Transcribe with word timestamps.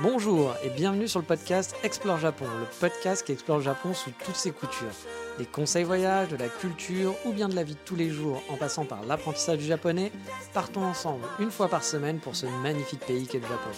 Bonjour 0.00 0.54
et 0.64 0.70
bienvenue 0.70 1.08
sur 1.08 1.20
le 1.20 1.24
podcast 1.24 1.74
Explore 1.82 2.18
Japon, 2.18 2.44
le 2.44 2.66
podcast 2.80 3.24
qui 3.24 3.32
explore 3.32 3.58
le 3.58 3.64
Japon 3.64 3.94
sous 3.94 4.10
toutes 4.24 4.36
ses 4.36 4.50
coutures. 4.50 4.86
Des 5.38 5.44
conseils 5.44 5.84
voyages, 5.84 6.28
de 6.28 6.36
la 6.36 6.48
culture 6.48 7.14
ou 7.24 7.32
bien 7.32 7.48
de 7.48 7.54
la 7.54 7.62
vie 7.62 7.74
de 7.74 7.78
tous 7.84 7.96
les 7.96 8.10
jours 8.10 8.42
en 8.50 8.56
passant 8.56 8.84
par 8.84 9.04
l'apprentissage 9.04 9.58
du 9.58 9.64
japonais, 9.64 10.12
partons 10.52 10.82
ensemble 10.82 11.24
une 11.38 11.50
fois 11.50 11.68
par 11.68 11.84
semaine 11.84 12.18
pour 12.18 12.36
ce 12.36 12.46
magnifique 12.62 13.00
pays 13.00 13.26
qu'est 13.26 13.38
le 13.38 13.46
Japon. 13.46 13.70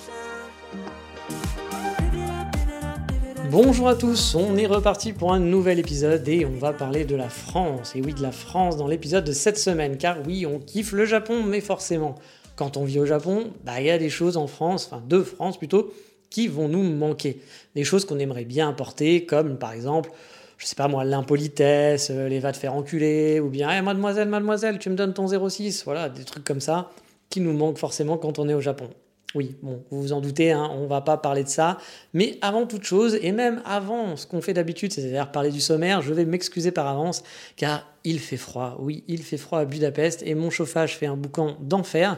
Bonjour 3.51 3.89
à 3.89 3.95
tous, 3.95 4.35
on 4.35 4.57
est 4.57 4.67
reparti 4.67 5.13
pour 5.13 5.33
un 5.33 5.39
nouvel 5.39 5.79
épisode 5.79 6.27
et 6.29 6.45
on 6.45 6.59
va 6.59 6.73
parler 6.73 7.05
de 7.05 7.15
la 7.15 7.29
France. 7.29 7.95
Et 7.95 8.01
oui, 8.01 8.13
de 8.13 8.23
la 8.23 8.33
France 8.33 8.77
dans 8.77 8.89
l'épisode 8.89 9.25
de 9.25 9.33
cette 9.33 9.59
semaine, 9.59 9.99
car 9.99 10.17
oui, 10.27 10.47
on 10.47 10.59
kiffe 10.59 10.93
le 10.93 11.05
Japon, 11.05 11.45
mais 11.45 11.61
forcément, 11.61 12.17
quand 12.57 12.77
on 12.77 12.85
vit 12.85 12.99
au 12.99 13.07
Japon, 13.07 13.53
bah, 13.65 13.81
il 13.81 13.87
y 13.87 13.91
a 13.91 13.99
des 13.99 14.11
choses 14.11 14.37
en 14.37 14.47
France, 14.47 14.87
enfin 14.91 15.03
de 15.07 15.23
France 15.23 15.59
plutôt, 15.59 15.93
qui 16.31 16.49
vont 16.49 16.69
nous 16.69 16.83
manquer. 16.83 17.41
Des 17.75 17.85
choses 17.85 18.05
qu'on 18.05 18.19
aimerait 18.19 18.45
bien 18.45 18.71
apporter, 18.71 19.27
comme 19.27 19.59
par 19.59 19.73
exemple, 19.73 20.11
je 20.59 20.67
sais 20.67 20.75
pas 20.75 20.89
moi, 20.89 21.05
l'impolitesse, 21.05 22.11
euh, 22.11 22.29
les 22.29 22.41
va 22.41 22.53
te 22.53 22.57
faire 22.57 22.75
enculer, 22.75 23.41
ou 23.41 23.51
bien, 23.51 23.71
hey, 23.71 23.83
mademoiselle, 23.83 24.29
mademoiselle, 24.29 24.79
tu 24.79 24.91
me 24.91 24.97
donnes 24.97 25.13
ton 25.13 25.27
06, 25.49 25.85
voilà, 25.85 26.09
des 26.09 26.25
trucs 26.25 26.45
comme 26.45 26.61
ça, 26.61 26.91
qui 27.29 27.41
nous 27.41 27.53
manquent 27.53 27.79
forcément 27.79 28.17
quand 28.17 28.39
on 28.39 28.49
est 28.49 28.55
au 28.55 28.61
Japon. 28.61 28.89
Oui, 29.35 29.57
bon, 29.63 29.83
vous 29.91 30.01
vous 30.01 30.13
en 30.13 30.21
doutez, 30.21 30.53
hein, 30.53 30.71
on 30.73 30.87
va 30.87 31.01
pas 31.01 31.17
parler 31.17 31.45
de 31.45 31.49
ça. 31.49 31.79
Mais 32.15 32.39
avant 32.41 32.67
toute 32.67 32.85
chose, 32.85 33.19
et 33.21 33.33
même 33.33 33.61
avant 33.65 34.17
ce 34.17 34.27
qu'on 34.27 34.41
fait 34.41 34.55
d'habitude, 34.55 34.93
c'est-à-dire 34.93 35.31
parler 35.31 35.51
du 35.51 35.61
sommaire, 35.61 36.01
je 36.01 36.15
vais 36.15 36.25
m'excuser 36.25 36.71
par 36.71 36.87
avance, 36.87 37.23
car 37.57 37.87
il 38.05 38.19
fait 38.19 38.37
froid. 38.37 38.77
Oui, 38.79 39.05
il 39.09 39.23
fait 39.23 39.37
froid 39.37 39.59
à 39.59 39.65
Budapest, 39.65 40.23
et 40.25 40.35
mon 40.35 40.51
chauffage 40.51 40.97
fait 40.97 41.07
un 41.07 41.17
boucan 41.17 41.57
d'enfer. 41.61 42.17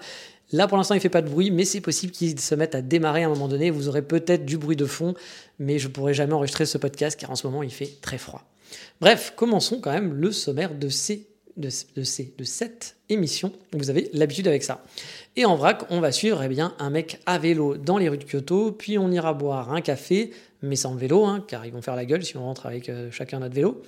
Là, 0.53 0.67
pour 0.69 0.79
l'instant, 0.79 0.95
il 0.95 1.01
fait 1.01 1.09
pas 1.09 1.23
de 1.23 1.29
bruit, 1.29 1.51
mais 1.51 1.65
c'est 1.65 1.81
possible 1.81 2.13
qu'il 2.13 2.39
se 2.39 2.55
mette 2.55 2.75
à 2.75 2.83
démarrer 2.83 3.25
à 3.25 3.27
un 3.27 3.31
moment 3.31 3.49
donné. 3.49 3.71
Vous 3.71 3.89
aurez 3.89 4.03
peut-être 4.03 4.45
du 4.45 4.57
bruit 4.57 4.77
de 4.77 4.87
fond, 4.87 5.15
mais 5.59 5.79
je 5.79 5.89
pourrai 5.89 6.15
jamais 6.15 6.33
enregistrer 6.33 6.67
ce 6.67 6.79
podcast, 6.79 7.19
car 7.19 7.31
en 7.31 7.37
ce 7.37 7.47
moment, 7.47 7.63
il 7.63 7.71
fait 7.71 7.99
très 8.01 8.19
froid. 8.19 8.45
Bref, 9.01 9.33
commençons 9.37 9.81
quand 9.81 9.93
même 9.93 10.15
le 10.15 10.31
sommaire 10.31 10.75
de 10.75 10.89
ces 10.89 11.27
de, 11.59 11.69
ces, 11.69 12.33
de 12.39 12.45
cette 12.45 12.97
émission. 13.09 13.53
Vous 13.73 13.91
avez 13.91 14.09
l'habitude 14.13 14.49
avec 14.49 14.63
ça. 14.63 14.83
Et 15.37 15.45
en 15.45 15.57
vrac, 15.57 15.83
on 15.91 16.01
va 16.01 16.13
suivre 16.13 16.43
eh 16.43 16.49
bien, 16.49 16.75
un 16.79 16.91
mec 16.91 17.21
à 17.27 17.39
vélo 17.39 17.77
dans 17.77 17.99
les 17.99 18.09
rues 18.09 18.19
de 18.19 18.25
Kyoto, 18.25 18.73
puis 18.73 18.99
on 18.99 19.11
ira 19.11 19.35
boire 19.35 19.73
un 19.73 19.81
café, 19.81 20.31
mais 20.63 20.77
sans 20.77 20.95
vélo, 20.95 21.25
hein, 21.25 21.45
car 21.47 21.67
ils 21.67 21.73
vont 21.73 21.83
faire 21.83 21.97
la 21.97 22.05
gueule 22.05 22.25
si 22.25 22.37
on 22.37 22.43
rentre 22.43 22.67
avec 22.67 22.89
euh, 22.89 23.11
chacun 23.11 23.41
notre 23.41 23.55
vélo 23.55 23.83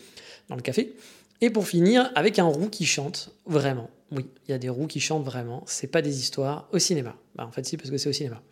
dans 0.48 0.56
le 0.56 0.62
café. 0.62 0.92
Et 1.40 1.50
pour 1.50 1.66
finir, 1.66 2.10
avec 2.14 2.38
un 2.38 2.44
roux 2.44 2.68
qui 2.68 2.84
chante, 2.84 3.32
vraiment. 3.46 3.88
Oui, 4.12 4.26
il 4.46 4.50
y 4.50 4.54
a 4.54 4.58
des 4.58 4.68
roues 4.68 4.88
qui 4.88 5.00
chantent 5.00 5.24
vraiment. 5.24 5.62
C'est 5.66 5.86
pas 5.86 6.02
des 6.02 6.18
histoires 6.18 6.68
au 6.72 6.78
cinéma. 6.78 7.16
Bah, 7.36 7.46
en 7.46 7.52
fait, 7.52 7.64
si, 7.64 7.76
parce 7.76 7.90
que 7.90 7.96
c'est 7.96 8.08
au 8.08 8.12
cinéma. 8.12 8.42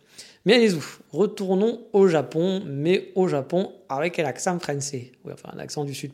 Mais 0.45 0.55
allez-y, 0.55 0.79
retournons 1.11 1.81
au 1.93 2.07
Japon, 2.07 2.63
mais 2.65 3.11
au 3.15 3.27
Japon 3.27 3.73
avec 3.89 4.17
l'accent 4.17 4.57
français. 4.59 5.11
Oui, 5.25 5.33
enfin, 5.33 5.49
un 5.53 5.59
accent 5.59 5.83
du 5.83 5.93
Sud 5.93 6.13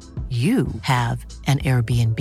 you 0.31 0.67
have 0.83 1.25
an 1.47 1.59
Airbnb. 1.59 2.17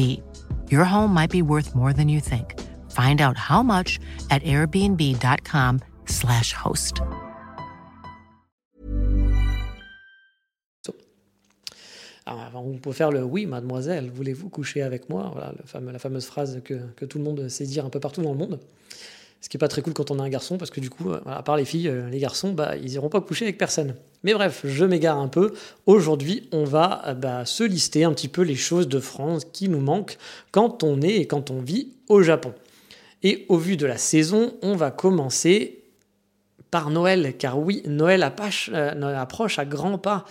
Your 0.69 0.84
home 0.84 1.15
might 1.15 1.31
be 1.31 1.43
worth 1.43 1.76
more 1.76 1.93
than 1.93 2.09
you 2.09 2.19
think. 2.19 2.59
Find 2.91 3.21
out 3.21 3.37
how 3.37 3.62
much 3.62 4.00
at 4.31 4.43
airbnb.com/slash 4.43 6.53
host. 6.53 7.00
Alors, 12.26 12.50
on 12.54 12.78
peut 12.78 12.93
faire 12.93 13.12
le 13.12 13.22
oui, 13.22 13.47
mademoiselle, 13.47 14.10
voulez-vous 14.10 14.50
coucher 14.50 14.82
avec 14.82 15.09
moi? 15.09 15.31
Voilà, 15.32 15.54
La 15.92 15.98
fameuse 15.98 16.27
phrase 16.27 16.60
que 16.65 17.04
tout 17.04 17.19
le 17.19 17.25
monde 17.25 17.48
sait 17.48 17.65
dire 17.65 17.87
un 17.87 17.91
peu 17.91 18.00
partout 18.00 18.22
dans 18.22 18.32
le 18.32 18.38
monde. 18.38 18.60
Ce 19.41 19.49
qui 19.49 19.56
est 19.56 19.59
pas 19.59 19.69
très 19.69 19.81
cool 19.81 19.95
quand 19.95 20.11
on 20.11 20.19
a 20.19 20.23
un 20.23 20.28
garçon, 20.28 20.59
parce 20.59 20.71
que 20.71 20.81
du 20.81 20.91
coup, 20.91 21.11
euh, 21.11 21.21
à 21.25 21.43
part 21.43 21.56
les 21.56 21.65
filles, 21.65 21.89
euh, 21.89 22.11
les 22.11 22.19
garçons, 22.19 22.53
bah, 22.53 22.77
ils 22.77 22.93
iront 22.93 23.09
pas 23.09 23.23
coucher 23.23 23.47
avec 23.47 23.56
personne. 23.56 23.95
Mais 24.23 24.34
bref, 24.34 24.61
je 24.65 24.84
m'égare 24.84 25.19
un 25.19 25.28
peu. 25.28 25.55
Aujourd'hui, 25.87 26.49
on 26.53 26.65
va 26.65 27.03
euh, 27.06 27.15
bah, 27.15 27.47
se 27.47 27.65
lister 27.65 28.05
un 28.05 28.12
petit 28.12 28.28
peu 28.28 28.43
les 28.43 28.55
choses 28.55 28.87
de 28.87 29.01
France 29.01 29.47
qui 29.51 29.71
nous 29.71 29.81
manquent 29.81 30.19
quand 30.53 30.83
on 30.83 31.01
est 31.01 31.17
et 31.17 31.27
quand 31.27 31.51
on 31.51 31.61
vit 31.61 31.89
au 32.09 32.23
Japon. 32.23 32.53
Et 33.23 33.47
au 33.49 33.56
vu 33.56 33.78
de 33.78 33.87
la 33.87 33.97
saison, 33.97 34.53
on 34.61 34.77
va 34.77 34.91
commencer 34.91 35.84
par 36.71 36.91
Noël, 36.91 37.34
car 37.39 37.59
oui, 37.59 37.83
Noël 37.87 38.22
approche, 38.22 38.71
approche 38.72 39.59
à 39.59 39.65
grands 39.65 39.99
pas. 39.99 40.25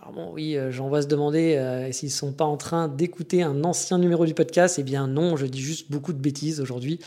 Alors 0.00 0.12
bon, 0.12 0.30
oui, 0.32 0.56
j'en 0.70 0.88
vois 0.88 1.02
se 1.02 1.08
demander 1.08 1.88
s'ils 1.92 2.08
ne 2.08 2.12
sont 2.12 2.32
pas 2.32 2.46
en 2.46 2.56
train 2.56 2.88
d'écouter 2.88 3.42
un 3.42 3.64
ancien 3.64 3.98
numéro 3.98 4.24
du 4.24 4.32
podcast. 4.32 4.78
Eh 4.78 4.82
bien 4.82 5.06
non, 5.06 5.36
je 5.36 5.44
dis 5.44 5.60
juste 5.60 5.90
beaucoup 5.90 6.14
de 6.14 6.18
bêtises 6.18 6.60
aujourd'hui 6.60 7.00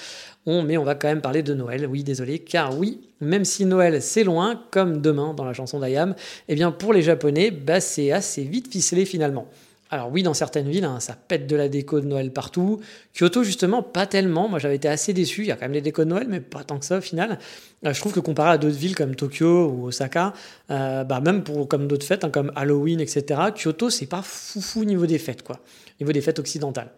mais 0.45 0.77
on 0.77 0.83
va 0.83 0.95
quand 0.95 1.07
même 1.07 1.21
parler 1.21 1.43
de 1.43 1.53
Noël, 1.53 1.87
oui, 1.87 2.03
désolé, 2.03 2.39
car 2.39 2.77
oui, 2.77 3.01
même 3.21 3.45
si 3.45 3.65
Noël 3.65 4.01
c'est 4.01 4.23
loin, 4.23 4.61
comme 4.71 5.01
demain 5.01 5.33
dans 5.33 5.45
la 5.45 5.53
chanson 5.53 5.79
d'Ayam, 5.79 6.15
eh 6.47 6.55
bien 6.55 6.71
pour 6.71 6.93
les 6.93 7.01
Japonais, 7.01 7.51
bah, 7.51 7.79
c'est 7.79 8.11
assez 8.11 8.43
vite 8.43 8.71
ficelé 8.71 9.05
finalement. 9.05 9.47
Alors 9.93 10.09
oui, 10.11 10.23
dans 10.23 10.33
certaines 10.33 10.67
villes, 10.67 10.85
hein, 10.85 10.99
ça 10.99 11.15
pète 11.15 11.45
de 11.45 11.55
la 11.55 11.69
déco 11.69 11.99
de 11.99 12.07
Noël 12.07 12.31
partout. 12.31 12.79
Kyoto, 13.13 13.43
justement, 13.43 13.83
pas 13.83 14.07
tellement. 14.07 14.49
Moi, 14.49 14.57
j'avais 14.57 14.77
été 14.77 14.87
assez 14.87 15.13
déçu. 15.13 15.41
Il 15.41 15.49
y 15.49 15.51
a 15.51 15.55
quand 15.55 15.65
même 15.65 15.73
des 15.73 15.81
décos 15.81 16.03
de 16.03 16.09
Noël, 16.09 16.25
mais 16.27 16.39
pas 16.39 16.63
tant 16.63 16.79
que 16.79 16.85
ça 16.85 16.97
au 16.97 17.01
final. 17.01 17.37
Euh, 17.85 17.93
je 17.93 17.99
trouve 17.99 18.11
que 18.11 18.19
comparé 18.19 18.49
à 18.49 18.57
d'autres 18.57 18.75
villes 18.75 18.95
comme 18.95 19.13
Tokyo 19.13 19.67
ou 19.67 19.85
Osaka, 19.85 20.33
euh, 20.71 21.03
bah, 21.03 21.19
même 21.19 21.43
pour 21.43 21.67
comme 21.67 21.87
d'autres 21.87 22.07
fêtes, 22.07 22.23
hein, 22.23 22.31
comme 22.31 22.51
Halloween, 22.55 23.01
etc., 23.01 23.39
Kyoto, 23.55 23.91
c'est 23.91 24.07
pas 24.07 24.23
foufou 24.23 24.81
au 24.81 24.85
niveau 24.85 25.05
des 25.05 25.19
fêtes, 25.19 25.43
quoi. 25.43 25.59
Niveau 25.99 26.11
des 26.11 26.21
fêtes 26.21 26.39
occidentales. 26.39 26.89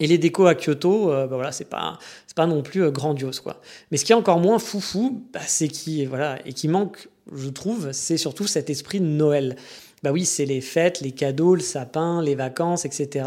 Et 0.00 0.06
les 0.06 0.18
décos 0.18 0.46
à 0.46 0.54
Kyoto, 0.54 1.12
euh, 1.12 1.26
bah 1.26 1.36
voilà, 1.36 1.52
c'est 1.52 1.68
pas, 1.68 1.98
c'est 2.26 2.36
pas 2.36 2.46
non 2.46 2.62
plus 2.62 2.82
euh, 2.82 2.90
grandiose, 2.90 3.40
quoi. 3.40 3.60
Mais 3.90 3.96
ce 3.96 4.04
qui 4.04 4.12
est 4.12 4.16
encore 4.16 4.40
moins 4.40 4.58
foufou, 4.58 5.22
bah, 5.32 5.40
c'est 5.46 5.68
qui, 5.68 6.04
voilà, 6.06 6.38
et 6.46 6.52
qui 6.52 6.68
manque, 6.68 7.08
je 7.32 7.48
trouve, 7.48 7.92
c'est 7.92 8.16
surtout 8.16 8.46
cet 8.46 8.70
esprit 8.70 9.00
de 9.00 9.06
Noël. 9.06 9.56
Bah 10.02 10.12
oui, 10.12 10.24
c'est 10.24 10.44
les 10.44 10.60
fêtes, 10.60 11.00
les 11.00 11.12
cadeaux, 11.12 11.54
le 11.54 11.62
sapin, 11.62 12.22
les 12.22 12.34
vacances, 12.34 12.84
etc. 12.84 13.26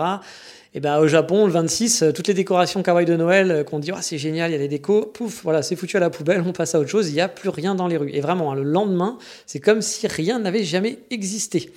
Et 0.76 0.80
bah 0.80 1.00
au 1.00 1.08
Japon, 1.08 1.48
le 1.48 1.52
26, 1.52 2.04
euh, 2.04 2.12
toutes 2.12 2.28
les 2.28 2.36
décorations 2.36 2.84
kawaii 2.84 3.06
de 3.06 3.16
Noël 3.16 3.66
qu'on 3.66 3.80
dit, 3.80 3.92
oh, 3.92 3.98
c'est 4.02 4.20
génial, 4.20 4.52
il 4.52 4.54
y 4.54 4.58
a 4.58 4.60
des 4.60 4.68
décos, 4.68 5.08
pouf, 5.08 5.42
voilà, 5.44 5.64
c'est 5.64 5.76
foutu 5.76 5.98
à 5.98 6.00
la 6.00 6.12
poubelle, 6.12 6.44
on 6.46 6.54
passe 6.54 6.76
à 6.76 6.80
autre 6.80 6.90
chose, 6.90 7.10
il 7.10 7.14
n'y 7.14 7.22
a 7.22 7.30
plus 7.30 7.50
rien 7.50 7.74
dans 7.74 7.88
les 7.88 7.98
rues. 7.98 8.12
Et 8.14 8.22
vraiment, 8.22 8.52
hein, 8.52 8.56
le 8.56 8.64
lendemain, 8.64 9.18
c'est 9.48 9.60
comme 9.60 9.82
si 9.82 10.06
rien 10.06 10.38
n'avait 10.38 10.64
jamais 10.64 11.00
existé. 11.10 11.72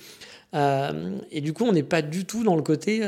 et 0.53 1.41
du 1.41 1.53
coup, 1.53 1.63
on 1.63 1.71
n'est 1.71 1.81
pas 1.81 2.01
du 2.01 2.25
tout 2.25 2.43
dans 2.43 2.57
le 2.57 2.61
côté 2.61 3.01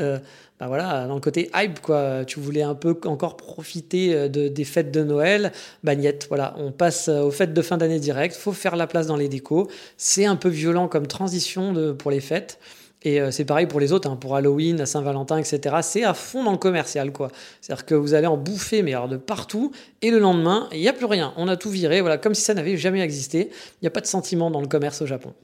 bah 0.60 0.68
voilà, 0.68 1.08
dans 1.08 1.14
le 1.14 1.20
côté 1.20 1.50
hype, 1.52 1.80
quoi. 1.80 2.24
Tu 2.24 2.38
voulais 2.38 2.62
un 2.62 2.76
peu 2.76 2.96
encore 3.06 3.36
profiter 3.36 4.14
euh, 4.14 4.28
de, 4.28 4.46
des 4.46 4.64
fêtes 4.64 4.92
de 4.92 5.02
Noël. 5.02 5.50
Bagnette, 5.82 6.26
voilà, 6.28 6.54
on 6.58 6.70
passe 6.70 7.08
euh, 7.08 7.22
aux 7.22 7.32
fêtes 7.32 7.52
de 7.52 7.62
fin 7.62 7.76
d'année 7.76 7.98
direct. 7.98 8.36
Faut 8.36 8.52
faire 8.52 8.76
la 8.76 8.86
place 8.86 9.08
dans 9.08 9.16
les 9.16 9.28
décos. 9.28 9.68
C'est 9.96 10.26
un 10.26 10.36
peu 10.36 10.48
violent 10.48 10.86
comme 10.86 11.08
transition 11.08 11.72
de, 11.72 11.90
pour 11.90 12.12
les 12.12 12.20
fêtes. 12.20 12.60
Et 13.02 13.20
euh, 13.20 13.32
c'est 13.32 13.44
pareil 13.44 13.66
pour 13.66 13.80
les 13.80 13.92
autres, 13.92 14.08
hein, 14.08 14.16
pour 14.16 14.36
Halloween, 14.36 14.86
Saint-Valentin, 14.86 15.38
etc. 15.38 15.76
C'est 15.82 16.04
à 16.04 16.14
fond 16.14 16.44
dans 16.44 16.52
le 16.52 16.58
commercial, 16.58 17.10
quoi. 17.12 17.32
C'est-à-dire 17.60 17.84
que 17.84 17.96
vous 17.96 18.14
allez 18.14 18.28
en 18.28 18.36
bouffer, 18.36 18.82
mais 18.82 18.94
alors 18.94 19.08
de 19.08 19.16
partout. 19.16 19.72
Et 20.02 20.12
le 20.12 20.20
lendemain, 20.20 20.68
il 20.72 20.80
n'y 20.80 20.88
a 20.88 20.92
plus 20.92 21.06
rien. 21.06 21.34
On 21.36 21.48
a 21.48 21.56
tout 21.56 21.70
viré, 21.70 22.00
voilà, 22.00 22.16
comme 22.16 22.34
si 22.34 22.42
ça 22.42 22.54
n'avait 22.54 22.76
jamais 22.76 23.00
existé. 23.00 23.50
Il 23.50 23.82
n'y 23.82 23.88
a 23.88 23.90
pas 23.90 24.00
de 24.00 24.06
sentiment 24.06 24.52
dans 24.52 24.60
le 24.60 24.68
commerce 24.68 25.02
au 25.02 25.06
Japon. 25.06 25.34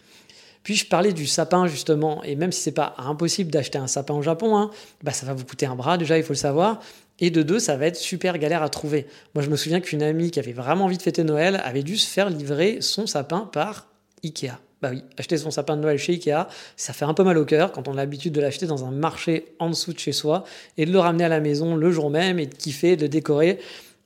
Puis 0.62 0.76
je 0.76 0.86
parlais 0.86 1.12
du 1.12 1.26
sapin 1.26 1.66
justement, 1.66 2.22
et 2.22 2.36
même 2.36 2.52
si 2.52 2.60
c'est 2.60 2.72
pas 2.72 2.94
impossible 2.98 3.50
d'acheter 3.50 3.78
un 3.78 3.86
sapin 3.86 4.14
au 4.14 4.22
Japon, 4.22 4.56
hein, 4.56 4.70
bah 5.02 5.12
ça 5.12 5.26
va 5.26 5.32
vous 5.32 5.44
coûter 5.44 5.66
un 5.66 5.74
bras 5.74 5.98
déjà, 5.98 6.18
il 6.18 6.24
faut 6.24 6.32
le 6.32 6.38
savoir. 6.38 6.80
Et 7.18 7.30
de 7.30 7.42
deux, 7.42 7.58
ça 7.58 7.76
va 7.76 7.86
être 7.86 7.96
super 7.96 8.38
galère 8.38 8.62
à 8.62 8.68
trouver. 8.68 9.06
Moi, 9.34 9.44
je 9.44 9.50
me 9.50 9.56
souviens 9.56 9.80
qu'une 9.80 10.02
amie 10.02 10.30
qui 10.30 10.38
avait 10.38 10.52
vraiment 10.52 10.86
envie 10.86 10.96
de 10.96 11.02
fêter 11.02 11.22
Noël 11.22 11.60
avait 11.64 11.82
dû 11.82 11.96
se 11.96 12.08
faire 12.08 12.30
livrer 12.30 12.78
son 12.80 13.06
sapin 13.06 13.40
par 13.52 13.88
Ikea. 14.24 14.52
Bah 14.80 14.88
oui, 14.90 15.04
acheter 15.18 15.36
son 15.36 15.50
sapin 15.50 15.76
de 15.76 15.82
Noël 15.82 15.98
chez 15.98 16.14
Ikea, 16.14 16.48
ça 16.76 16.94
fait 16.94 17.04
un 17.04 17.12
peu 17.12 17.22
mal 17.22 17.36
au 17.36 17.44
cœur 17.44 17.72
quand 17.72 17.86
on 17.88 17.92
a 17.92 17.96
l'habitude 17.96 18.32
de 18.32 18.40
l'acheter 18.40 18.66
dans 18.66 18.86
un 18.86 18.90
marché 18.90 19.54
en 19.58 19.68
dessous 19.68 19.92
de 19.92 19.98
chez 19.98 20.12
soi 20.12 20.44
et 20.78 20.86
de 20.86 20.92
le 20.92 20.98
ramener 20.98 21.24
à 21.24 21.28
la 21.28 21.40
maison 21.40 21.76
le 21.76 21.90
jour 21.90 22.08
même 22.08 22.38
et 22.38 22.46
de 22.46 22.54
kiffer, 22.54 22.96
de 22.96 23.06
décorer 23.06 23.58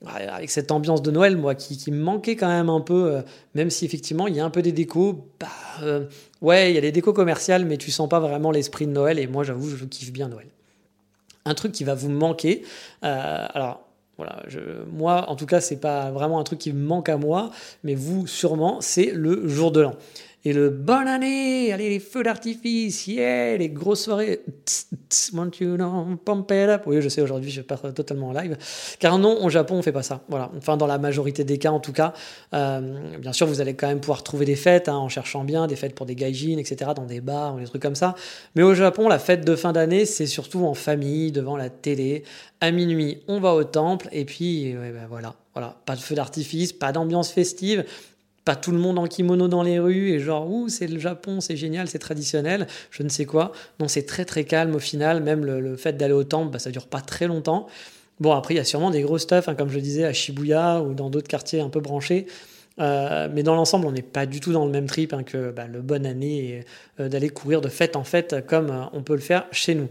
avec 0.05 0.49
cette 0.49 0.71
ambiance 0.71 1.01
de 1.01 1.11
Noël, 1.11 1.37
moi, 1.37 1.55
qui, 1.55 1.91
me 1.91 2.01
manquait 2.01 2.35
quand 2.35 2.47
même 2.47 2.69
un 2.69 2.81
peu, 2.81 3.11
euh, 3.11 3.21
même 3.53 3.69
si 3.69 3.85
effectivement 3.85 4.27
il 4.27 4.35
y 4.35 4.39
a 4.39 4.45
un 4.45 4.49
peu 4.49 4.61
des 4.61 4.71
décos, 4.71 5.25
bah, 5.39 5.47
euh, 5.81 6.05
ouais, 6.41 6.71
il 6.71 6.75
y 6.75 6.77
a 6.77 6.81
des 6.81 6.91
décos 6.91 7.13
commerciales, 7.13 7.65
mais 7.65 7.77
tu 7.77 7.91
sens 7.91 8.09
pas 8.09 8.19
vraiment 8.19 8.51
l'esprit 8.51 8.85
de 8.85 8.91
Noël, 8.91 9.19
et 9.19 9.27
moi 9.27 9.43
j'avoue, 9.43 9.69
je 9.69 9.85
kiffe 9.85 10.11
bien 10.11 10.27
Noël. 10.27 10.47
Un 11.45 11.53
truc 11.53 11.71
qui 11.71 11.83
va 11.83 11.95
vous 11.95 12.09
manquer, 12.09 12.63
euh, 13.03 13.47
alors 13.53 13.81
Voilà, 14.17 14.43
moi, 14.91 15.29
en 15.29 15.35
tout 15.35 15.45
cas, 15.45 15.59
c'est 15.59 15.79
pas 15.79 16.11
vraiment 16.11 16.39
un 16.39 16.43
truc 16.43 16.59
qui 16.59 16.71
me 16.71 16.81
manque 16.85 17.09
à 17.09 17.17
moi, 17.17 17.51
mais 17.83 17.95
vous, 17.95 18.27
sûrement, 18.27 18.79
c'est 18.81 19.11
le 19.13 19.47
jour 19.47 19.71
de 19.71 19.81
l'an. 19.81 19.95
Et 20.47 20.53
le 20.53 20.69
bonne 20.69 21.07
année, 21.07 21.73
allez, 21.73 21.89
les 21.89 21.99
feux 21.99 22.21
d'artifice, 22.21 23.07
yeah, 23.07 23.57
les 23.57 23.69
grosses 23.69 24.03
soirées, 24.03 24.41
want 25.33 25.49
you 25.59 25.75
know, 25.75 26.05
pump 26.23 26.51
it 26.51 26.69
up. 26.69 26.83
Oui, 26.85 27.01
je 27.01 27.09
sais, 27.09 27.21
aujourd'hui, 27.21 27.49
je 27.49 27.61
pars 27.61 27.81
totalement 27.95 28.27
en 28.27 28.33
live. 28.33 28.55
Car 28.99 29.17
non, 29.17 29.43
au 29.43 29.49
Japon, 29.49 29.77
on 29.77 29.81
fait 29.81 29.91
pas 29.91 30.03
ça. 30.03 30.21
Voilà. 30.29 30.51
Enfin, 30.55 30.77
dans 30.77 30.85
la 30.85 30.99
majorité 30.99 31.43
des 31.43 31.57
cas, 31.57 31.71
en 31.71 31.79
tout 31.79 31.93
cas. 31.93 32.13
Euh, 32.53 33.17
bien 33.17 33.33
sûr, 33.33 33.47
vous 33.47 33.59
allez 33.59 33.73
quand 33.73 33.87
même 33.87 33.99
pouvoir 33.99 34.21
trouver 34.21 34.45
des 34.45 34.55
fêtes, 34.55 34.87
hein, 34.87 34.97
en 34.97 35.09
cherchant 35.09 35.43
bien, 35.43 35.65
des 35.65 35.75
fêtes 35.75 35.95
pour 35.95 36.05
des 36.05 36.15
gaijins, 36.15 36.59
etc., 36.59 36.91
dans 36.95 37.05
des 37.05 37.21
bars 37.21 37.55
ou 37.55 37.59
des 37.59 37.65
trucs 37.65 37.81
comme 37.81 37.95
ça. 37.95 38.13
Mais 38.53 38.61
au 38.61 38.75
Japon, 38.75 39.09
la 39.09 39.17
fête 39.17 39.45
de 39.45 39.55
fin 39.55 39.73
d'année, 39.73 40.05
c'est 40.05 40.27
surtout 40.27 40.63
en 40.63 40.75
famille, 40.75 41.31
devant 41.31 41.57
la 41.57 41.71
télé. 41.71 42.23
À 42.61 42.69
minuit, 42.69 43.23
on 43.27 43.39
va 43.39 43.55
au 43.55 43.63
temple, 43.63 44.09
et 44.11 44.25
puis, 44.25 44.73
ben 44.73 45.07
voilà. 45.09 45.33
Voilà, 45.55 45.77
pas 45.85 45.95
de 45.95 46.01
feu 46.01 46.15
d'artifice, 46.15 46.73
pas 46.73 46.91
d'ambiance 46.91 47.31
festive, 47.31 47.85
pas 48.45 48.55
tout 48.55 48.71
le 48.71 48.77
monde 48.77 48.99
en 48.99 49.07
kimono 49.07 49.47
dans 49.47 49.63
les 49.63 49.79
rues 49.79 50.11
et 50.11 50.19
genre 50.19 50.49
ouh 50.49 50.69
c'est 50.69 50.87
le 50.87 50.99
Japon 50.99 51.41
c'est 51.41 51.57
génial 51.57 51.87
c'est 51.87 51.99
traditionnel 51.99 52.67
je 52.91 53.03
ne 53.03 53.09
sais 53.09 53.25
quoi. 53.25 53.51
Non 53.79 53.87
c'est 53.87 54.05
très 54.05 54.23
très 54.23 54.45
calme 54.45 54.75
au 54.75 54.79
final 54.79 55.21
même 55.21 55.43
le, 55.43 55.75
fait 55.75 55.93
d'aller 55.93 56.13
au 56.13 56.23
temple 56.23 56.51
bah, 56.51 56.59
ça 56.59 56.71
dure 56.71 56.87
pas 56.87 57.01
très 57.01 57.27
longtemps. 57.27 57.67
Bon 58.19 58.31
après 58.31 58.53
il 58.53 58.57
y 58.57 58.61
a 58.61 58.63
sûrement 58.63 58.91
des 58.91 59.01
gros 59.01 59.17
stuff 59.17 59.49
hein, 59.49 59.55
comme 59.55 59.69
je 59.69 59.79
disais 59.79 60.05
à 60.05 60.13
Shibuya 60.13 60.81
ou 60.81 60.93
dans 60.93 61.09
d'autres 61.09 61.27
quartiers 61.27 61.59
un 61.59 61.69
peu 61.69 61.81
branchés. 61.81 62.27
Euh, 62.79 63.29
mais 63.31 63.43
dans 63.43 63.55
l'ensemble, 63.55 63.85
on 63.87 63.91
n'est 63.91 64.01
pas 64.01 64.25
du 64.25 64.39
tout 64.39 64.51
dans 64.51 64.65
le 64.65 64.71
même 64.71 64.87
trip 64.87 65.13
hein, 65.13 65.23
que 65.23 65.51
bah, 65.51 65.67
le 65.67 65.81
bonne 65.81 66.05
année 66.05 66.65
euh, 66.99 67.07
d'aller 67.07 67.29
courir 67.29 67.61
de 67.61 67.69
fête 67.69 67.95
en 67.95 68.03
fête 68.03 68.45
comme 68.47 68.69
euh, 68.69 68.83
on 68.93 69.01
peut 69.01 69.15
le 69.15 69.21
faire 69.21 69.47
chez 69.51 69.75
nous. 69.75 69.87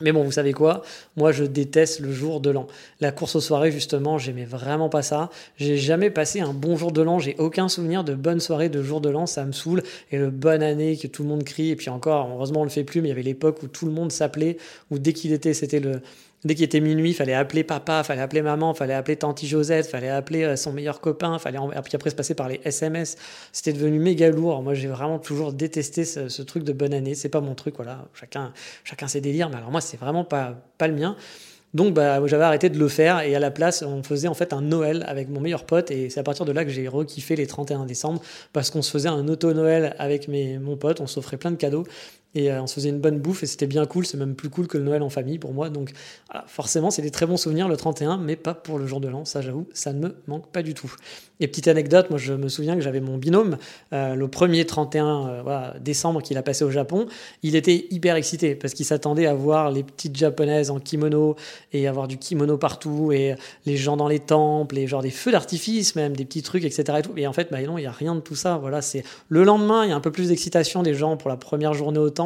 Mais 0.00 0.12
bon, 0.12 0.24
vous 0.24 0.32
savez 0.32 0.52
quoi? 0.52 0.82
Moi, 1.16 1.32
je 1.32 1.44
déteste 1.44 2.00
le 2.00 2.12
jour 2.12 2.40
de 2.40 2.50
l'an. 2.50 2.66
La 3.00 3.12
course 3.12 3.36
aux 3.36 3.40
soirées, 3.40 3.70
justement, 3.70 4.18
j'aimais 4.18 4.44
vraiment 4.44 4.88
pas 4.88 5.02
ça. 5.02 5.30
J'ai 5.56 5.76
jamais 5.76 6.10
passé 6.10 6.40
un 6.40 6.54
bon 6.54 6.76
jour 6.76 6.90
de 6.92 7.02
l'an. 7.02 7.18
J'ai 7.18 7.36
aucun 7.38 7.68
souvenir 7.68 8.02
de 8.02 8.14
bonne 8.14 8.40
soirée 8.40 8.68
de 8.68 8.82
jour 8.82 9.00
de 9.00 9.10
l'an. 9.10 9.26
Ça 9.26 9.44
me 9.44 9.52
saoule. 9.52 9.82
Et 10.10 10.18
le 10.18 10.30
bonne 10.30 10.62
année 10.62 10.96
que 10.96 11.06
tout 11.06 11.22
le 11.22 11.28
monde 11.28 11.44
crie. 11.44 11.70
Et 11.70 11.76
puis 11.76 11.90
encore, 11.90 12.30
heureusement, 12.32 12.62
on 12.62 12.64
le 12.64 12.70
fait 12.70 12.84
plus. 12.84 13.02
Mais 13.02 13.08
il 13.08 13.10
y 13.10 13.12
avait 13.12 13.22
l'époque 13.22 13.62
où 13.62 13.68
tout 13.68 13.86
le 13.86 13.92
monde 13.92 14.10
s'appelait, 14.10 14.56
où 14.90 14.98
dès 14.98 15.12
qu'il 15.12 15.32
était, 15.32 15.52
c'était 15.52 15.80
le, 15.80 16.00
Dès 16.42 16.54
qu'il 16.54 16.64
était 16.64 16.80
minuit, 16.80 17.12
fallait 17.12 17.34
appeler 17.34 17.64
papa, 17.64 18.02
fallait 18.02 18.22
appeler 18.22 18.40
maman, 18.40 18.72
fallait 18.72 18.94
appeler 18.94 19.16
tante 19.16 19.44
Josette, 19.44 19.86
fallait 19.86 20.08
appeler 20.08 20.44
euh, 20.44 20.56
son 20.56 20.72
meilleur 20.72 21.00
copain, 21.02 21.38
fallait 21.38 21.58
puis 21.84 21.94
après 21.94 22.08
se 22.08 22.14
passer 22.14 22.34
par 22.34 22.48
les 22.48 22.62
SMS. 22.64 23.16
C'était 23.52 23.74
devenu 23.74 23.98
méga 23.98 24.30
lourd. 24.30 24.62
Moi, 24.62 24.72
j'ai 24.72 24.88
vraiment 24.88 25.18
toujours 25.18 25.52
détesté 25.52 26.06
ce, 26.06 26.42
truc 26.42 26.64
de 26.64 26.72
bonne 26.72 26.94
année. 26.94 27.14
C'est 27.14 27.28
pas 27.28 27.42
mon 27.42 27.54
truc, 27.54 27.76
voilà. 27.76 28.06
Chacun, 28.14 28.54
chacun 28.84 29.06
ses 29.06 29.20
délires, 29.20 29.50
mais 29.50 29.56
alors 29.56 29.70
moi, 29.70 29.82
c'est 29.82 29.98
vraiment 29.98 30.24
pas, 30.24 30.54
pas 30.78 30.88
le 30.88 30.94
mien. 30.94 31.14
Donc 31.72 31.94
bah, 31.94 32.26
j'avais 32.26 32.42
arrêté 32.42 32.68
de 32.68 32.78
le 32.78 32.88
faire 32.88 33.20
et 33.20 33.36
à 33.36 33.38
la 33.38 33.52
place 33.52 33.82
on 33.82 34.02
faisait 34.02 34.26
en 34.26 34.34
fait 34.34 34.52
un 34.52 34.60
Noël 34.60 35.04
avec 35.06 35.28
mon 35.28 35.40
meilleur 35.40 35.64
pote 35.64 35.92
et 35.92 36.10
c'est 36.10 36.18
à 36.18 36.24
partir 36.24 36.44
de 36.44 36.50
là 36.50 36.64
que 36.64 36.70
j'ai 36.70 36.88
rekiffé 36.88 37.36
les 37.36 37.46
31 37.46 37.86
décembre 37.86 38.20
parce 38.52 38.70
qu'on 38.70 38.82
se 38.82 38.90
faisait 38.90 39.08
un 39.08 39.28
auto-Noël 39.28 39.94
avec 40.00 40.26
mes, 40.26 40.58
mon 40.58 40.76
pote, 40.76 41.00
on 41.00 41.06
s'offrait 41.06 41.36
plein 41.36 41.52
de 41.52 41.56
cadeaux 41.56 41.84
et 42.34 42.50
euh, 42.50 42.62
on 42.62 42.66
se 42.66 42.74
faisait 42.74 42.90
une 42.90 43.00
bonne 43.00 43.18
bouffe 43.18 43.42
et 43.42 43.46
c'était 43.46 43.66
bien 43.66 43.86
cool, 43.86 44.06
c'est 44.06 44.16
même 44.16 44.34
plus 44.34 44.50
cool 44.50 44.66
que 44.66 44.78
le 44.78 44.84
Noël 44.84 45.02
en 45.02 45.10
famille 45.10 45.38
pour 45.38 45.52
moi. 45.52 45.70
Donc 45.70 45.92
forcément, 46.46 46.90
c'est 46.90 47.02
des 47.02 47.10
très 47.10 47.26
bons 47.26 47.36
souvenirs 47.36 47.68
le 47.68 47.76
31, 47.76 48.18
mais 48.18 48.36
pas 48.36 48.54
pour 48.54 48.78
le 48.78 48.86
jour 48.86 49.00
de 49.00 49.08
l'an, 49.08 49.24
ça 49.24 49.40
j'avoue, 49.40 49.66
ça 49.72 49.92
ne 49.92 50.00
me 50.00 50.16
manque 50.26 50.46
pas 50.48 50.62
du 50.62 50.74
tout. 50.74 50.94
Et 51.40 51.48
petite 51.48 51.68
anecdote, 51.68 52.10
moi 52.10 52.18
je 52.18 52.34
me 52.34 52.48
souviens 52.48 52.74
que 52.74 52.82
j'avais 52.82 53.00
mon 53.00 53.16
binôme, 53.16 53.56
euh, 53.92 54.14
le 54.14 54.28
premier 54.28 54.66
31 54.66 55.28
euh, 55.46 55.70
décembre 55.80 56.22
qu'il 56.22 56.36
a 56.36 56.42
passé 56.42 56.64
au 56.64 56.70
Japon, 56.70 57.06
il 57.42 57.56
était 57.56 57.86
hyper 57.90 58.16
excité 58.16 58.54
parce 58.54 58.74
qu'il 58.74 58.84
s'attendait 58.84 59.26
à 59.26 59.34
voir 59.34 59.70
les 59.70 59.82
petites 59.82 60.16
japonaises 60.16 60.70
en 60.70 60.78
kimono 60.78 61.36
et 61.72 61.88
avoir 61.88 62.08
du 62.08 62.18
kimono 62.18 62.58
partout 62.58 63.10
et 63.12 63.34
les 63.64 63.76
gens 63.76 63.96
dans 63.96 64.08
les 64.08 64.20
temples 64.20 64.78
et 64.78 64.86
genre 64.86 65.02
des 65.02 65.10
feux 65.10 65.32
d'artifice 65.32 65.96
même, 65.96 66.14
des 66.14 66.24
petits 66.24 66.42
trucs, 66.42 66.64
etc. 66.64 67.00
Et 67.16 67.26
en 67.26 67.32
fait, 67.32 67.48
bah 67.50 67.62
non, 67.62 67.78
il 67.78 67.82
n'y 67.82 67.86
a 67.86 67.92
rien 67.92 68.14
de 68.14 68.20
tout 68.20 68.34
ça. 68.34 68.58
Voilà, 68.58 68.82
c'est 68.82 69.02
le 69.28 69.42
lendemain, 69.42 69.84
il 69.84 69.90
y 69.90 69.92
a 69.92 69.96
un 69.96 70.00
peu 70.00 70.12
plus 70.12 70.28
d'excitation 70.28 70.82
des 70.82 70.94
gens 70.94 71.16
pour 71.16 71.30
la 71.30 71.36
première 71.36 71.72
journée 71.72 71.98
au 71.98 72.10
temple. 72.10 72.19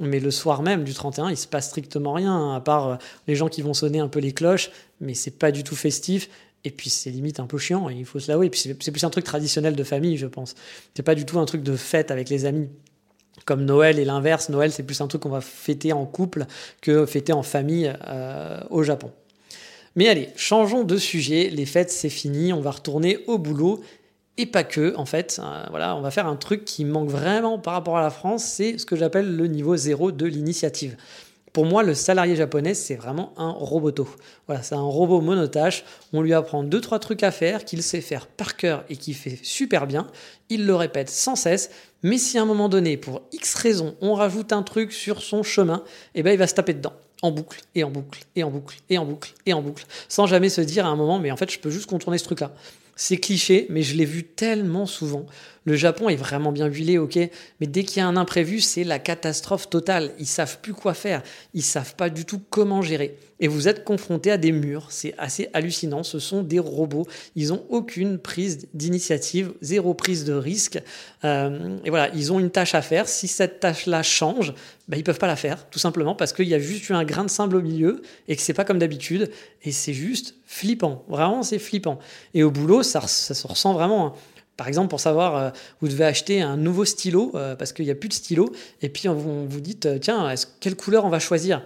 Mais 0.00 0.20
le 0.20 0.30
soir 0.30 0.62
même 0.62 0.84
du 0.84 0.94
31, 0.94 1.30
il 1.30 1.36
se 1.36 1.46
passe 1.46 1.68
strictement 1.68 2.14
rien, 2.14 2.54
à 2.54 2.60
part 2.60 2.88
euh, 2.88 2.96
les 3.28 3.34
gens 3.34 3.48
qui 3.48 3.60
vont 3.60 3.74
sonner 3.74 4.00
un 4.00 4.08
peu 4.08 4.20
les 4.20 4.32
cloches, 4.32 4.70
mais 5.00 5.14
c'est 5.14 5.38
pas 5.38 5.52
du 5.52 5.64
tout 5.64 5.76
festif. 5.76 6.30
Et 6.64 6.70
puis 6.70 6.90
c'est 6.90 7.10
limite 7.10 7.40
un 7.40 7.46
peu 7.46 7.58
chiant, 7.58 7.88
il 7.88 8.04
faut 8.04 8.20
se 8.20 8.30
l'avouer. 8.30 8.46
Et 8.46 8.50
puis 8.50 8.60
c'est 8.60 8.92
plus 8.92 9.04
un 9.04 9.10
truc 9.10 9.24
traditionnel 9.24 9.74
de 9.74 9.84
famille, 9.84 10.16
je 10.16 10.26
pense. 10.26 10.54
C'est 10.94 11.02
pas 11.02 11.14
du 11.14 11.26
tout 11.26 11.38
un 11.38 11.44
truc 11.44 11.62
de 11.62 11.76
fête 11.76 12.10
avec 12.10 12.28
les 12.28 12.44
amis. 12.44 12.68
Comme 13.44 13.64
Noël 13.64 13.98
et 13.98 14.04
l'inverse, 14.04 14.48
Noël 14.48 14.70
c'est 14.70 14.82
plus 14.84 15.00
un 15.00 15.08
truc 15.08 15.22
qu'on 15.22 15.30
va 15.30 15.40
fêter 15.40 15.92
en 15.92 16.06
couple 16.06 16.46
que 16.80 17.06
fêter 17.06 17.32
en 17.32 17.42
famille 17.42 17.92
euh, 18.06 18.60
au 18.70 18.82
Japon. 18.82 19.10
Mais 19.96 20.08
allez, 20.08 20.28
changeons 20.36 20.84
de 20.84 20.96
sujet, 20.96 21.50
les 21.50 21.66
fêtes 21.66 21.90
c'est 21.90 22.08
fini, 22.08 22.52
on 22.52 22.60
va 22.60 22.70
retourner 22.70 23.18
au 23.26 23.38
boulot 23.38 23.82
et 24.38 24.46
pas 24.46 24.64
que, 24.64 24.94
en 24.96 25.04
fait. 25.04 25.40
Euh, 25.42 25.64
voilà, 25.70 25.96
on 25.96 26.00
va 26.00 26.10
faire 26.10 26.26
un 26.26 26.36
truc 26.36 26.64
qui 26.64 26.84
manque 26.84 27.08
vraiment 27.08 27.58
par 27.58 27.74
rapport 27.74 27.98
à 27.98 28.02
la 28.02 28.10
France, 28.10 28.44
c'est 28.44 28.78
ce 28.78 28.86
que 28.86 28.96
j'appelle 28.96 29.36
le 29.36 29.46
niveau 29.46 29.76
zéro 29.76 30.12
de 30.12 30.26
l'initiative. 30.26 30.96
Pour 31.52 31.66
moi, 31.66 31.82
le 31.82 31.92
salarié 31.92 32.34
japonais, 32.34 32.72
c'est 32.72 32.94
vraiment 32.94 33.34
un 33.36 33.50
roboto. 33.50 34.08
Voilà, 34.46 34.62
c'est 34.62 34.74
un 34.74 34.80
robot 34.80 35.20
monotache. 35.20 35.84
On 36.14 36.22
lui 36.22 36.32
apprend 36.32 36.62
deux, 36.62 36.80
trois 36.80 36.98
trucs 36.98 37.22
à 37.22 37.30
faire 37.30 37.66
qu'il 37.66 37.82
sait 37.82 38.00
faire 38.00 38.26
par 38.26 38.56
cœur 38.56 38.84
et 38.88 38.96
qu'il 38.96 39.14
fait 39.14 39.38
super 39.42 39.86
bien. 39.86 40.06
Il 40.48 40.64
le 40.64 40.74
répète 40.74 41.10
sans 41.10 41.36
cesse. 41.36 41.70
Mais 42.02 42.16
si 42.16 42.38
à 42.38 42.42
un 42.42 42.46
moment 42.46 42.70
donné, 42.70 42.96
pour 42.96 43.20
X 43.32 43.54
raison, 43.54 43.96
on 44.00 44.14
rajoute 44.14 44.54
un 44.54 44.62
truc 44.62 44.92
sur 44.92 45.20
son 45.20 45.42
chemin, 45.42 45.84
eh 46.14 46.22
ben, 46.22 46.32
il 46.32 46.38
va 46.38 46.46
se 46.46 46.54
taper 46.54 46.72
dedans 46.72 46.94
en 47.20 47.30
boucle 47.30 47.60
et 47.74 47.84
en 47.84 47.90
boucle 47.90 48.24
et 48.34 48.42
en 48.42 48.50
boucle 48.50 48.78
et 48.90 48.98
en 48.98 49.04
boucle 49.04 49.32
et 49.46 49.52
en 49.52 49.62
boucle, 49.62 49.86
sans 50.08 50.26
jamais 50.26 50.48
se 50.48 50.60
dire 50.60 50.84
à 50.86 50.88
un 50.88 50.96
moment, 50.96 51.20
mais 51.20 51.30
en 51.30 51.36
fait, 51.36 51.50
je 51.50 51.58
peux 51.58 51.70
juste 51.70 51.88
contourner 51.88 52.18
ce 52.18 52.24
truc-là. 52.24 52.50
C'est 53.04 53.16
cliché, 53.16 53.66
mais 53.68 53.82
je 53.82 53.96
l'ai 53.96 54.04
vu 54.04 54.22
tellement 54.22 54.86
souvent. 54.86 55.26
Le 55.64 55.76
Japon 55.76 56.08
est 56.08 56.16
vraiment 56.16 56.52
bien 56.52 56.66
huilé, 56.66 56.98
ok, 56.98 57.16
mais 57.60 57.66
dès 57.66 57.84
qu'il 57.84 57.98
y 57.98 58.00
a 58.00 58.06
un 58.06 58.16
imprévu, 58.16 58.60
c'est 58.60 58.84
la 58.84 58.98
catastrophe 58.98 59.70
totale. 59.70 60.12
Ils 60.18 60.26
savent 60.26 60.58
plus 60.60 60.74
quoi 60.74 60.94
faire, 60.94 61.22
ils 61.54 61.62
savent 61.62 61.94
pas 61.94 62.10
du 62.10 62.24
tout 62.24 62.40
comment 62.50 62.82
gérer. 62.82 63.16
Et 63.38 63.48
vous 63.48 63.66
êtes 63.66 63.82
confronté 63.82 64.30
à 64.30 64.36
des 64.36 64.52
murs, 64.52 64.86
c'est 64.90 65.14
assez 65.18 65.48
hallucinant. 65.52 66.04
Ce 66.04 66.20
sont 66.20 66.44
des 66.44 66.60
robots, 66.60 67.08
ils 67.34 67.52
ont 67.52 67.64
aucune 67.70 68.18
prise 68.18 68.68
d'initiative, 68.72 69.52
zéro 69.60 69.94
prise 69.94 70.24
de 70.24 70.32
risque. 70.32 70.80
Euh, 71.24 71.76
et 71.84 71.90
voilà, 71.90 72.08
ils 72.14 72.32
ont 72.32 72.38
une 72.38 72.50
tâche 72.50 72.76
à 72.76 72.82
faire. 72.82 73.08
Si 73.08 73.26
cette 73.26 73.58
tâche-là 73.58 74.04
change, 74.04 74.54
ben, 74.86 74.96
ils 74.96 75.02
peuvent 75.02 75.18
pas 75.18 75.26
la 75.26 75.34
faire, 75.34 75.68
tout 75.70 75.80
simplement 75.80 76.14
parce 76.14 76.32
qu'il 76.32 76.46
y 76.46 76.54
a 76.54 76.60
juste 76.60 76.88
eu 76.88 76.92
un 76.92 77.04
grain 77.04 77.24
de 77.24 77.30
sable 77.30 77.56
au 77.56 77.62
milieu 77.62 78.02
et 78.28 78.36
que 78.36 78.42
c'est 78.42 78.52
pas 78.52 78.64
comme 78.64 78.78
d'habitude. 78.78 79.30
Et 79.64 79.72
c'est 79.72 79.94
juste 79.94 80.36
flippant, 80.46 81.04
vraiment 81.08 81.42
c'est 81.42 81.58
flippant. 81.58 81.98
Et 82.34 82.44
au 82.44 82.52
boulot, 82.52 82.84
ça, 82.84 83.00
ça 83.08 83.34
se 83.34 83.46
ressent 83.46 83.72
vraiment. 83.74 84.06
Hein. 84.06 84.12
Par 84.56 84.68
exemple, 84.68 84.88
pour 84.88 85.00
savoir, 85.00 85.36
euh, 85.36 85.50
vous 85.80 85.88
devez 85.88 86.04
acheter 86.04 86.42
un 86.42 86.56
nouveau 86.56 86.84
stylo 86.84 87.32
euh, 87.34 87.56
parce 87.56 87.72
qu'il 87.72 87.84
n'y 87.84 87.90
a 87.90 87.94
plus 87.94 88.08
de 88.08 88.14
stylo, 88.14 88.52
et 88.82 88.88
puis 88.88 89.08
on 89.08 89.14
vous, 89.14 89.48
vous 89.48 89.60
dit, 89.60 89.78
euh, 89.86 89.98
tiens, 89.98 90.34
quelle 90.60 90.76
couleur 90.76 91.04
on 91.04 91.08
va 91.08 91.18
choisir? 91.18 91.62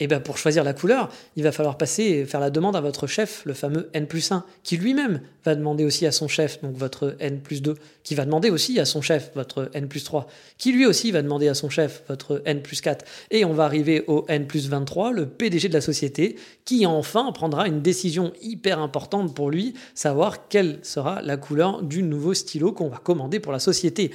Et 0.00 0.04
eh 0.04 0.06
bien 0.06 0.18
pour 0.18 0.38
choisir 0.38 0.64
la 0.64 0.72
couleur, 0.72 1.10
il 1.36 1.42
va 1.42 1.52
falloir 1.52 1.76
passer 1.76 2.04
et 2.04 2.24
faire 2.24 2.40
la 2.40 2.48
demande 2.48 2.74
à 2.74 2.80
votre 2.80 3.06
chef, 3.06 3.42
le 3.44 3.52
fameux 3.52 3.90
N 3.92 4.06
plus 4.06 4.32
1, 4.32 4.46
qui 4.62 4.78
lui-même 4.78 5.20
va 5.44 5.54
demander 5.54 5.84
aussi 5.84 6.06
à 6.06 6.10
son 6.10 6.26
chef, 6.26 6.62
donc 6.62 6.74
votre 6.74 7.16
N 7.20 7.40
plus 7.40 7.60
2, 7.60 7.74
qui 8.02 8.14
va 8.14 8.24
demander 8.24 8.48
aussi 8.48 8.80
à 8.80 8.86
son 8.86 9.02
chef, 9.02 9.30
votre 9.34 9.70
N 9.74 9.88
plus 9.88 10.02
3, 10.02 10.26
qui 10.56 10.72
lui 10.72 10.86
aussi 10.86 11.10
va 11.10 11.20
demander 11.20 11.48
à 11.48 11.54
son 11.54 11.68
chef, 11.68 12.02
votre 12.08 12.40
N 12.46 12.62
plus 12.62 12.80
4. 12.80 13.04
Et 13.30 13.44
on 13.44 13.52
va 13.52 13.64
arriver 13.64 14.02
au 14.06 14.24
N 14.28 14.46
plus 14.46 14.70
23, 14.70 15.12
le 15.12 15.26
PDG 15.26 15.68
de 15.68 15.74
la 15.74 15.82
société, 15.82 16.36
qui 16.64 16.86
enfin 16.86 17.30
prendra 17.32 17.68
une 17.68 17.82
décision 17.82 18.32
hyper 18.40 18.78
importante 18.78 19.34
pour 19.34 19.50
lui, 19.50 19.74
savoir 19.94 20.48
quelle 20.48 20.78
sera 20.82 21.20
la 21.20 21.36
couleur 21.36 21.82
du 21.82 22.02
nouveau 22.02 22.32
stylo 22.32 22.72
qu'on 22.72 22.88
va 22.88 22.96
commander 22.96 23.38
pour 23.38 23.52
la 23.52 23.58
société 23.58 24.12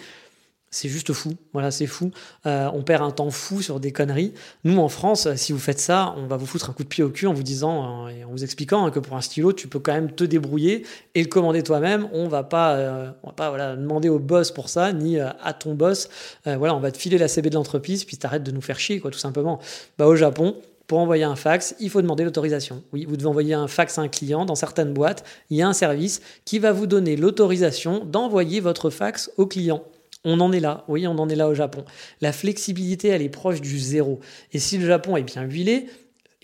c'est 0.75 0.89
juste 0.89 1.13
fou. 1.13 1.31
Voilà, 1.53 1.71
c'est 1.71 1.87
fou. 1.87 2.11
Euh, 2.45 2.69
on 2.73 2.83
perd 2.83 3.01
un 3.01 3.11
temps 3.11 3.29
fou 3.29 3.61
sur 3.61 3.79
des 3.79 3.93
conneries. 3.93 4.33
Nous, 4.65 4.77
en 4.77 4.89
France, 4.89 5.33
si 5.35 5.53
vous 5.53 5.59
faites 5.59 5.79
ça, 5.79 6.13
on 6.17 6.27
va 6.27 6.35
vous 6.35 6.45
foutre 6.45 6.69
un 6.69 6.73
coup 6.73 6.83
de 6.83 6.89
pied 6.89 7.01
au 7.01 7.09
cul 7.09 7.27
en 7.27 7.33
vous 7.33 7.43
disant 7.43 8.07
euh, 8.07 8.09
et 8.09 8.25
en 8.25 8.29
vous 8.29 8.43
expliquant 8.43 8.85
hein, 8.85 8.91
que 8.91 8.99
pour 8.99 9.15
un 9.15 9.21
stylo, 9.21 9.53
tu 9.53 9.69
peux 9.69 9.79
quand 9.79 9.93
même 9.93 10.11
te 10.11 10.25
débrouiller 10.25 10.85
et 11.15 11.23
le 11.23 11.29
commander 11.29 11.63
toi-même. 11.63 12.09
On 12.11 12.27
va 12.27 12.43
pas, 12.43 12.75
euh, 12.75 13.09
on 13.23 13.27
va 13.27 13.33
pas 13.33 13.75
demander 13.77 14.09
au 14.09 14.19
boss 14.19 14.51
pour 14.51 14.67
ça, 14.67 14.91
ni 14.91 15.17
à 15.17 15.53
ton 15.53 15.75
boss. 15.75 16.09
voilà, 16.45 16.75
on 16.75 16.81
va 16.81 16.91
te 16.91 16.97
filer 16.97 17.17
la 17.17 17.29
CB 17.29 17.49
de 17.49 17.55
l'entreprise, 17.55 18.03
puis 18.03 18.17
t'arrêtes 18.17 18.43
de 18.43 18.51
nous 18.51 18.61
faire 18.61 18.77
chier, 18.77 18.99
quoi, 18.99 19.11
tout 19.11 19.19
simplement. 19.19 19.59
Bah, 19.97 20.07
au 20.07 20.17
Japon, 20.17 20.57
pour 20.87 20.99
envoyer 20.99 21.23
un 21.23 21.37
fax, 21.37 21.75
il 21.79 21.89
faut 21.89 22.01
demander 22.01 22.25
l'autorisation. 22.25 22.83
Oui, 22.91 23.05
vous 23.05 23.15
devez 23.15 23.29
envoyer 23.29 23.53
un 23.53 23.69
fax 23.69 23.97
à 23.97 24.01
un 24.01 24.09
client. 24.09 24.45
Dans 24.45 24.55
certaines 24.55 24.93
boîtes, 24.93 25.23
il 25.49 25.57
y 25.57 25.61
a 25.61 25.67
un 25.69 25.73
service 25.73 26.21
qui 26.43 26.59
va 26.59 26.73
vous 26.73 26.85
donner 26.85 27.15
l'autorisation 27.15 28.03
d'envoyer 28.03 28.59
votre 28.59 28.89
fax 28.89 29.31
au 29.37 29.47
client. 29.47 29.83
On 30.25 30.39
en 30.39 30.51
est 30.51 30.59
là, 30.59 30.83
oui, 30.87 31.07
on 31.07 31.17
en 31.19 31.29
est 31.29 31.35
là 31.35 31.47
au 31.47 31.53
Japon. 31.53 31.85
La 32.19 32.33
flexibilité, 32.33 33.09
elle 33.09 33.21
est 33.21 33.29
proche 33.29 33.61
du 33.61 33.79
zéro. 33.79 34.19
Et 34.51 34.59
si 34.59 34.77
le 34.77 34.87
Japon 34.87 35.15
est 35.15 35.23
bien 35.23 35.43
huilé, 35.43 35.85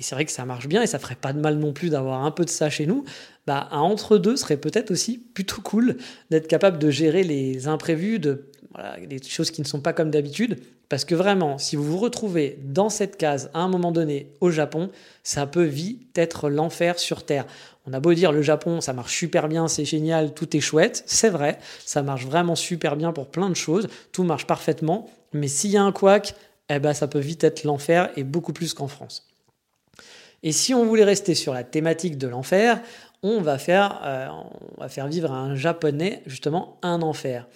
et 0.01 0.03
c'est 0.03 0.15
vrai 0.15 0.25
que 0.25 0.31
ça 0.31 0.46
marche 0.46 0.67
bien 0.67 0.81
et 0.81 0.88
ça 0.88 0.98
ferait 0.98 1.13
pas 1.13 1.31
de 1.31 1.39
mal 1.39 1.60
non 1.60 1.74
plus 1.74 1.91
d'avoir 1.91 2.25
un 2.25 2.31
peu 2.31 2.43
de 2.43 2.50
ça 2.50 2.72
chez 2.72 2.88
nous, 2.88 3.05
bah, 3.46 3.67
un 3.70 3.81
entre-deux 3.81 4.36
serait 4.36 4.58
peut-être 4.58 4.89
aussi 4.89 5.20
plutôt 5.20 5.62
cool 5.62 5.98
d'être 6.31 6.48
capable 6.48 6.79
de 6.79 6.89
gérer 6.89 7.22
les 7.22 7.67
imprévus, 7.67 8.17
de, 8.17 8.50
voilà, 8.74 8.98
des 9.05 9.22
choses 9.22 9.51
qui 9.51 9.62
ne 9.62 9.67
sont 9.67 9.79
pas 9.79 9.93
comme 9.93 10.10
d'habitude. 10.10 10.58
Parce 10.89 11.05
que 11.05 11.13
vraiment, 11.13 11.60
si 11.60 11.75
vous 11.75 11.84
vous 11.84 12.00
retrouvez 12.00 12.58
dans 12.63 12.89
cette 12.89 13.15
case 13.15 13.51
à 13.53 13.60
un 13.60 13.67
moment 13.67 13.91
donné 13.91 14.31
au 14.41 14.50
Japon, 14.50 14.89
ça 15.22 15.46
peut 15.46 15.65
vite 15.65 16.17
être 16.17 16.50
l'enfer 16.50 16.98
sur 16.98 17.24
Terre. 17.24 17.46
On 17.86 17.93
a 17.93 18.00
beau 18.00 18.15
dire 18.15 18.31
le 18.31 18.41
Japon, 18.41 18.81
ça 18.81 18.93
marche 18.93 19.15
super 19.15 19.48
bien, 19.48 19.67
c'est 19.67 19.86
génial, 19.86 20.34
tout 20.34 20.58
est 20.58 20.62
chouette, 20.62 21.03
c'est 21.05 21.29
vrai, 21.29 21.60
ça 21.86 22.01
marche 22.01 22.25
vraiment 22.25 22.55
super 22.55 22.96
bien 22.96 23.13
pour 23.13 23.27
plein 23.27 23.50
de 23.50 23.55
choses, 23.55 23.88
tout 24.12 24.24
marche 24.24 24.48
parfaitement, 24.48 25.12
mais 25.31 25.48
s'il 25.48 25.70
y 25.70 25.77
a 25.77 25.84
un 25.84 25.91
couac, 25.91 26.34
eh 26.70 26.79
ben, 26.79 26.93
ça 26.93 27.08
peut 27.08 27.20
vite 27.20 27.43
être 27.43 27.65
l'enfer 27.65 28.10
et 28.15 28.24
beaucoup 28.24 28.53
plus 28.53 28.74
qu'en 28.74 28.88
France. 28.88 29.30
Et 30.43 30.51
si 30.51 30.74
on 30.74 30.86
voulait 30.86 31.03
rester 31.03 31.36
sur 31.36 31.53
la 31.53 31.63
thématique 31.63 32.17
de 32.17 32.27
l'enfer, 32.27 32.81
on 33.24 33.41
va 33.41 33.57
faire, 33.57 34.01
euh, 34.03 35.07
vivre 35.07 35.31
à 35.31 35.38
un 35.38 35.55
japonais 35.55 36.24
justement 36.25 36.79
un 36.81 37.01
enfer. 37.01 37.48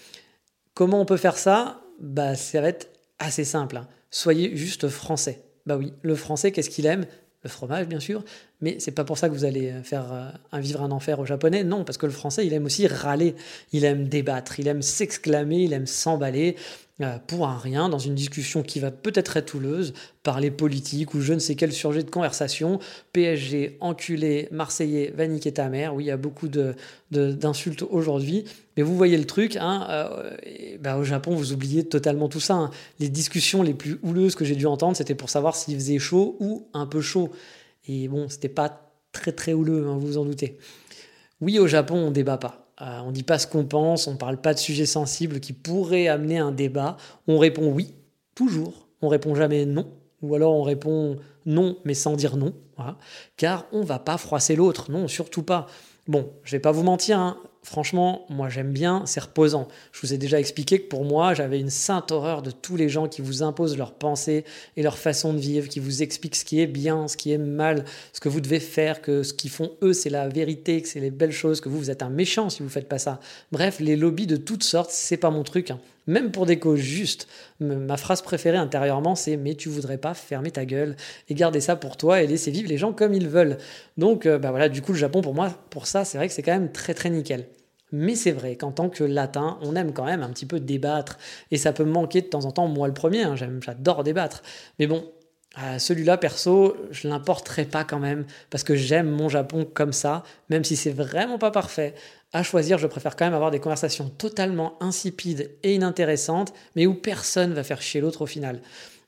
Comment 0.74 1.02
on 1.02 1.06
peut 1.06 1.18
faire 1.18 1.38
ça? 1.38 1.82
Bah 2.00 2.36
ça 2.36 2.62
va 2.62 2.70
être 2.70 2.90
assez 3.20 3.46
simple. 3.46 3.78
Hein. 3.78 3.88
Soyez 4.12 4.56
juste 4.56 4.88
français. 4.90 5.42
Bah 5.66 5.78
oui, 5.78 5.94
le 6.04 6.16
français, 6.16 6.52
qu'est-ce 6.52 6.70
qu'il 6.70 6.86
aime? 6.86 7.06
Le 7.44 7.50
fromage, 7.50 7.88
bien 7.88 8.00
sûr, 8.00 8.24
mais 8.60 8.78
c'est 8.80 8.92
pas 8.92 9.04
pour 9.04 9.20
ça 9.20 9.30
que 9.30 9.34
vous 9.36 9.46
allez 9.46 9.72
faire 9.84 10.12
euh, 10.12 10.60
vivre 10.60 10.82
un 10.82 10.90
enfer 10.90 11.20
au 11.20 11.26
japonais. 11.26 11.64
Non, 11.64 11.84
parce 11.84 12.00
que 12.00 12.08
le 12.08 12.12
français, 12.12 12.46
il 12.46 12.54
aime 12.54 12.66
aussi 12.66 12.88
râler, 12.88 13.36
il 13.72 13.86
aime 13.86 14.08
débattre, 14.08 14.60
il 14.60 14.68
aime 14.68 14.82
s'exclamer, 14.82 15.64
il 15.64 15.74
aime 15.74 15.86
s'emballer. 15.86 16.56
Euh, 17.02 17.18
pour 17.28 17.46
un 17.46 17.58
rien, 17.58 17.90
dans 17.90 18.00
une 18.00 18.16
discussion 18.16 18.64
qui 18.64 18.80
va 18.80 18.90
peut-être 18.90 19.36
être 19.36 19.54
houleuse, 19.54 19.94
parler 20.24 20.50
politique 20.50 21.14
ou 21.14 21.20
je 21.20 21.34
ne 21.34 21.40
sais 21.40 21.56
quel 21.56 21.74
sujet 21.74 22.04
de 22.04 22.10
conversation, 22.10 22.80
PSG, 23.12 23.76
enculé, 23.82 24.48
Marseillais, 24.52 25.12
va 25.14 25.28
niquer 25.28 25.52
ta 25.52 25.68
mère, 25.68 25.94
oui, 25.94 26.06
il 26.06 26.08
y 26.08 26.12
a 26.12 26.16
beaucoup 26.16 26.48
d'insultes 26.48 27.82
de, 27.82 27.86
aujourd'hui, 27.92 28.46
mais 28.78 28.84
vous 28.84 28.96
voyez 28.96 29.18
le 29.18 29.26
truc, 29.26 29.58
hein, 29.58 29.86
euh, 29.90 30.38
bah, 30.80 30.96
au 30.96 31.04
Japon, 31.04 31.36
vous 31.36 31.52
oubliez 31.52 31.84
totalement 31.84 32.30
tout 32.30 32.40
ça. 32.40 32.54
Hein. 32.54 32.72
Les 33.02 33.10
discussions 33.10 33.62
les 33.62 33.74
plus 33.74 34.00
houleuses 34.02 34.36
que 34.36 34.46
j'ai 34.46 34.56
dû 34.56 34.66
entendre, 34.66 34.96
c'était 34.96 35.16
pour 35.16 35.30
savoir 35.30 35.58
s'il 35.58 35.76
faisait 35.76 36.00
chaud 36.00 36.38
ou 36.40 36.66
un 36.74 36.86
peu 36.86 37.02
chaud. 37.02 37.30
Et 37.90 38.08
bon, 38.08 38.30
c'était 38.30 38.48
pas 38.48 38.90
très 39.12 39.34
très 39.34 39.52
houleux, 39.52 39.86
hein, 39.86 39.98
vous 39.98 40.08
vous 40.08 40.18
en 40.18 40.24
doutez. 40.24 40.58
Oui, 41.42 41.60
au 41.60 41.68
Japon, 41.68 41.96
on 41.98 42.12
débat 42.12 42.38
pas. 42.38 42.65
Euh, 42.82 43.00
on 43.04 43.08
ne 43.08 43.12
dit 43.14 43.24
pas 43.24 43.40
ce 43.40 43.48
qu'on 43.48 43.66
pense, 43.66 44.08
on 44.08 44.14
ne 44.14 44.18
parle 44.18 44.38
pas 44.38 44.54
de 44.54 44.60
sujets 44.60 44.86
sensibles 44.86 45.40
qui 45.40 45.54
pourraient 45.54 46.08
amener 46.08 46.38
un 46.38 46.52
débat. 46.52 46.98
On 47.28 47.38
répond 47.38 47.72
oui, 47.72 47.94
toujours. 48.36 48.88
On 49.02 49.08
répond 49.08 49.36
jamais 49.36 49.66
non. 49.66 49.88
Ou 50.22 50.36
alors 50.36 50.54
on 50.54 50.64
répond 50.64 51.18
non, 51.46 51.78
mais 51.86 51.94
sans 51.94 52.16
dire 52.16 52.38
non. 52.38 52.54
Car 53.38 53.66
on 53.72 53.82
va 53.82 54.00
pas 54.00 54.18
froisser 54.18 54.56
l'autre. 54.56 54.92
Non, 54.92 55.08
surtout 55.08 55.44
pas. 55.44 55.68
Bon, 56.08 56.32
je 56.44 56.52
vais 56.52 56.60
pas 56.60 56.72
vous 56.72 56.84
mentir, 56.84 57.18
hein. 57.18 57.38
franchement, 57.64 58.28
moi 58.30 58.48
j'aime 58.48 58.72
bien, 58.72 59.02
c'est 59.08 59.22
reposant. 59.22 59.68
Je 59.92 60.02
vous 60.02 60.14
ai 60.14 60.20
déjà 60.20 60.40
expliqué 60.40 60.80
que 60.80 60.88
pour 60.88 61.04
moi, 61.04 61.34
j'avais 61.34 61.60
une 61.60 61.72
sainte 61.72 62.12
horreur 62.12 62.44
de 62.44 62.52
tous 62.52 62.76
les 62.76 62.90
gens 62.90 63.08
qui 63.08 63.24
vous 63.24 63.42
imposent 63.42 63.76
leurs 63.76 63.96
pensées 63.96 64.46
et 64.78 64.84
leur 64.84 65.00
façon 65.00 65.34
de 65.34 65.40
vivre, 65.40 65.68
qui 65.68 65.80
vous 65.80 66.04
expliquent 66.04 66.36
ce 66.36 66.46
qui 66.46 66.62
est 66.62 66.68
bien, 66.68 67.08
ce 67.08 67.18
qui 67.18 67.32
est 67.32 67.40
mal, 67.40 67.86
ce 68.14 68.20
que 68.20 68.30
vous 68.30 68.40
devez 68.40 68.60
faire, 68.60 69.02
que 69.02 69.24
ce 69.24 69.34
qu'ils 69.34 69.50
font 69.50 69.72
eux, 69.82 69.94
c'est 69.94 70.12
la 70.12 70.28
vérité, 70.28 70.80
que 70.80 70.88
c'est 70.88 71.00
les 71.00 71.10
belles 71.10 71.32
choses, 71.32 71.60
que 71.60 71.70
vous, 71.70 71.80
vous 71.80 71.90
êtes 71.90 72.04
un 72.04 72.10
méchant 72.10 72.52
si 72.52 72.62
vous 72.62 72.70
faites 72.70 72.88
pas 72.88 73.00
ça. 73.00 73.20
Bref, 73.52 73.80
les 73.80 73.96
lobbies 73.96 74.28
de 74.28 74.38
toutes 74.38 74.64
sortes, 74.64 74.92
c'est 74.92 75.18
pas 75.18 75.32
mon 75.32 75.42
truc. 75.42 75.72
Hein 75.72 75.80
même 76.08 76.32
pour 76.32 76.46
des 76.46 76.60
causes 76.60 76.80
justes. 76.80 77.28
Ma 77.60 77.98
phrase 77.98 78.22
préférée 78.22 78.58
intérieurement, 78.58 79.16
c'est 79.16 79.38
Mais 79.38 79.56
tu 79.56 79.70
voudrais 79.70 79.98
pas 79.98 80.14
fermer 80.14 80.52
ta 80.52 80.66
gueule 80.66 80.96
et 81.30 81.34
garder 81.34 81.62
ça 81.62 81.76
pour 81.76 81.98
toi 81.98 82.22
et 82.22 82.28
laisser 82.28 82.52
vivre 82.52 82.70
les 82.70 82.78
gens 82.78 82.94
comme 82.94 83.14
ils 83.14 83.28
veulent. 83.28 83.58
Donc, 83.98 84.26
euh, 84.26 84.38
bah 84.38 84.52
voilà, 84.52 84.70
du 84.70 84.82
coup, 84.82 84.92
le 84.92 84.98
Japon, 84.98 85.22
pour 85.22 85.34
moi, 85.34 85.50
pour 85.70 85.88
ça, 85.88 86.06
c'est 86.06 86.18
vrai 86.18 86.28
que 86.28 86.34
c'est 86.34 86.44
quand 86.44 86.54
même 86.54 86.72
très 86.72 86.94
très 86.94 87.10
nickel. 87.10 87.48
Mais 87.92 88.16
c'est 88.16 88.32
vrai 88.32 88.56
qu'en 88.56 88.72
tant 88.72 88.90
que 88.90 89.04
latin, 89.04 89.58
on 89.62 89.76
aime 89.76 89.94
quand 89.94 90.06
même 90.06 90.24
un 90.24 90.30
petit 90.30 90.46
peu 90.46 90.60
débattre. 90.60 91.18
Et 91.52 91.58
ça 91.58 91.72
peut 91.72 91.86
me 91.86 91.92
manquer 91.92 92.22
de 92.22 92.28
temps 92.28 92.46
en 92.46 92.52
temps, 92.52 92.68
moi 92.68 92.88
le 92.88 92.94
premier, 92.94 93.24
hein, 93.24 93.36
j'adore 93.36 94.04
débattre. 94.04 94.42
Mais 94.80 94.88
bon, 94.88 95.06
celui-là, 95.78 96.18
perso, 96.18 96.76
je 96.92 97.08
l'importerai 97.08 97.66
pas 97.66 97.84
quand 97.84 98.00
même, 98.00 98.26
parce 98.50 98.64
que 98.64 98.76
j'aime 98.76 99.10
mon 99.10 99.30
Japon 99.30 99.66
comme 99.74 99.94
ça, 99.94 100.24
même 100.50 100.64
si 100.64 100.76
c'est 100.76 100.92
vraiment 100.92 101.38
pas 101.38 101.52
parfait 101.52 101.96
à 102.34 102.44
choisir, 102.44 102.78
je 102.78 102.88
préfère 102.88 103.16
quand 103.16 103.24
même 103.24 103.34
avoir 103.34 103.50
des 103.50 103.62
conversations 103.62 104.10
totalement 104.10 104.76
insipides 104.82 105.52
et 105.64 105.76
inintéressantes, 105.76 106.54
mais 106.76 106.86
où 106.86 106.94
personne 106.94 107.54
va 107.54 107.64
faire 107.64 107.82
chier 107.82 108.02
l'autre 108.02 108.24
au 108.24 108.26
final. 108.26 108.62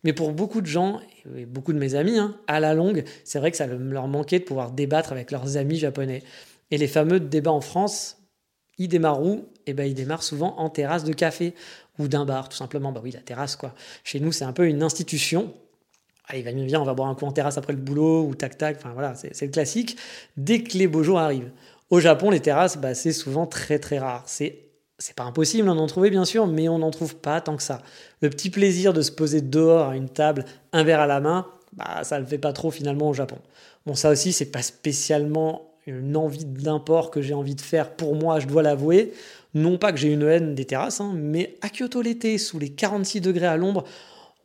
Mais 0.05 0.13
pour 0.13 0.31
beaucoup 0.31 0.61
de 0.61 0.67
gens, 0.67 1.01
et 1.35 1.45
beaucoup 1.45 1.73
de 1.73 1.77
mes 1.77 1.95
amis, 1.95 2.17
hein, 2.17 2.37
à 2.47 2.61
la 2.61 2.73
longue, 2.73 3.03
c'est 3.25 3.39
vrai 3.39 3.51
que 3.51 3.57
ça 3.57 3.67
leur 3.67 4.07
manquait 4.07 4.39
de 4.39 4.45
pouvoir 4.45 4.71
débattre 4.71 5.11
avec 5.11 5.31
leurs 5.31 5.57
amis 5.57 5.77
japonais. 5.77 6.23
Et 6.71 6.77
les 6.77 6.87
fameux 6.87 7.19
débats 7.19 7.51
en 7.51 7.59
France, 7.59 8.17
ils 8.77 8.87
démarrent 8.87 9.21
où? 9.21 9.49
Eh 9.65 9.73
ben, 9.73 9.83
ils 9.83 9.95
démarrent 9.95 10.23
souvent 10.23 10.55
en 10.57 10.69
terrasse 10.69 11.03
de 11.03 11.11
café 11.11 11.53
ou 11.99 12.07
d'un 12.07 12.23
bar, 12.23 12.47
tout 12.47 12.55
simplement. 12.55 12.93
Bah 12.93 13.01
oui, 13.03 13.11
la 13.11 13.19
terrasse, 13.19 13.57
quoi. 13.57 13.73
Chez 14.05 14.21
nous, 14.21 14.31
c'est 14.31 14.45
un 14.45 14.53
peu 14.53 14.67
une 14.67 14.83
institution. 14.83 15.53
Allez, 16.27 16.41
va 16.41 16.51
bien, 16.51 16.81
on 16.81 16.83
va 16.83 16.93
boire 16.93 17.07
un 17.07 17.15
coup 17.15 17.25
en 17.25 17.31
terrasse 17.31 17.57
après 17.57 17.73
le 17.73 17.79
boulot, 17.79 18.25
ou 18.25 18.35
tac 18.35 18.57
tac, 18.57 18.77
enfin 18.77 18.91
voilà, 18.93 19.15
c'est 19.15 19.45
le 19.45 19.51
classique. 19.51 19.97
Dès 20.35 20.61
que 20.61 20.77
les 20.77 20.87
beaux 20.87 21.03
jours 21.03 21.19
arrivent. 21.19 21.51
Au 21.89 22.01
Japon, 22.01 22.29
les 22.29 22.41
terrasses, 22.41 22.77
bah, 22.77 22.93
c'est 22.93 23.13
souvent 23.13 23.45
très 23.47 23.79
très 23.79 23.97
rare. 23.97 24.23
C'est 24.25 24.67
c'est 24.99 25.15
pas 25.15 25.23
impossible 25.23 25.67
d'en 25.67 25.87
trouver 25.87 26.09
bien 26.09 26.25
sûr, 26.25 26.47
mais 26.47 26.69
on 26.69 26.79
n'en 26.79 26.91
trouve 26.91 27.15
pas 27.15 27.39
tant 27.39 27.55
que 27.55 27.63
ça. 27.63 27.81
Le 28.21 28.29
petit 28.29 28.49
plaisir 28.49 28.93
de 28.93 29.01
se 29.01 29.11
poser 29.11 29.41
dehors 29.41 29.89
à 29.89 29.95
une 29.95 30.09
table, 30.09 30.43
un 30.73 30.83
verre 30.83 31.01
à 31.01 31.07
la 31.07 31.19
main, 31.19 31.45
bah 31.73 32.03
ça 32.03 32.19
le 32.19 32.25
fait 32.25 32.39
pas 32.39 32.51
trop 32.53 32.71
finalement 32.71 33.09
au 33.09 33.13
Japon. 33.13 33.37
Bon 33.85 33.93
ça 33.93 34.09
aussi 34.09 34.33
c'est 34.33 34.51
pas 34.51 34.63
spécialement 34.63 35.75
une 35.85 36.17
envie 36.17 36.45
d'import 36.45 37.11
que 37.11 37.21
j'ai 37.21 37.33
envie 37.35 37.55
de 37.55 37.61
faire 37.61 37.91
pour 37.95 38.15
moi, 38.15 38.39
je 38.39 38.47
dois 38.47 38.63
l'avouer. 38.63 39.13
Non 39.53 39.77
pas 39.77 39.91
que 39.91 39.99
j'ai 39.99 40.11
une 40.11 40.23
haine 40.23 40.55
des 40.55 40.65
terrasses, 40.65 40.99
hein, 40.99 41.13
mais 41.15 41.55
à 41.61 41.69
Kyoto 41.69 42.01
l'été, 42.01 42.37
sous 42.37 42.59
les 42.59 42.69
46 42.69 43.21
degrés 43.21 43.45
à 43.45 43.55
l'ombre, 43.55 43.83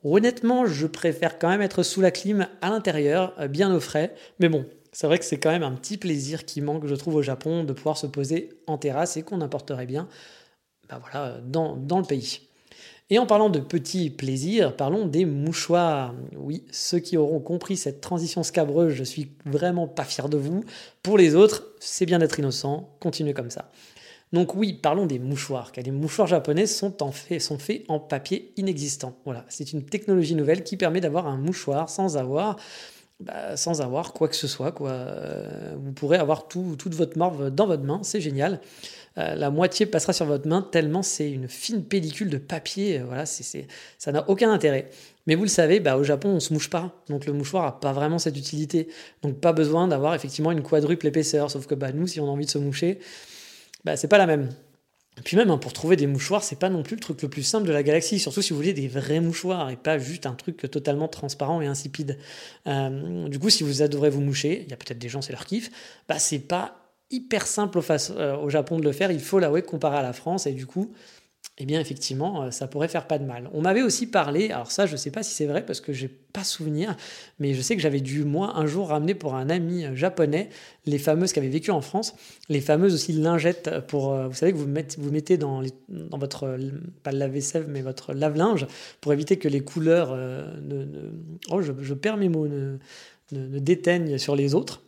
honnêtement 0.04 0.66
je 0.66 0.86
préfère 0.86 1.38
quand 1.38 1.48
même 1.48 1.62
être 1.62 1.82
sous 1.82 2.00
la 2.00 2.10
clim 2.10 2.46
à 2.60 2.70
l'intérieur, 2.70 3.34
euh, 3.38 3.48
bien 3.48 3.74
au 3.74 3.80
frais. 3.80 4.14
Mais 4.38 4.48
bon, 4.48 4.66
c'est 4.92 5.06
vrai 5.06 5.18
que 5.18 5.24
c'est 5.24 5.38
quand 5.38 5.50
même 5.50 5.62
un 5.62 5.72
petit 5.72 5.96
plaisir 5.96 6.44
qui 6.44 6.60
manque, 6.60 6.86
je 6.86 6.94
trouve, 6.94 7.16
au 7.16 7.22
Japon, 7.22 7.64
de 7.64 7.72
pouvoir 7.72 7.96
se 7.96 8.06
poser 8.06 8.50
en 8.66 8.78
terrasse 8.78 9.16
et 9.16 9.22
qu'on 9.22 9.40
apporterait 9.40 9.86
bien 9.86 10.08
bah 10.88 11.00
voilà, 11.00 11.38
dans, 11.42 11.76
dans 11.76 11.98
le 11.98 12.04
pays. 12.04 12.40
Et 13.10 13.18
en 13.18 13.26
parlant 13.26 13.50
de 13.50 13.58
petits 13.58 14.10
plaisirs, 14.10 14.74
parlons 14.74 15.06
des 15.06 15.26
mouchoirs. 15.26 16.14
Oui, 16.36 16.64
ceux 16.70 16.98
qui 16.98 17.16
auront 17.16 17.40
compris 17.40 17.76
cette 17.76 18.00
transition 18.00 18.42
scabreuse, 18.42 18.94
je 18.94 19.04
suis 19.04 19.30
vraiment 19.44 19.86
pas 19.86 20.04
fier 20.04 20.28
de 20.28 20.38
vous. 20.38 20.64
Pour 21.02 21.18
les 21.18 21.34
autres, 21.34 21.64
c'est 21.78 22.06
bien 22.06 22.18
d'être 22.20 22.38
innocent, 22.38 22.88
continuez 23.00 23.34
comme 23.34 23.50
ça. 23.50 23.70
Donc 24.32 24.54
oui, 24.54 24.72
parlons 24.72 25.06
des 25.06 25.18
mouchoirs, 25.18 25.72
car 25.72 25.84
les 25.84 25.90
mouchoirs 25.90 26.26
japonais 26.26 26.66
sont, 26.66 26.94
faits 27.12 27.84
en 27.88 28.00
papier 28.00 28.52
inexistant. 28.56 29.18
Voilà, 29.24 29.44
c'est 29.48 29.72
une 29.72 29.84
technologie 29.84 30.34
nouvelle 30.34 30.64
qui 30.64 30.76
permet 30.76 31.00
d'avoir 31.00 31.26
un 31.26 31.36
mouchoir 31.36 31.90
sans 31.90 32.16
avoir 32.16 32.56
bah, 33.20 33.54
quoi 34.14 34.28
que 34.28 34.36
ce 34.36 34.48
soit. 34.48 34.74
Euh, 34.80 35.74
vous 35.76 35.92
pourrez 35.92 36.16
avoir 36.16 36.48
tout, 36.48 36.76
toute 36.78 36.94
votre 36.94 37.18
morve 37.18 37.50
dans 37.50 37.66
votre 37.66 37.84
main, 37.84 38.00
c'est 38.02 38.20
génial. 38.20 38.60
Euh, 39.18 39.34
la 39.34 39.50
moitié 39.50 39.84
passera 39.84 40.14
sur 40.14 40.24
votre 40.24 40.48
main 40.48 40.62
tellement 40.62 41.02
c'est 41.02 41.30
une 41.30 41.46
fine 41.46 41.84
pellicule 41.84 42.30
de 42.30 42.38
papier. 42.38 43.00
Euh, 43.00 43.04
voilà, 43.04 43.26
ça 43.26 44.12
n'a 44.12 44.28
aucun 44.28 44.50
intérêt. 44.50 44.88
Mais 45.26 45.34
vous 45.34 45.42
le 45.42 45.48
savez, 45.48 45.78
bah, 45.78 45.96
au 45.96 46.02
Japon, 46.02 46.30
on 46.30 46.40
se 46.40 46.52
mouche 46.52 46.70
pas. 46.70 46.92
Donc 47.08 47.26
le 47.26 47.32
mouchoir 47.32 47.64
n'a 47.64 47.72
pas 47.72 47.92
vraiment 47.92 48.18
cette 48.18 48.36
utilité. 48.36 48.88
Donc 49.22 49.40
pas 49.40 49.52
besoin 49.52 49.88
d'avoir 49.88 50.14
effectivement 50.14 50.50
une 50.50 50.62
quadruple 50.62 51.06
épaisseur. 51.06 51.50
Sauf 51.50 51.66
que 51.66 51.74
bah, 51.74 51.92
nous, 51.92 52.06
si 52.06 52.18
on 52.20 52.26
a 52.26 52.30
envie 52.30 52.46
de 52.46 52.50
se 52.50 52.58
moucher, 52.58 52.98
bah, 53.84 53.96
c'est 53.96 54.08
pas 54.08 54.18
la 54.18 54.26
même. 54.26 54.48
Et 55.18 55.22
puis 55.22 55.36
même, 55.36 55.50
hein, 55.50 55.58
pour 55.58 55.74
trouver 55.74 55.96
des 55.96 56.06
mouchoirs, 56.06 56.42
c'est 56.42 56.58
pas 56.58 56.70
non 56.70 56.82
plus 56.82 56.96
le 56.96 57.00
truc 57.00 57.20
le 57.20 57.28
plus 57.28 57.42
simple 57.42 57.66
de 57.66 57.72
la 57.72 57.82
galaxie, 57.82 58.18
surtout 58.18 58.40
si 58.40 58.50
vous 58.50 58.56
voulez 58.56 58.72
des 58.72 58.88
vrais 58.88 59.20
mouchoirs 59.20 59.68
et 59.68 59.76
pas 59.76 59.98
juste 59.98 60.24
un 60.24 60.32
truc 60.32 60.70
totalement 60.70 61.06
transparent 61.06 61.60
et 61.60 61.66
insipide. 61.66 62.18
Euh, 62.66 63.28
du 63.28 63.38
coup, 63.38 63.50
si 63.50 63.62
vous 63.62 63.82
adorez 63.82 64.08
vous 64.08 64.22
moucher, 64.22 64.62
il 64.62 64.70
y 64.70 64.72
a 64.72 64.76
peut-être 64.76 64.98
des 64.98 65.10
gens, 65.10 65.20
c'est 65.20 65.32
leur 65.32 65.44
kiff, 65.44 65.70
bah 66.08 66.18
c'est 66.18 66.38
pas 66.38 66.76
hyper 67.10 67.46
simple 67.46 67.78
au, 67.78 67.84
euh, 67.90 68.48
Japon 68.48 68.78
de 68.78 68.84
le 68.84 68.92
faire, 68.92 69.10
il 69.10 69.20
faut 69.20 69.38
l'avouer 69.38 69.60
comparé 69.60 69.98
à 69.98 70.02
la 70.02 70.14
France, 70.14 70.46
et 70.46 70.52
du 70.52 70.64
coup, 70.64 70.94
eh 71.58 71.66
bien 71.66 71.80
effectivement, 71.80 72.44
euh, 72.44 72.50
ça 72.50 72.66
pourrait 72.66 72.88
faire 72.88 73.06
pas 73.06 73.18
de 73.18 73.24
mal. 73.24 73.50
On 73.52 73.60
m'avait 73.60 73.82
aussi 73.82 74.06
parlé, 74.06 74.50
alors 74.50 74.70
ça 74.70 74.86
je 74.86 74.92
ne 74.92 74.96
sais 74.96 75.10
pas 75.10 75.22
si 75.22 75.34
c'est 75.34 75.44
vrai 75.44 75.64
parce 75.64 75.82
que 75.82 75.92
j'ai 75.92 76.08
pas 76.08 76.44
souvenir, 76.44 76.96
mais 77.38 77.52
je 77.52 77.60
sais 77.60 77.76
que 77.76 77.82
j'avais 77.82 78.00
dû 78.00 78.24
moi 78.24 78.56
un 78.56 78.66
jour 78.66 78.88
ramener 78.88 79.14
pour 79.14 79.34
un 79.34 79.50
ami 79.50 79.84
euh, 79.84 79.94
japonais 79.94 80.48
les 80.86 80.98
fameuses 80.98 81.32
qui 81.32 81.40
avaient 81.40 81.48
vécu 81.48 81.70
en 81.70 81.82
France, 81.82 82.14
les 82.48 82.62
fameuses 82.62 82.94
aussi 82.94 83.12
lingettes 83.12 83.70
pour, 83.86 84.12
euh, 84.12 84.28
vous 84.28 84.34
savez 84.34 84.52
que 84.52 84.56
vous 84.56 84.66
mettez, 84.66 84.96
vous 84.98 85.10
mettez 85.10 85.36
dans, 85.36 85.62
dans 85.88 86.18
votre, 86.18 86.58
pas 87.02 87.12
le 87.12 87.18
lave-vaisselle, 87.18 87.66
mais 87.68 87.82
votre 87.82 88.14
lave-linge 88.14 88.66
pour 89.02 89.12
éviter 89.12 89.36
que 89.36 89.48
les 89.48 89.60
couleurs 89.60 90.16
ne, 90.16 90.86
oh 91.50 91.60
je, 91.60 91.94
perds 91.94 92.16
mes 92.16 92.30
mots, 92.30 92.48
ne, 92.48 92.78
ne, 93.32 93.58
déteignent 93.58 94.16
sur 94.16 94.36
les 94.36 94.54
autres. 94.54 94.82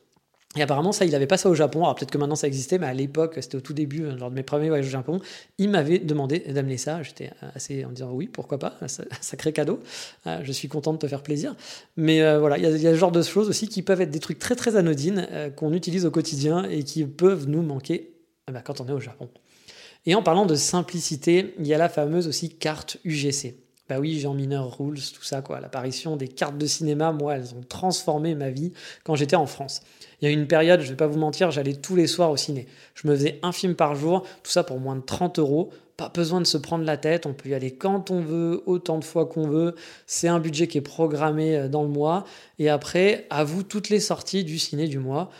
Et 0.57 0.63
apparemment, 0.63 0.93
ça, 0.93 1.05
il 1.05 1.11
n'avait 1.11 1.27
pas 1.27 1.37
ça 1.37 1.49
au 1.49 1.55
Japon. 1.55 1.83
Alors 1.83 1.97
peut-être 1.97 2.11
que 2.11 2.19
maintenant 2.19 2.37
ça 2.37 2.47
existait, 2.47 2.79
mais 2.79 2.87
à 2.87 2.95
l'époque, 2.95 3.35
c'était 3.41 3.57
au 3.57 3.61
tout 3.61 3.73
début, 3.73 4.05
euh, 4.05 4.17
lors 4.17 4.31
de 4.31 4.35
mes 4.35 4.45
premiers 4.45 4.69
voyages 4.69 4.87
au 4.87 4.91
Japon, 4.91 5.21
il 5.59 5.69
m'avait 5.69 5.99
demandé 5.99 6.39
d'amener 6.39 6.77
ça. 6.77 7.03
J'étais 7.03 7.31
assez 7.55 7.85
en 7.85 7.91
disant 7.91 8.13
oui, 8.13 8.29
pourquoi 8.29 8.59
pas, 8.59 8.79
sacré 9.21 9.53
cadeau. 9.53 9.81
Euh, 10.27 10.41
je 10.45 10.53
suis 10.53 10.69
content 10.69 10.93
de 10.93 10.99
te 10.99 11.09
faire 11.09 11.23
plaisir. 11.23 11.57
Mais 11.97 12.23
euh, 12.23 12.39
voilà, 12.39 12.59
il 12.59 12.65
y, 12.65 12.87
a, 12.87 12.93
ce 12.93 12.97
genre 12.97 13.13
de 13.13 13.23
choses 13.23 13.49
aussi 13.49 13.69
qui 13.69 13.83
peuvent 13.83 14.01
être 14.01 14.11
des 14.11 14.21
trucs 14.21 14.39
très 14.39 14.55
très 14.55 14.77
anodines 14.77 15.27
qu'on 15.57 15.73
utilise 15.73 16.07
au 16.07 16.11
quotidien 16.11 16.65
et 16.65 16.85
qui 16.85 17.05
peuvent 17.05 17.49
nous 17.49 17.63
manquer 17.63 18.13
eh 18.49 18.53
ben, 18.53 18.61
quand 18.61 18.81
on 18.81 18.87
est 18.87 18.93
au 18.93 19.01
Japon. 19.01 19.29
Et 20.07 20.15
en 20.15 20.23
parlant 20.23 20.47
de 20.47 20.55
simplicité, 20.55 21.55
il 21.59 21.67
y 21.67 21.75
a 21.75 21.79
la 21.79 21.89
fameuse 21.89 22.29
aussi 22.29 22.51
carte 22.51 22.99
UGC. 23.05 23.64
Bah 23.89 23.97
oui, 24.01 24.19
Jean 24.19 24.33
Mineur 24.33 24.79
Rules, 24.79 25.01
tout 25.13 25.23
ça, 25.23 25.43
quoi. 25.43 25.61
L'apparition 25.61 26.17
des 26.17 26.29
cartes 26.29 26.57
de 26.57 26.65
cinéma, 26.65 27.13
moi, 27.13 27.37
elles 27.37 27.55
ont 27.55 27.63
transformé 27.69 28.35
ma 28.35 28.49
vie 28.49 28.73
quand 29.05 29.15
j'étais 29.15 29.37
en 29.37 29.47
France. 29.47 29.83
Il 30.21 30.25
y 30.25 30.29
a 30.29 30.31
une 30.31 30.47
période, 30.47 30.81
je 30.81 30.89
vais 30.89 30.97
pas 30.97 31.07
vous 31.07 31.19
mentir, 31.19 31.51
j'allais 31.51 31.75
tous 31.75 31.95
les 31.95 32.07
soirs 32.07 32.31
au 32.31 32.37
ciné. 32.39 32.67
Je 32.95 33.07
me 33.07 33.15
faisais 33.15 33.39
un 33.43 33.53
film 33.53 33.75
par 33.75 33.95
jour, 33.95 34.23
tout 34.43 34.51
ça 34.51 34.65
pour 34.65 34.81
moins 34.81 34.97
de 34.97 35.03
30 35.03 35.39
euros. 35.39 35.71
Pas 35.99 36.09
besoin 36.09 36.41
de 36.41 36.47
se 36.47 36.57
prendre 36.57 36.85
la 36.85 36.97
tête, 36.97 37.27
on 37.27 37.35
peut 37.35 37.51
y 37.51 37.55
aller 37.55 37.73
quand 37.73 38.11
on 38.11 38.21
veut, 38.21 38.63
autant 38.65 38.99
de 38.99 39.05
fois 39.05 39.27
qu'on 39.27 39.47
veut. 39.47 39.75
C'est 40.07 40.29
un 40.29 40.41
budget 40.41 40.67
qui 40.67 40.79
est 40.79 40.81
programmé 40.81 41.55
euh, 41.55 41.69
dans 41.69 41.83
le 41.83 41.89
mois. 41.89 42.25
Et 42.59 42.71
après, 42.71 43.27
à 43.29 43.45
vous 43.45 43.63
toutes 43.63 43.91
les 43.91 44.01
sorties 44.01 44.45
du 44.45 44.59
ciné 44.59 44.89
du 44.89 44.99
mois. 44.99 45.31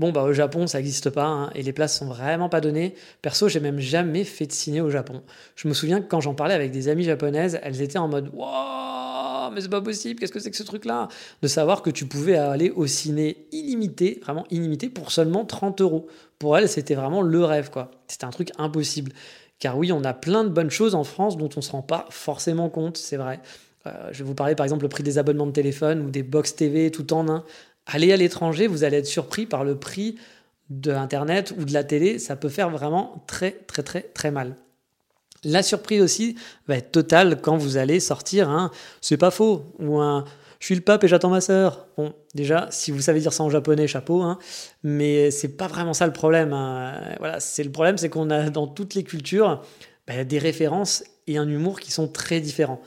Bon, 0.00 0.10
bah, 0.10 0.24
au 0.24 0.32
Japon, 0.32 0.66
ça 0.66 0.78
n'existe 0.78 1.10
pas, 1.10 1.26
hein, 1.26 1.50
et 1.54 1.62
les 1.62 1.72
places 1.72 1.98
sont 1.98 2.06
vraiment 2.06 2.48
pas 2.48 2.60
données. 2.60 2.94
Perso, 3.22 3.48
j'ai 3.48 3.60
même 3.60 3.78
jamais 3.78 4.24
fait 4.24 4.46
de 4.46 4.52
ciné 4.52 4.80
au 4.80 4.90
Japon. 4.90 5.22
Je 5.54 5.68
me 5.68 5.74
souviens 5.74 6.00
que 6.00 6.08
quand 6.08 6.20
j'en 6.20 6.34
parlais 6.34 6.54
avec 6.54 6.72
des 6.72 6.88
amies 6.88 7.04
japonaises, 7.04 7.60
elles 7.62 7.80
étaient 7.80 7.98
en 7.98 8.08
mode 8.08 8.28
Waouh, 8.32 9.52
mais 9.52 9.60
c'est 9.60 9.68
pas 9.68 9.80
possible, 9.80 10.18
qu'est-ce 10.18 10.32
que 10.32 10.40
c'est 10.40 10.50
que 10.50 10.56
ce 10.56 10.64
truc-là? 10.64 11.06
De 11.42 11.48
savoir 11.48 11.82
que 11.82 11.90
tu 11.90 12.06
pouvais 12.06 12.34
aller 12.36 12.70
au 12.70 12.88
ciné 12.88 13.46
illimité, 13.52 14.18
vraiment 14.24 14.44
illimité, 14.50 14.88
pour 14.88 15.12
seulement 15.12 15.44
30 15.44 15.80
euros. 15.80 16.08
Pour 16.40 16.58
elles, 16.58 16.68
c'était 16.68 16.96
vraiment 16.96 17.22
le 17.22 17.44
rêve, 17.44 17.70
quoi. 17.70 17.92
C'était 18.08 18.24
un 18.24 18.30
truc 18.30 18.50
impossible. 18.58 19.12
Car 19.60 19.78
oui, 19.78 19.92
on 19.92 20.02
a 20.02 20.12
plein 20.12 20.42
de 20.42 20.48
bonnes 20.48 20.70
choses 20.70 20.96
en 20.96 21.04
France 21.04 21.36
dont 21.36 21.50
on 21.56 21.60
se 21.60 21.70
rend 21.70 21.82
pas 21.82 22.06
forcément 22.10 22.68
compte, 22.68 22.96
c'est 22.96 23.16
vrai. 23.16 23.40
Euh, 23.86 24.08
je 24.12 24.18
vais 24.18 24.24
vous 24.24 24.34
parler 24.34 24.54
par 24.54 24.64
exemple 24.64 24.82
le 24.82 24.88
prix 24.88 25.02
des 25.02 25.18
abonnements 25.18 25.46
de 25.46 25.52
téléphone 25.52 26.00
ou 26.00 26.10
des 26.10 26.22
box 26.22 26.56
TV 26.56 26.90
tout 26.90 27.12
en 27.12 27.28
un. 27.28 27.44
Allez 27.86 28.12
à 28.12 28.16
l'étranger, 28.16 28.66
vous 28.66 28.84
allez 28.84 28.98
être 28.98 29.06
surpris 29.06 29.46
par 29.46 29.64
le 29.64 29.78
prix 29.78 30.16
de 30.70 30.92
Internet 30.92 31.54
ou 31.58 31.64
de 31.64 31.72
la 31.72 31.84
télé. 31.84 32.18
Ça 32.18 32.36
peut 32.36 32.48
faire 32.48 32.70
vraiment 32.70 33.24
très, 33.26 33.52
très, 33.52 33.82
très, 33.82 34.02
très 34.02 34.30
mal. 34.30 34.56
La 35.44 35.62
surprise 35.62 36.00
aussi 36.00 36.36
va 36.68 36.76
être 36.76 36.90
totale 36.90 37.40
quand 37.42 37.56
vous 37.56 37.76
allez 37.76 38.00
sortir 38.00 38.48
un 38.48 38.70
c'est 39.02 39.18
pas 39.18 39.30
faux 39.30 39.66
ou 39.78 39.98
un 39.98 40.24
je 40.64 40.68
suis 40.68 40.74
le 40.76 40.80
pape 40.80 41.04
et 41.04 41.08
j'attends 41.08 41.28
ma 41.28 41.42
sœur. 41.42 41.88
Bon, 41.98 42.14
déjà, 42.34 42.68
si 42.70 42.90
vous 42.90 43.02
savez 43.02 43.20
dire 43.20 43.34
ça 43.34 43.42
en 43.42 43.50
japonais, 43.50 43.86
chapeau, 43.86 44.22
hein, 44.22 44.38
mais 44.82 45.30
c'est 45.30 45.58
pas 45.58 45.66
vraiment 45.66 45.92
ça 45.92 46.06
le 46.06 46.12
problème. 46.14 46.54
Hein. 46.54 47.16
Voilà, 47.18 47.38
c'est 47.38 47.64
le 47.64 47.70
problème, 47.70 47.98
c'est 47.98 48.08
qu'on 48.08 48.30
a 48.30 48.48
dans 48.48 48.66
toutes 48.66 48.94
les 48.94 49.04
cultures 49.04 49.60
bah, 50.06 50.24
des 50.24 50.38
références 50.38 51.04
et 51.26 51.36
un 51.36 51.46
humour 51.46 51.80
qui 51.80 51.92
sont 51.92 52.08
très 52.08 52.40
différents 52.40 52.80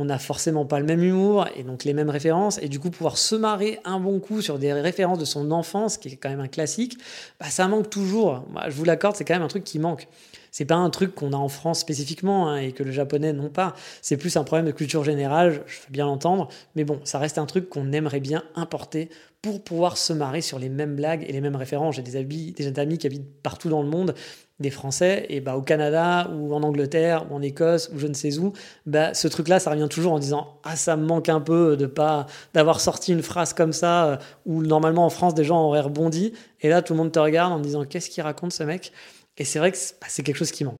on 0.00 0.06
n'a 0.06 0.18
forcément 0.18 0.64
pas 0.64 0.80
le 0.80 0.86
même 0.86 1.02
humour 1.02 1.46
et 1.54 1.62
donc 1.62 1.84
les 1.84 1.92
mêmes 1.92 2.08
références. 2.08 2.58
Et 2.62 2.68
du 2.68 2.80
coup, 2.80 2.90
pouvoir 2.90 3.18
se 3.18 3.34
marrer 3.34 3.78
un 3.84 4.00
bon 4.00 4.18
coup 4.18 4.40
sur 4.40 4.58
des 4.58 4.72
références 4.72 5.18
de 5.18 5.26
son 5.26 5.50
enfance, 5.50 5.98
qui 5.98 6.08
est 6.08 6.16
quand 6.16 6.30
même 6.30 6.40
un 6.40 6.48
classique, 6.48 6.96
bah, 7.38 7.46
ça 7.50 7.68
manque 7.68 7.90
toujours. 7.90 8.44
je 8.66 8.72
vous 8.72 8.84
l'accorde, 8.84 9.16
c'est 9.16 9.24
quand 9.24 9.34
même 9.34 9.42
un 9.42 9.48
truc 9.48 9.64
qui 9.64 9.78
manque. 9.78 10.08
C'est 10.50 10.64
pas 10.64 10.76
un 10.76 10.90
truc 10.90 11.14
qu'on 11.14 11.32
a 11.32 11.36
en 11.36 11.48
France 11.48 11.80
spécifiquement 11.80 12.48
hein, 12.48 12.58
et 12.58 12.72
que 12.72 12.82
le 12.82 12.90
japonais 12.90 13.32
n'ont 13.32 13.50
pas. 13.50 13.74
C'est 14.02 14.16
plus 14.16 14.36
un 14.36 14.44
problème 14.44 14.66
de 14.66 14.72
culture 14.72 15.04
générale, 15.04 15.62
je 15.66 15.74
fais 15.74 15.90
bien 15.90 16.06
l'entendre. 16.06 16.48
Mais 16.74 16.84
bon, 16.84 17.00
ça 17.04 17.18
reste 17.18 17.38
un 17.38 17.46
truc 17.46 17.68
qu'on 17.68 17.92
aimerait 17.92 18.20
bien 18.20 18.42
importer 18.54 19.10
pour 19.42 19.62
pouvoir 19.62 19.96
se 19.96 20.12
marrer 20.12 20.42
sur 20.42 20.58
les 20.58 20.68
mêmes 20.68 20.96
blagues 20.96 21.24
et 21.26 21.32
les 21.32 21.40
mêmes 21.40 21.56
références. 21.56 21.96
J'ai 21.96 22.02
des, 22.02 22.16
amis, 22.16 22.52
des 22.52 22.78
amis 22.78 22.98
qui 22.98 23.06
habitent 23.06 23.42
partout 23.42 23.68
dans 23.68 23.82
le 23.82 23.88
monde 23.88 24.14
des 24.60 24.70
Français, 24.70 25.24
et 25.30 25.40
bah, 25.40 25.56
au 25.56 25.62
Canada 25.62 26.30
ou 26.34 26.54
en 26.54 26.62
Angleterre 26.62 27.24
ou 27.30 27.34
en 27.34 27.40
Écosse 27.40 27.90
ou 27.94 27.98
je 27.98 28.06
ne 28.06 28.12
sais 28.12 28.36
où, 28.38 28.52
bah, 28.84 29.14
ce 29.14 29.26
truc-là, 29.26 29.58
ça 29.58 29.70
revient 29.70 29.88
toujours 29.88 30.12
en 30.12 30.18
disant 30.18 30.58
Ah, 30.64 30.76
ça 30.76 30.96
me 30.96 31.06
manque 31.06 31.30
un 31.30 31.40
peu 31.40 31.78
de 31.78 31.86
pas 31.86 32.26
d'avoir 32.52 32.80
sorti 32.80 33.12
une 33.12 33.22
phrase 33.22 33.54
comme 33.54 33.72
ça 33.72 34.04
euh, 34.04 34.16
où 34.44 34.62
normalement 34.62 35.06
en 35.06 35.10
France 35.10 35.34
des 35.34 35.44
gens 35.44 35.64
auraient 35.64 35.80
rebondi, 35.80 36.34
et 36.60 36.68
là 36.68 36.82
tout 36.82 36.92
le 36.92 36.98
monde 36.98 37.10
te 37.10 37.18
regarde 37.18 37.52
en 37.54 37.58
disant 37.58 37.84
Qu'est-ce 37.84 38.10
qu'il 38.10 38.22
raconte 38.22 38.52
ce 38.52 38.62
mec? 38.62 38.92
Et 39.36 39.44
c'est 39.44 39.58
vrai 39.58 39.72
que 39.72 39.78
c'est 39.78 40.22
quelque 40.22 40.36
chose 40.36 40.52
qui 40.52 40.64
manque. 40.64 40.76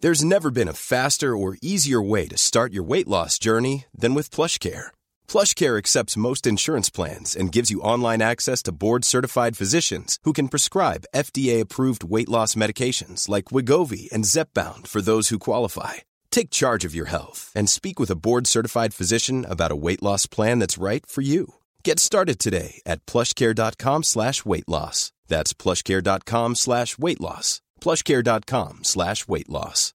There's 0.00 0.22
never 0.22 0.52
been 0.52 0.68
a 0.68 0.74
faster 0.74 1.36
or 1.36 1.58
easier 1.60 2.00
way 2.00 2.28
to 2.28 2.36
start 2.38 2.72
your 2.72 2.84
weight 2.84 3.08
loss 3.08 3.36
journey 3.36 3.86
than 3.92 4.14
with 4.14 4.30
PlushCare. 4.30 4.92
PlushCare 5.26 5.76
accepts 5.76 6.16
most 6.16 6.46
insurance 6.46 6.88
plans 6.88 7.34
and 7.34 7.50
gives 7.50 7.68
you 7.72 7.80
online 7.80 8.22
access 8.22 8.62
to 8.62 8.72
board-certified 8.84 9.56
physicians 9.56 10.18
who 10.22 10.32
can 10.32 10.46
prescribe 10.46 11.08
FDA-approved 11.12 12.04
weight 12.04 12.28
loss 12.28 12.54
medications 12.54 13.28
like 13.28 13.46
Wigovi 13.46 14.08
and 14.12 14.22
Zepbound 14.24 14.86
for 14.86 15.00
those 15.02 15.30
who 15.30 15.38
qualify. 15.40 15.94
Take 16.30 16.50
charge 16.50 16.84
of 16.84 16.94
your 16.94 17.06
health 17.06 17.50
and 17.56 17.68
speak 17.68 17.98
with 17.98 18.10
a 18.10 18.16
board-certified 18.16 18.94
physician 18.94 19.44
about 19.44 19.72
a 19.72 19.80
weight 19.84 20.02
loss 20.02 20.26
plan 20.26 20.60
that's 20.60 20.78
right 20.78 21.04
for 21.04 21.22
you. 21.22 21.54
Get 21.82 21.98
started 21.98 22.38
today 22.38 22.80
at 22.86 23.04
plushcare.com 23.04 24.04
slash 24.04 24.44
weight 24.44 24.68
loss. 24.68 25.10
That's 25.28 25.52
plushcare.com 25.52 26.54
slash 26.56 26.98
weight 26.98 27.20
loss. 27.20 27.60
plushcare.com 27.80 28.80
slash 28.82 29.28
weight 29.28 29.48
loss. 29.48 29.94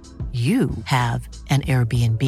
you 0.31 0.69
have 0.85 1.27
an 1.49 1.63
Airbnb. 1.67 2.23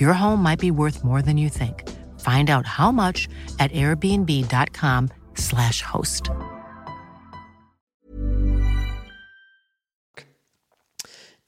Your 0.00 0.14
home 0.14 0.42
might 0.42 0.58
be 0.58 0.70
worth 0.70 1.04
more 1.04 1.20
than 1.20 1.36
you 1.36 1.50
think. 1.50 1.86
Find 2.20 2.48
out 2.48 2.64
how 2.64 2.90
much 2.90 3.28
at 3.58 3.70
airbnb.com/slash 3.72 5.82
host. 5.82 6.30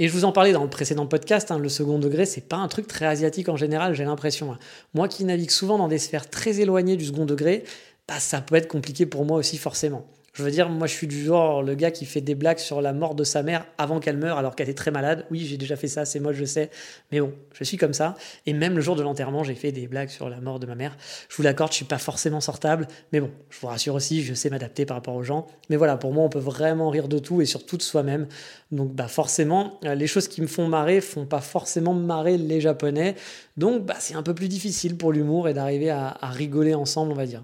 Et 0.00 0.06
je 0.06 0.12
vous 0.12 0.24
en 0.24 0.30
parlais 0.30 0.52
dans 0.52 0.62
le 0.62 0.70
précédent 0.70 1.06
podcast, 1.06 1.50
hein, 1.50 1.58
le 1.58 1.68
second 1.68 1.98
degré, 1.98 2.24
c'est 2.24 2.48
pas 2.48 2.58
un 2.58 2.68
truc 2.68 2.86
très 2.86 3.06
asiatique 3.06 3.48
en 3.48 3.56
général, 3.56 3.94
j'ai 3.94 4.04
l'impression. 4.04 4.52
Hein. 4.52 4.58
Moi 4.94 5.08
qui 5.08 5.24
navigue 5.24 5.50
souvent 5.50 5.76
dans 5.76 5.88
des 5.88 5.98
sphères 5.98 6.30
très 6.30 6.60
éloignées 6.60 6.96
du 6.96 7.06
second 7.06 7.26
degré, 7.26 7.64
bah, 8.06 8.20
ça 8.20 8.40
peut 8.40 8.54
être 8.54 8.68
compliqué 8.68 9.06
pour 9.06 9.24
moi 9.24 9.38
aussi 9.38 9.58
forcément. 9.58 10.06
Je 10.38 10.44
veux 10.44 10.52
dire, 10.52 10.68
moi 10.68 10.86
je 10.86 10.92
suis 10.92 11.08
du 11.08 11.24
genre 11.24 11.64
le 11.64 11.74
gars 11.74 11.90
qui 11.90 12.04
fait 12.04 12.20
des 12.20 12.36
blagues 12.36 12.60
sur 12.60 12.80
la 12.80 12.92
mort 12.92 13.16
de 13.16 13.24
sa 13.24 13.42
mère 13.42 13.66
avant 13.76 13.98
qu'elle 13.98 14.16
meure 14.16 14.38
alors 14.38 14.54
qu'elle 14.54 14.68
est 14.68 14.78
très 14.78 14.92
malade. 14.92 15.26
Oui, 15.32 15.40
j'ai 15.40 15.56
déjà 15.56 15.74
fait 15.74 15.88
ça, 15.88 16.04
c'est 16.04 16.20
moi 16.20 16.32
je 16.32 16.44
sais. 16.44 16.70
Mais 17.10 17.18
bon, 17.18 17.32
je 17.54 17.64
suis 17.64 17.76
comme 17.76 17.92
ça. 17.92 18.14
Et 18.46 18.52
même 18.52 18.76
le 18.76 18.80
jour 18.80 18.94
de 18.94 19.02
l'enterrement, 19.02 19.42
j'ai 19.42 19.56
fait 19.56 19.72
des 19.72 19.88
blagues 19.88 20.10
sur 20.10 20.28
la 20.28 20.40
mort 20.40 20.60
de 20.60 20.66
ma 20.66 20.76
mère. 20.76 20.96
Je 21.28 21.34
vous 21.34 21.42
l'accorde, 21.42 21.72
je 21.72 21.78
suis 21.78 21.86
pas 21.86 21.98
forcément 21.98 22.40
sortable. 22.40 22.86
Mais 23.12 23.18
bon, 23.18 23.32
je 23.50 23.58
vous 23.58 23.66
rassure 23.66 23.96
aussi, 23.96 24.22
je 24.22 24.32
sais 24.32 24.48
m'adapter 24.48 24.86
par 24.86 24.96
rapport 24.96 25.16
aux 25.16 25.24
gens. 25.24 25.48
Mais 25.70 25.76
voilà, 25.76 25.96
pour 25.96 26.12
moi, 26.12 26.22
on 26.22 26.28
peut 26.28 26.38
vraiment 26.38 26.88
rire 26.88 27.08
de 27.08 27.18
tout 27.18 27.42
et 27.42 27.44
surtout 27.44 27.76
de 27.76 27.82
soi-même. 27.82 28.28
Donc 28.70 28.92
bah 28.92 29.08
forcément, 29.08 29.80
euh, 29.86 29.96
les 29.96 30.06
choses 30.06 30.28
qui 30.28 30.40
me 30.40 30.46
font 30.46 30.68
marrer 30.68 31.00
font 31.00 31.26
pas 31.26 31.40
forcément 31.40 31.94
marrer 31.94 32.38
les 32.38 32.60
Japonais. 32.60 33.16
Donc 33.56 33.84
bah, 33.86 33.96
c'est 33.98 34.14
un 34.14 34.22
peu 34.22 34.36
plus 34.36 34.48
difficile 34.48 34.96
pour 34.96 35.10
l'humour 35.10 35.48
et 35.48 35.54
d'arriver 35.54 35.90
à 35.90 36.16
rigoler 36.22 36.74
ensemble, 36.74 37.10
on 37.10 37.16
va 37.16 37.26
dire. 37.26 37.42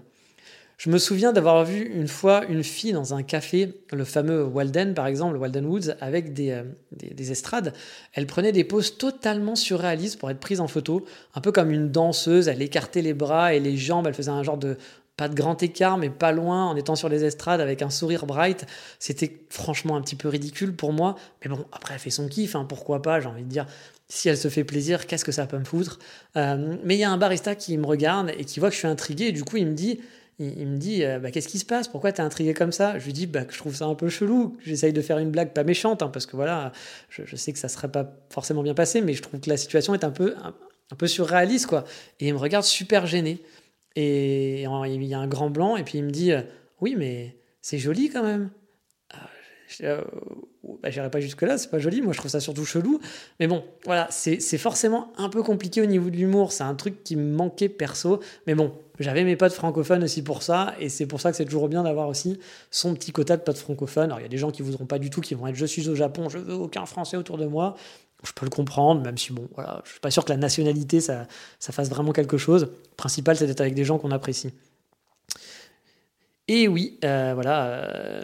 Je 0.77 0.89
me 0.89 0.97
souviens 0.97 1.31
d'avoir 1.31 1.63
vu 1.63 1.83
une 1.83 2.07
fois 2.07 2.45
une 2.45 2.63
fille 2.63 2.91
dans 2.91 3.13
un 3.13 3.23
café, 3.23 3.73
le 3.93 4.03
fameux 4.03 4.43
Walden 4.43 4.93
par 4.93 5.07
exemple, 5.07 5.37
Walden 5.37 5.65
Woods, 5.65 5.95
avec 6.01 6.37
euh, 6.39 6.63
des, 6.91 7.13
des, 7.13 7.31
estrades. 7.31 7.73
Elle 8.13 8.27
prenait 8.27 8.51
des 8.51 8.65
poses 8.65 8.97
totalement 8.97 9.55
surréalistes 9.55 10.19
pour 10.19 10.29
être 10.29 10.39
prise 10.39 10.59
en 10.59 10.67
photo, 10.67 11.05
un 11.33 11.41
peu 11.41 11.51
comme 11.51 11.71
une 11.71 11.91
danseuse. 11.91 12.49
Elle 12.49 12.61
écartait 12.61 13.01
les 13.01 13.13
bras 13.13 13.53
et 13.53 13.59
les 13.59 13.77
jambes, 13.77 14.05
elle 14.07 14.13
faisait 14.13 14.31
un 14.31 14.43
genre 14.43 14.57
de 14.57 14.77
pas 15.17 15.29
de 15.29 15.35
grand 15.35 15.61
écart, 15.63 15.97
mais 15.97 16.09
pas 16.09 16.31
loin, 16.31 16.65
en 16.65 16.75
étant 16.75 16.95
sur 16.95 17.07
les 17.07 17.23
estrades 17.23 17.61
avec 17.61 17.81
un 17.81 17.89
sourire 17.89 18.25
bright. 18.25 18.65
C'était 18.99 19.39
franchement 19.49 19.95
un 19.95 20.01
petit 20.01 20.15
peu 20.15 20.27
ridicule 20.27 20.75
pour 20.75 20.91
moi. 20.91 21.15
Mais 21.41 21.49
bon, 21.49 21.65
après, 21.71 21.93
elle 21.93 21.99
fait 21.99 22.09
son 22.09 22.27
kiff, 22.27 22.55
hein, 22.55 22.65
pourquoi 22.67 23.01
pas, 23.01 23.19
j'ai 23.19 23.27
envie 23.27 23.43
de 23.43 23.49
dire. 23.49 23.65
Si 24.07 24.29
elle 24.29 24.37
se 24.37 24.49
fait 24.49 24.63
plaisir, 24.63 25.07
qu'est-ce 25.07 25.25
que 25.25 25.31
ça 25.31 25.47
peut 25.47 25.57
me 25.57 25.63
foutre? 25.63 25.99
Euh, 26.35 26.75
Mais 26.83 26.95
il 26.95 26.99
y 26.99 27.03
a 27.03 27.09
un 27.09 27.17
barista 27.17 27.55
qui 27.55 27.77
me 27.77 27.85
regarde 27.85 28.31
et 28.37 28.43
qui 28.43 28.59
voit 28.59 28.69
que 28.69 28.75
je 28.75 28.79
suis 28.79 28.87
intrigué, 28.87 29.27
et 29.27 29.31
du 29.31 29.43
coup, 29.43 29.57
il 29.57 29.67
me 29.67 29.73
dit 29.73 29.99
il, 30.39 30.67
me 30.67 30.77
dit 30.77 31.03
euh, 31.03 31.19
bah, 31.19 31.31
Qu'est-ce 31.31 31.47
qui 31.47 31.59
se 31.59 31.65
passe? 31.65 31.87
Pourquoi 31.87 32.11
t'es 32.11 32.21
intrigué 32.21 32.53
comme 32.53 32.71
ça? 32.71 32.99
Je 32.99 33.05
lui 33.05 33.13
dis 33.13 33.27
bah, 33.27 33.45
que 33.45 33.53
je 33.53 33.57
trouve 33.57 33.75
ça 33.75 33.85
un 33.85 33.95
peu 33.95 34.09
chelou. 34.09 34.57
J'essaye 34.63 34.93
de 34.93 35.01
faire 35.01 35.17
une 35.17 35.31
blague 35.31 35.53
pas 35.53 35.63
méchante, 35.63 36.01
hein, 36.01 36.09
parce 36.09 36.25
que 36.25 36.35
voilà, 36.35 36.71
je, 37.09 37.35
sais 37.35 37.53
que 37.53 37.59
ça 37.59 37.69
serait 37.69 37.91
pas 37.91 38.17
forcément 38.29 38.63
bien 38.63 38.73
passé, 38.73 39.01
mais 39.01 39.13
je 39.13 39.21
trouve 39.21 39.39
que 39.39 39.49
la 39.49 39.57
situation 39.57 39.93
est 39.93 40.03
un 40.03 40.11
peu, 40.11 40.35
un, 40.43 40.95
peu 40.95 41.07
surréaliste. 41.07 41.67
quoi. 41.67 41.85
Et 42.19 42.27
il 42.27 42.33
me 42.33 42.39
regarde 42.39 42.65
super 42.65 43.07
gêné. 43.07 43.41
Et 43.95 44.63
il 44.63 45.03
y 45.03 45.13
a 45.13 45.19
un 45.19 45.27
grand 45.27 45.49
blanc, 45.49 45.77
et 45.77 45.83
puis 45.83 45.99
il 45.99 46.03
me 46.03 46.11
dit 46.11 46.33
Oui, 46.81 46.95
mais 46.97 47.37
c'est 47.61 47.77
joli 47.77 48.09
quand 48.09 48.23
même. 48.23 48.49
Ah, 49.13 49.29
je 49.67 50.01
bah, 50.81 50.89
j'irai 50.89 51.09
pas 51.09 51.19
jusque-là, 51.19 51.57
c'est 51.57 51.69
pas 51.69 51.79
joli, 51.79 52.01
moi 52.01 52.13
je 52.13 52.17
trouve 52.17 52.31
ça 52.31 52.39
surtout 52.39 52.65
chelou. 52.65 52.99
Mais 53.39 53.47
bon, 53.47 53.63
voilà, 53.85 54.07
c'est 54.09 54.57
forcément 54.57 55.13
un 55.17 55.29
peu 55.29 55.43
compliqué 55.43 55.81
au 55.81 55.85
niveau 55.85 56.09
de 56.09 56.17
l'humour, 56.17 56.51
c'est 56.51 56.63
un 56.63 56.75
truc 56.75 57.03
qui 57.03 57.15
me 57.15 57.33
manquait 57.33 57.69
perso. 57.69 58.19
Mais 58.47 58.55
bon, 58.55 58.73
j'avais 58.99 59.23
mes 59.23 59.35
potes 59.35 59.53
francophones 59.53 60.03
aussi 60.03 60.23
pour 60.23 60.43
ça, 60.43 60.73
et 60.79 60.89
c'est 60.89 61.05
pour 61.05 61.21
ça 61.21 61.31
que 61.31 61.37
c'est 61.37 61.45
toujours 61.45 61.69
bien 61.69 61.83
d'avoir 61.83 62.07
aussi 62.07 62.39
son 62.71 62.93
petit 62.93 63.11
quota 63.11 63.37
de 63.37 63.41
potes 63.41 63.57
francophones. 63.57 64.05
Alors 64.05 64.19
il 64.19 64.23
y 64.23 64.25
a 64.25 64.29
des 64.29 64.37
gens 64.37 64.51
qui 64.51 64.61
voudront 64.61 64.85
pas 64.85 64.99
du 64.99 65.09
tout, 65.09 65.21
qui 65.21 65.33
vont 65.35 65.47
être 65.47 65.55
je 65.55 65.65
suis 65.65 65.89
au 65.89 65.95
Japon, 65.95 66.29
je 66.29 66.37
veux 66.37 66.55
aucun 66.55 66.85
français 66.85 67.17
autour 67.17 67.37
de 67.37 67.45
moi. 67.45 67.75
Je 68.23 68.31
peux 68.31 68.45
le 68.45 68.49
comprendre, 68.49 69.01
même 69.01 69.17
si 69.17 69.33
bon, 69.33 69.47
voilà, 69.53 69.81
je 69.85 69.91
suis 69.91 69.99
pas 69.99 70.09
sûr 70.09 70.25
que 70.25 70.31
la 70.31 70.37
nationalité 70.37 71.01
ça, 71.01 71.27
ça 71.59 71.71
fasse 71.71 71.89
vraiment 71.89 72.11
quelque 72.11 72.37
chose. 72.37 72.63
Le 72.63 72.95
principal, 72.97 73.35
c'est 73.37 73.45
d'être 73.45 73.61
avec 73.61 73.75
des 73.75 73.83
gens 73.83 73.97
qu'on 73.99 74.11
apprécie. 74.11 74.51
Et 76.47 76.67
oui, 76.67 76.99
euh, 77.03 77.31
voilà, 77.33 77.65
euh, 77.65 78.23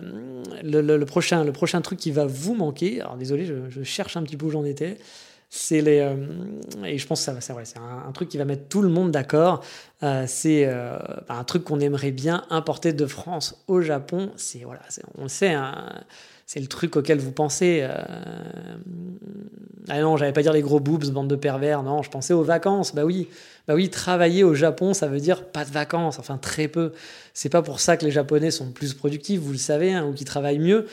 le, 0.64 1.06
prochain, 1.06 1.44
le 1.44 1.52
prochain 1.52 1.82
truc 1.82 1.98
qui 1.98 2.12
va 2.12 2.26
vous 2.26 2.54
manquer, 2.54 3.02
alors 3.02 3.18
désolé, 3.18 3.46
je, 3.46 3.84
cherche 3.84 4.16
un 4.16 4.22
petit 4.22 4.38
peu 4.38 4.46
où 4.46 4.52
j'en 4.52 4.64
étais, 4.64 5.00
c'est 5.52 5.82
les... 5.82 6.00
Euh, 6.00 6.16
et 6.86 6.98
je 6.98 7.06
pense 7.06 7.24
que 7.24 7.40
ça 7.40 7.56
c'est 7.64 7.78
un, 7.78 8.08
un, 8.08 8.12
truc 8.14 8.30
qui 8.30 8.40
va 8.40 8.46
mettre 8.46 8.70
tout 8.70 8.82
le 8.82 8.90
monde 8.90 9.12
d'accord, 9.12 9.64
c'est 10.26 10.68
un 11.30 11.44
truc 11.44 11.64
qu'on 11.64 11.80
aimerait 11.80 12.10
bien 12.10 12.44
importer 12.50 12.92
de 12.92 13.06
France 13.06 13.64
au 13.68 13.82
Japon, 13.82 14.32
c'est, 14.36 14.64
voilà, 14.64 14.82
on 15.20 15.24
le 15.24 15.30
sait, 15.30 15.54
hein, 15.54 16.04
c'est 16.54 16.60
le 16.60 16.68
truc 16.68 16.98
auquel 16.98 17.18
vous 17.18 17.32
pensez. 17.32 17.80
Euh, 17.82 17.96
ah 19.88 20.02
non, 20.02 20.18
j'allais 20.18 20.34
pas 20.34 20.42
dire 20.42 20.52
les 20.52 20.62
gros 20.62 20.82
boobs, 20.82 21.06
bande 21.06 21.30
de 21.30 21.38
pervers, 21.38 21.82
non, 21.82 22.04
je 22.04 22.10
pensais 22.10 22.34
aux 22.34 22.44
vacances. 22.44 22.94
Bah 22.94 23.06
oui, 23.06 23.30
bah 23.70 23.74
oui, 23.74 23.90
travailler 23.90 24.44
au 24.44 24.54
Japon, 24.54 24.94
ça 24.94 25.08
veut 25.08 25.22
dire 25.22 25.46
pas 25.46 25.64
de 25.64 25.72
vacances, 25.72 26.20
enfin 26.20 26.38
très 26.38 26.68
peu. 26.68 26.92
C'est 27.34 27.48
pas 27.48 27.62
pour 27.62 27.80
ça 27.80 27.96
que 27.96 28.04
les 28.04 28.12
Japonais 28.12 28.52
sont 28.52 28.70
plus 28.74 28.94
productifs, 28.94 29.40
vous 29.40 29.54
le 29.54 29.58
savez, 29.58 29.94
hein, 29.94 30.06
ou 30.06 30.12
qui 30.12 30.26
travaillent 30.26 30.60
mieux. 30.60 30.88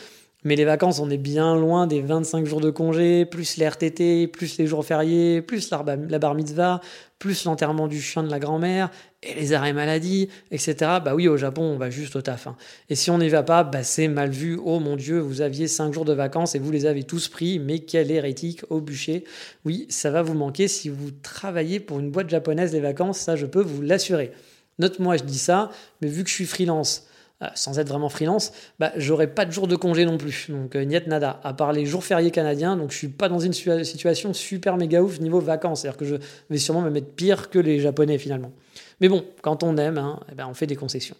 Mais 0.44 0.54
les 0.54 0.64
vacances, 0.64 1.00
on 1.00 1.10
est 1.10 1.18
bien 1.18 1.56
loin 1.56 1.88
des 1.88 2.00
25 2.00 2.46
jours 2.46 2.60
de 2.60 2.70
congé, 2.70 3.24
plus 3.24 3.56
les 3.56 3.68
RTT, 3.68 4.28
plus 4.28 4.56
les 4.58 4.68
jours 4.68 4.84
fériés, 4.84 5.42
plus 5.42 5.68
la, 5.70 6.18
bar 6.20 6.36
mitzvah, 6.36 6.80
plus 7.18 7.44
l'enterrement 7.44 7.88
du 7.88 8.00
chien 8.00 8.22
de 8.22 8.30
la 8.30 8.38
grand-mère, 8.38 8.88
et 9.24 9.34
les 9.34 9.52
arrêts 9.52 9.72
maladie, 9.72 10.28
etc. 10.52 10.76
Bah 11.04 11.16
oui, 11.16 11.26
au 11.26 11.36
Japon, 11.36 11.62
on 11.62 11.76
va 11.76 11.90
juste 11.90 12.14
au 12.14 12.22
taf. 12.22 12.46
Hein. 12.46 12.56
Et 12.88 12.94
si 12.94 13.10
on 13.10 13.18
n'y 13.18 13.28
va 13.28 13.42
pas, 13.42 13.64
bah 13.64 13.82
c'est 13.82 14.06
mal 14.06 14.30
vu. 14.30 14.56
Oh 14.64 14.78
mon 14.78 14.94
Dieu, 14.94 15.18
vous 15.18 15.40
aviez 15.40 15.66
5 15.66 15.92
jours 15.92 16.04
de 16.04 16.12
vacances 16.12 16.54
et 16.54 16.60
vous 16.60 16.70
les 16.70 16.86
avez 16.86 17.02
tous 17.02 17.26
pris, 17.26 17.58
mais 17.58 17.80
quel 17.80 18.12
hérétique 18.12 18.62
au 18.70 18.80
bûcher. 18.80 19.24
Oui, 19.64 19.86
ça 19.88 20.12
va 20.12 20.22
vous 20.22 20.34
manquer 20.34 20.68
si 20.68 20.88
vous 20.88 21.10
travaillez 21.10 21.80
pour 21.80 21.98
une 21.98 22.12
boîte 22.12 22.30
japonaise 22.30 22.72
les 22.72 22.80
vacances, 22.80 23.18
ça 23.18 23.34
je 23.34 23.46
peux 23.46 23.62
vous 23.62 23.82
l'assurer. 23.82 24.30
Note-moi, 24.78 25.16
je 25.16 25.24
dis 25.24 25.38
ça, 25.38 25.72
mais 26.00 26.06
vu 26.06 26.22
que 26.22 26.30
je 26.30 26.34
suis 26.34 26.46
freelance, 26.46 27.08
sans 27.54 27.78
être 27.78 27.88
vraiment 27.88 28.08
freelance, 28.08 28.52
bah, 28.78 28.92
j'aurais 28.96 29.28
pas 29.28 29.44
de 29.44 29.52
jours 29.52 29.68
de 29.68 29.76
congé 29.76 30.04
non 30.04 30.18
plus. 30.18 30.46
Donc, 30.48 30.74
euh, 30.74 30.84
niet 30.84 31.06
nada, 31.06 31.40
à 31.44 31.54
part 31.54 31.72
les 31.72 31.86
jours 31.86 32.04
fériés 32.04 32.30
canadiens. 32.30 32.76
Donc, 32.76 32.90
je 32.90 32.96
suis 32.96 33.08
pas 33.08 33.28
dans 33.28 33.38
une 33.38 33.52
situation 33.52 34.34
super 34.34 34.76
méga 34.76 35.02
ouf 35.02 35.20
niveau 35.20 35.40
vacances. 35.40 35.82
C'est-à-dire 35.82 35.98
que 35.98 36.04
je 36.04 36.16
vais 36.50 36.58
sûrement 36.58 36.82
me 36.82 36.90
mettre 36.90 37.08
pire 37.08 37.50
que 37.50 37.58
les 37.58 37.80
Japonais 37.80 38.18
finalement. 38.18 38.52
Mais 39.00 39.08
bon, 39.08 39.24
quand 39.42 39.62
on 39.62 39.76
aime, 39.76 39.98
hein, 39.98 40.20
eh 40.32 40.34
ben, 40.34 40.46
on 40.50 40.54
fait 40.54 40.66
des 40.66 40.76
concessions. 40.76 41.16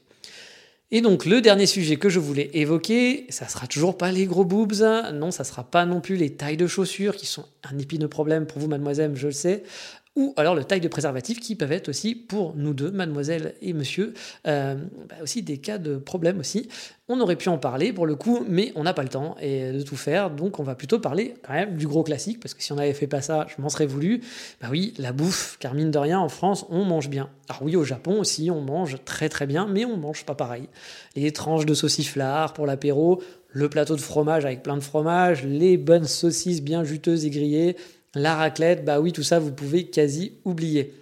Et 0.91 1.03
donc, 1.03 1.27
le 1.27 1.43
dernier 1.43 1.67
sujet 1.67 1.97
que 1.97 2.09
je 2.09 2.19
voulais 2.19 2.51
évoquer, 2.55 3.27
ça 3.29 3.47
sera 3.47 3.67
toujours 3.67 3.99
pas 3.99 4.11
les 4.11 4.25
gros 4.25 4.45
boobs. 4.45 4.83
Non, 5.13 5.31
ça 5.31 5.45
sera 5.45 5.63
pas 5.63 5.85
non 5.85 6.01
plus 6.01 6.17
les 6.17 6.31
tailles 6.31 6.57
de 6.57 6.67
chaussures 6.67 7.15
qui 7.15 7.27
sont 7.27 7.45
un 7.71 7.79
épineux 7.79 8.09
problème 8.09 8.47
pour 8.47 8.59
vous, 8.59 8.69
mademoiselle, 8.69 9.13
je 9.15 9.27
le 9.27 9.33
sais 9.33 9.63
ou 10.19 10.35
alors 10.37 10.57
le 10.57 10.65
taille 10.65 10.81
de 10.81 10.89
préservatif 10.89 11.39
qui 11.39 11.55
peuvent 11.55 11.71
être 11.71 11.89
aussi 11.89 12.17
pour 12.17 12.57
nous 12.57 12.75
deux, 12.75 12.91
mademoiselle 12.91 13.55
et 13.63 13.73
monsieur, 13.73 14.15
euh, 14.49 14.75
bah 15.09 15.15
aussi 15.23 15.43
des 15.43 15.59
cas 15.59 15.79
de 15.79 15.97
problème 15.97 16.41
aussi. 16.41 16.69
On 17.09 17.21
aurait 17.21 17.37
pu 17.37 17.49
en 17.49 17.57
parler 17.57 17.93
pour 17.93 18.05
le 18.05 18.17
coup, 18.17 18.45
mais 18.49 18.73
on 18.75 18.83
n'a 18.83 18.95
pas 18.95 19.05
le 19.05 19.09
temps 19.09 19.37
et 19.41 19.71
de 19.71 19.81
tout 19.81 19.97
faire, 19.97 20.31
donc 20.31 20.59
on 20.59 20.65
va 20.65 20.75
plutôt 20.75 20.99
parler 20.99 21.35
quand 21.47 21.53
même 21.53 21.77
du 21.77 21.87
gros 21.87 22.03
classique, 22.03 22.41
parce 22.41 22.53
que 22.53 22.63
si 22.65 22.73
on 22.73 22.79
avait 22.79 22.95
fait 22.95 23.07
pas 23.07 23.23
ça, 23.23 23.47
je 23.49 23.63
m'en 23.63 23.69
serais 23.69 23.87
voulu. 23.87 24.21
Bah 24.61 24.67
oui, 24.73 24.93
la 24.99 25.13
bouffe, 25.13 25.57
car 25.61 25.73
mine 25.75 25.93
de 25.93 25.99
rien, 25.99 26.19
en 26.19 26.29
France, 26.29 26.67
on 26.69 26.85
mange 26.85 27.09
bien. 27.09 27.31
Alors 27.49 27.63
oui, 27.63 27.77
au 27.77 27.85
Japon 27.85 28.19
aussi, 28.19 28.51
on 28.51 28.61
mange 28.61 28.97
très 29.05 29.29
très 29.29 29.47
bien, 29.47 29.69
mais 29.69 29.85
on 29.85 29.97
mange 29.97 30.27
pas 30.27 30.35
pareil. 30.35 30.69
Les 31.15 31.31
tranches 31.31 31.65
de 31.65 31.75
sauciflard 31.75 32.55
pour 32.55 32.67
l'apéro, 32.67 33.23
le 33.51 33.69
plateau 33.71 33.97
de 33.97 34.01
fromage 34.01 34.45
avec 34.45 34.63
plein 34.63 34.77
de 34.77 34.83
fromage, 34.83 35.45
les 35.45 35.79
bonnes 35.79 36.05
saucisses 36.05 36.61
bien 36.61 36.85
juteuses 36.85 37.25
et 37.25 37.31
grillées, 37.31 37.77
la 38.19 38.35
raclette, 38.35 38.85
bah 38.85 39.01
oui, 39.01 39.13
tout 39.13 39.23
ça, 39.23 39.39
vous 39.39 39.53
pouvez 39.53 39.85
quasi 39.85 40.35
oublier. 40.45 40.95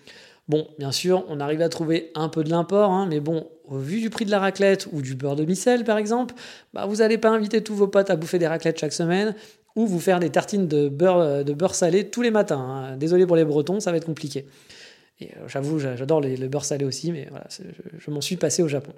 Bon, 0.49 0.69
bien 0.79 0.93
sûr, 0.93 1.25
on 1.29 1.41
arrive 1.41 1.61
à 1.61 1.69
trouver 1.69 2.13
un 2.15 2.29
peu 2.29 2.45
de 2.45 2.51
l'import, 2.51 2.91
hein, 2.93 3.07
mais 3.09 3.19
bon, 3.19 3.49
au 3.65 3.79
vu 3.79 4.01
du 4.01 4.11
prix 4.11 4.25
de 4.25 4.31
la 4.31 4.39
raclette 4.39 4.89
ou 4.93 5.03
du 5.03 5.15
beurre 5.15 5.35
de 5.35 5.45
micelle, 5.45 5.85
par 5.85 5.99
exemple, 5.99 6.35
bah 6.73 6.87
vous 6.87 6.97
n'allez 6.97 7.19
pas 7.19 7.31
inviter 7.31 7.63
tous 7.63 7.75
vos 7.75 7.89
potes 7.89 8.11
à 8.11 8.17
bouffer 8.17 8.39
des 8.39 8.47
raclettes 8.47 8.79
chaque 8.79 8.93
semaine 8.93 9.35
ou 9.75 9.87
vous 9.87 9.99
faire 9.99 10.21
des 10.21 10.31
tartines 10.31 10.69
de 10.69 10.89
beurre, 10.89 11.19
euh, 11.19 11.69
salé 11.73 12.09
tous 12.09 12.23
les 12.23 12.31
matins. 12.31 12.61
Hein. 12.61 12.97
Désolé 12.97 13.27
pour 13.27 13.37
les 13.37 13.45
Bretons, 13.45 13.81
ça 13.81 13.91
va 13.91 13.97
être 13.97 14.07
compliqué. 14.07 14.47
Et 15.21 15.31
euh, 15.37 15.49
j'avoue, 15.49 15.79
j'adore 15.81 16.21
le 16.21 16.49
beurre 16.49 16.65
salé 16.65 16.85
aussi, 16.85 17.11
mais 17.11 17.27
voilà, 17.31 17.47
je, 17.51 17.65
je 17.99 18.11
m'en 18.11 18.21
suis 18.21 18.37
passé 18.37 18.63
au 18.63 18.69
Japon. 18.69 18.93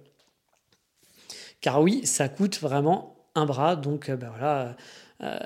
Car 1.61 1.81
oui, 1.81 2.03
ça 2.05 2.29
coûte 2.29 2.61
vraiment 2.61 3.17
un 3.35 3.47
bras, 3.47 3.75
donc 3.75 4.09
euh, 4.09 4.17
bah 4.17 4.29
voilà 4.31 4.77
euh, 5.23 5.39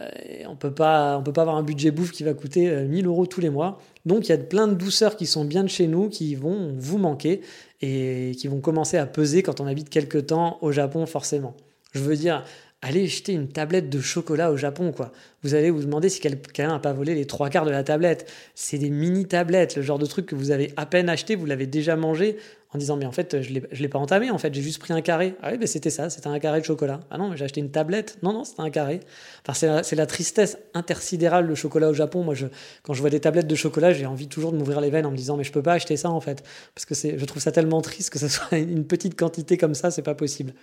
on 0.48 0.56
peut 0.56 0.72
pas, 0.72 1.20
peut 1.24 1.32
pas 1.32 1.42
avoir 1.42 1.56
un 1.56 1.62
budget 1.62 1.90
bouffe 1.90 2.12
qui 2.12 2.24
va 2.24 2.34
coûter 2.34 2.70
1000 2.84 3.06
euh, 3.06 3.08
euros 3.08 3.26
tous 3.26 3.40
les 3.40 3.50
mois. 3.50 3.80
Donc 4.04 4.28
il 4.28 4.30
y 4.30 4.34
a 4.34 4.38
plein 4.38 4.68
de 4.68 4.74
douceurs 4.74 5.16
qui 5.16 5.26
sont 5.26 5.44
bien 5.44 5.62
de 5.62 5.68
chez 5.68 5.86
nous, 5.86 6.08
qui 6.08 6.34
vont 6.34 6.74
vous 6.76 6.98
manquer 6.98 7.40
et 7.80 8.32
qui 8.38 8.48
vont 8.48 8.60
commencer 8.60 8.98
à 8.98 9.06
peser 9.06 9.42
quand 9.42 9.60
on 9.60 9.66
habite 9.66 9.88
quelque 9.88 10.18
temps 10.18 10.58
au 10.60 10.72
Japon 10.72 11.06
forcément. 11.06 11.56
Je 11.92 12.00
veux 12.00 12.16
dire, 12.16 12.44
allez 12.82 13.06
jeter 13.06 13.32
une 13.32 13.48
tablette 13.48 13.88
de 13.88 14.00
chocolat 14.00 14.50
au 14.50 14.56
Japon, 14.56 14.92
quoi. 14.92 15.12
Vous 15.42 15.54
allez 15.54 15.70
vous 15.70 15.82
demander 15.82 16.08
si 16.08 16.20
quelqu'un 16.20 16.68
n'a 16.68 16.78
pas 16.78 16.92
volé 16.92 17.14
les 17.14 17.26
trois 17.26 17.48
quarts 17.48 17.64
de 17.64 17.70
la 17.70 17.84
tablette. 17.84 18.30
C'est 18.54 18.78
des 18.78 18.90
mini 18.90 19.26
tablettes, 19.26 19.76
le 19.76 19.82
genre 19.82 19.98
de 19.98 20.06
truc 20.06 20.26
que 20.26 20.34
vous 20.34 20.50
avez 20.50 20.72
à 20.76 20.84
peine 20.84 21.08
acheté, 21.08 21.34
vous 21.36 21.46
l'avez 21.46 21.66
déjà 21.66 21.96
mangé, 21.96 22.36
en 22.74 22.78
disant 22.78 22.96
mais 22.96 23.06
en 23.06 23.12
fait 23.12 23.42
je 23.42 23.52
l'ai 23.52 23.88
pas 23.88 23.98
entamé, 23.98 24.30
en 24.30 24.38
fait 24.38 24.54
j'ai 24.54 24.62
juste 24.62 24.78
pris 24.78 24.92
un 24.92 25.00
carré. 25.00 25.34
Ah 25.42 25.50
oui, 25.52 25.58
mais 25.58 25.66
c'était 25.66 25.90
ça, 25.90 26.10
c'était 26.10 26.28
un 26.28 26.38
carré 26.38 26.60
de 26.60 26.64
chocolat. 26.64 27.00
Ah 27.10 27.18
non, 27.18 27.34
j'ai 27.36 27.44
acheté 27.44 27.60
une 27.60 27.70
tablette. 27.70 28.18
Non, 28.22 28.32
non, 28.32 28.44
c'était 28.44 28.62
un 28.62 28.70
carré. 28.70 29.00
Enfin, 29.46 29.52
c'est 29.82 29.94
la, 29.96 30.02
la, 30.02 30.06
tristesse 30.06 30.58
intersidérale 30.74 31.46
le 31.46 31.54
chocolat 31.54 31.88
au 31.88 31.94
Japon. 31.94 32.22
Moi, 32.22 32.34
je, 32.34 32.46
quand 32.82 32.94
je 32.94 33.00
vois 33.00 33.10
des 33.10 33.20
tablettes 33.20 33.46
de 33.46 33.54
chocolat, 33.54 33.92
j'ai 33.92 34.06
envie 34.06 34.28
toujours 34.28 34.52
de 34.52 34.56
m'ouvrir 34.56 34.80
les 34.80 34.90
veines 34.90 35.06
en 35.06 35.10
me 35.10 35.16
disant 35.16 35.36
mais 35.36 35.44
je 35.44 35.52
peux 35.52 35.62
pas 35.62 35.74
acheter 35.74 35.96
ça 35.96 36.10
en 36.10 36.20
fait, 36.20 36.42
parce 36.74 36.84
que 36.84 36.94
je 36.94 37.24
trouve 37.24 37.42
ça 37.42 37.52
tellement 37.52 37.82
triste 37.82 38.10
que 38.10 38.18
ce 38.18 38.28
soit 38.32 38.58
une 38.58 38.86
petite 38.86 39.18
quantité 39.18 39.56
comme 39.56 39.74
ça, 39.74 39.90
c'est 39.90 40.02
pas 40.02 40.14
possible. 40.14 40.54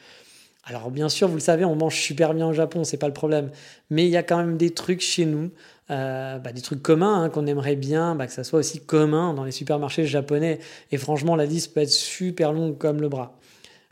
Alors 0.63 0.91
bien 0.91 1.10
sûr, 1.10 1.28
vous 1.28 1.36
le 1.36 1.39
savez, 1.39 1.65
on 1.65 1.76
mange 1.76 1.95
super 1.95 2.34
bien 2.34 2.48
au 2.48 2.54
Japon, 2.54 2.84
c'est 2.84 2.98
pas 2.98 3.08
le 3.08 3.13
problème. 3.13 3.50
Mais 3.89 4.06
il 4.06 4.12
y 4.12 4.17
a 4.17 4.24
quand 4.24 4.38
même 4.38 4.58
des 4.58 4.72
trucs 4.72 5.02
chez 5.02 5.26
nous, 5.26 5.52
euh, 5.89 6.38
bah, 6.38 6.52
des 6.52 6.62
trucs 6.62 6.84
communs 6.84 7.24
hein, 7.24 7.30
qu'on 7.30 7.48
aimerait 7.48 7.76
bien, 7.76 8.13
bah, 8.15 8.28
que 8.28 8.34
ça 8.34 8.43
soit 8.43 8.60
aussi 8.60 8.80
commun 8.80 9.34
dans 9.34 9.43
les 9.43 9.52
supermarchés 9.52 10.06
japonais. 10.06 10.60
Et 10.91 10.98
franchement, 10.98 11.36
la 11.36 11.45
liste 11.45 11.74
peut 11.74 11.80
être 11.80 11.91
super 11.91 12.54
longue 12.54 12.78
comme 12.78 13.02
le 13.02 13.10
bras. 13.10 13.39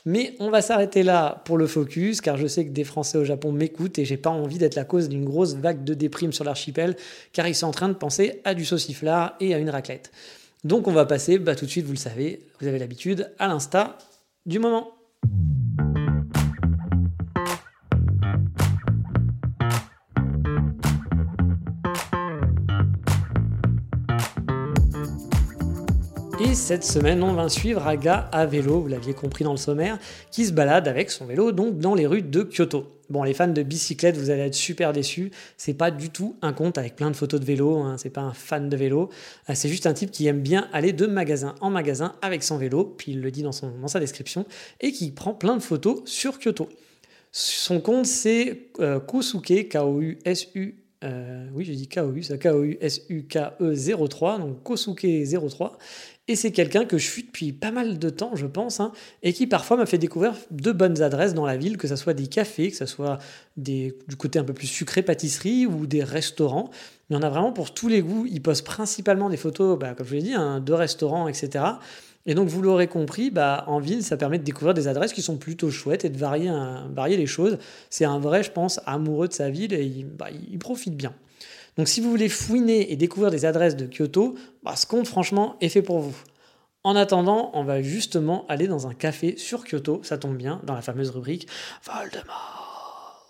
Mais 0.06 0.36
on 0.40 0.50
va 0.50 0.62
s'arrêter 0.62 1.04
là 1.04 1.42
pour 1.44 1.58
le 1.58 1.68
focus, 1.68 2.22
car 2.22 2.38
je 2.38 2.48
sais 2.48 2.66
que 2.66 2.72
des 2.72 2.86
Français 2.86 3.18
au 3.18 3.26
Japon 3.26 3.52
m'écoutent 3.52 4.00
et 4.00 4.06
j'ai 4.06 4.16
pas 4.16 4.30
envie 4.30 4.58
d'être 4.58 4.76
la 4.76 4.86
cause 4.86 5.10
d'une 5.10 5.26
grosse 5.26 5.56
vague 5.56 5.84
de 5.84 5.94
déprime 5.94 6.32
sur 6.32 6.46
l'archipel, 6.46 6.96
car 7.34 7.46
ils 7.46 7.56
sont 7.56 7.68
en 7.68 7.72
train 7.72 7.90
de 7.90 7.94
penser 7.94 8.42
à 8.46 8.54
du 8.54 8.64
sauciflard 8.64 9.36
et 9.42 9.54
à 9.54 9.58
une 9.58 9.70
raclette. 9.70 10.12
Donc 10.64 10.88
on 10.88 10.94
va 10.94 11.06
passer 11.06 11.40
bah, 11.40 11.56
tout 11.56 11.66
de 11.66 11.72
suite, 11.72 11.86
vous 11.86 11.92
le 11.92 11.98
savez, 11.98 12.46
vous 12.62 12.68
avez 12.68 12.80
l'habitude, 12.80 13.30
à 13.38 13.48
l'insta 13.50 13.98
du 14.46 14.60
moment. 14.60 14.94
Cette 26.58 26.84
semaine, 26.84 27.24
on 27.24 27.34
va 27.34 27.50
suivre 27.50 27.88
Aga 27.88 28.30
à 28.32 28.46
vélo, 28.46 28.82
vous 28.82 28.88
l'aviez 28.88 29.14
compris 29.14 29.44
dans 29.44 29.52
le 29.52 29.58
sommaire, 29.58 30.00
qui 30.32 30.44
se 30.44 30.52
balade 30.52 30.88
avec 30.88 31.12
son 31.12 31.26
vélo 31.26 31.52
donc 31.52 31.78
dans 31.78 31.94
les 31.94 32.08
rues 32.08 32.24
de 32.24 32.42
Kyoto. 32.42 32.88
Bon, 33.10 33.24
les 33.24 33.34
fans 33.34 33.48
de 33.48 33.64
bicyclette, 33.64 34.18
vous 34.18 34.32
allez 34.32 34.42
être 34.42 34.56
super 34.56 34.92
déçus. 34.92 35.32
C'est 35.56 35.76
pas 35.76 35.92
du 35.92 36.10
tout 36.10 36.36
un 36.42 36.54
compte 36.54 36.78
avec 36.78 36.96
plein 36.96 37.12
de 37.12 37.16
photos 37.16 37.40
de 37.40 37.46
vélo. 37.46 37.78
Hein. 37.78 37.96
C'est 37.98 38.10
pas 38.10 38.22
un 38.22 38.34
fan 38.34 38.70
de 38.70 38.76
vélo. 38.76 39.10
Euh, 39.50 39.54
c'est 39.56 39.70
juste 39.70 39.88
un 39.88 39.94
type 39.94 40.12
qui 40.12 40.28
aime 40.28 40.42
bien 40.42 40.68
aller 40.74 40.92
de 40.94 41.06
magasin 41.06 41.56
en 41.62 41.70
magasin 41.70 42.16
avec 42.22 42.44
son 42.44 42.58
vélo. 42.58 42.84
Puis 42.98 43.14
il 43.14 43.22
le 43.22 43.32
dit 43.32 43.44
dans, 43.44 43.52
sa 43.54 44.00
description 44.00 44.46
et 44.82 44.92
qui 44.92 45.12
prend 45.12 45.34
plein 45.34 45.56
de 45.56 45.62
photos 45.62 46.02
sur 46.06 46.40
Kyoto. 46.40 46.68
Son 47.32 47.80
compte 47.80 48.08
c'est 48.08 48.72
euh, 48.80 49.00
Kosuke 49.00 49.70
K-O-U-S-U 49.70 50.76
euh, 51.04 51.48
oui, 51.54 51.64
j'ai 51.64 51.76
dit 51.76 51.88
KOU, 51.88 52.24
c'est 52.24 52.40
K-O-U-S-U-K-E 52.40 54.08
03, 54.08 54.40
donc 54.40 54.64
Kosuke 54.64 55.06
03. 55.50 55.78
Et 56.30 56.36
c'est 56.36 56.52
quelqu'un 56.52 56.84
que 56.84 56.98
je 56.98 57.10
suis 57.10 57.24
depuis 57.24 57.54
pas 57.54 57.72
mal 57.72 58.00
de 58.00 58.10
temps, 58.10 58.36
je 58.36 58.48
pense, 58.48 58.82
hein, 58.82 58.92
et 59.24 59.32
qui 59.32 59.48
parfois 59.48 59.78
m'a 59.78 59.86
fait 59.86 59.98
découvrir 59.98 60.34
de 60.52 60.72
bonnes 60.74 61.02
adresses 61.02 61.34
dans 61.34 61.46
la 61.46 61.56
ville, 61.56 61.78
que 61.78 61.88
ce 61.88 61.96
soit 61.96 62.14
des 62.14 62.28
cafés, 62.28 62.70
que 62.70 62.76
ce 62.76 62.86
soit 62.86 63.18
des, 63.56 63.98
du 64.10 64.18
côté 64.18 64.38
un 64.38 64.44
peu 64.44 64.54
plus 64.54 64.68
sucré 64.68 65.04
pâtisserie 65.04 65.66
ou 65.66 65.86
des 65.86 66.04
restaurants. 66.04 66.70
Il 67.10 67.14
y 67.14 67.16
en 67.16 67.22
a 67.22 67.30
vraiment 67.30 67.54
pour 67.54 67.74
tous 67.74 67.88
les 67.88 68.02
goûts. 68.02 68.26
Il 68.30 68.42
poste 68.42 68.66
principalement 68.66 69.30
des 69.30 69.38
photos, 69.38 69.80
bah, 69.80 69.94
comme 69.96 70.06
je 70.06 70.16
l'ai 70.16 70.22
dit, 70.22 70.34
hein, 70.34 70.60
de 70.60 70.74
restaurants, 70.74 71.30
etc. 71.30 71.64
Et 72.26 72.36
donc, 72.36 72.50
vous 72.50 72.62
l'aurez 72.62 72.88
compris, 72.88 73.32
bah, 73.32 73.64
en 73.68 73.80
ville, 73.80 74.04
ça 74.04 74.18
permet 74.18 74.38
de 74.38 74.44
découvrir 74.44 74.74
des 74.74 74.90
adresses 74.90 75.14
qui 75.14 75.22
sont 75.22 75.38
plutôt 75.38 75.72
chouettes 75.72 76.04
et 76.04 76.10
de 76.10 76.18
varier, 76.18 76.52
varier 76.94 77.16
les 77.16 77.26
choses. 77.26 77.58
C'est 77.90 78.04
un 78.04 78.20
vrai, 78.20 78.44
je 78.44 78.52
pense, 78.52 78.82
amoureux 78.86 79.30
de 79.30 79.34
sa 79.34 79.50
ville 79.50 79.74
et 79.74 79.86
il, 79.86 80.06
bah, 80.06 80.28
il, 80.52 80.60
profite 80.60 80.98
bien. 80.98 81.14
Donc, 81.78 81.88
si 81.88 82.02
vous 82.02 82.10
voulez 82.10 82.30
fouiner 82.30 82.92
et 82.92 82.96
découvrir 82.96 83.30
des 83.30 83.46
adresses 83.46 83.76
de 83.76 83.86
Kyoto, 83.86 84.36
bah, 84.64 84.76
ce 84.76 84.88
compte, 84.88 85.08
franchement, 85.08 85.58
est 85.62 85.70
fait 85.70 85.84
pour 85.84 86.00
vous. 86.00 86.16
En 86.84 86.96
attendant, 86.96 87.52
on 87.54 87.64
va 87.64 87.82
justement 87.82 88.46
aller 88.48 88.68
dans 88.68 88.88
un 88.88 88.94
café 88.94 89.38
sur 89.38 89.64
Kyoto, 89.64 90.02
ça 90.04 90.18
tombe 90.18 90.38
bien, 90.38 90.62
dans 90.64 90.74
la 90.74 90.82
fameuse 90.82 91.12
rubrique 91.12 91.48
Voldemort. 91.84 93.28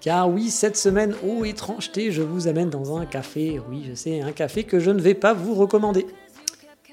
Car 0.00 0.30
oui, 0.30 0.50
cette 0.50 0.76
semaine, 0.76 1.14
ô 1.24 1.44
étrangeté, 1.44 2.12
je 2.12 2.22
vous 2.22 2.46
amène 2.46 2.70
dans 2.70 2.96
un 2.96 3.06
café. 3.06 3.60
Oui, 3.68 3.84
je 3.88 3.94
sais, 3.94 4.20
un 4.20 4.32
café 4.32 4.64
que 4.64 4.78
je 4.78 4.90
ne 4.90 5.00
vais 5.00 5.14
pas 5.14 5.32
vous 5.32 5.54
recommander. 5.54 6.06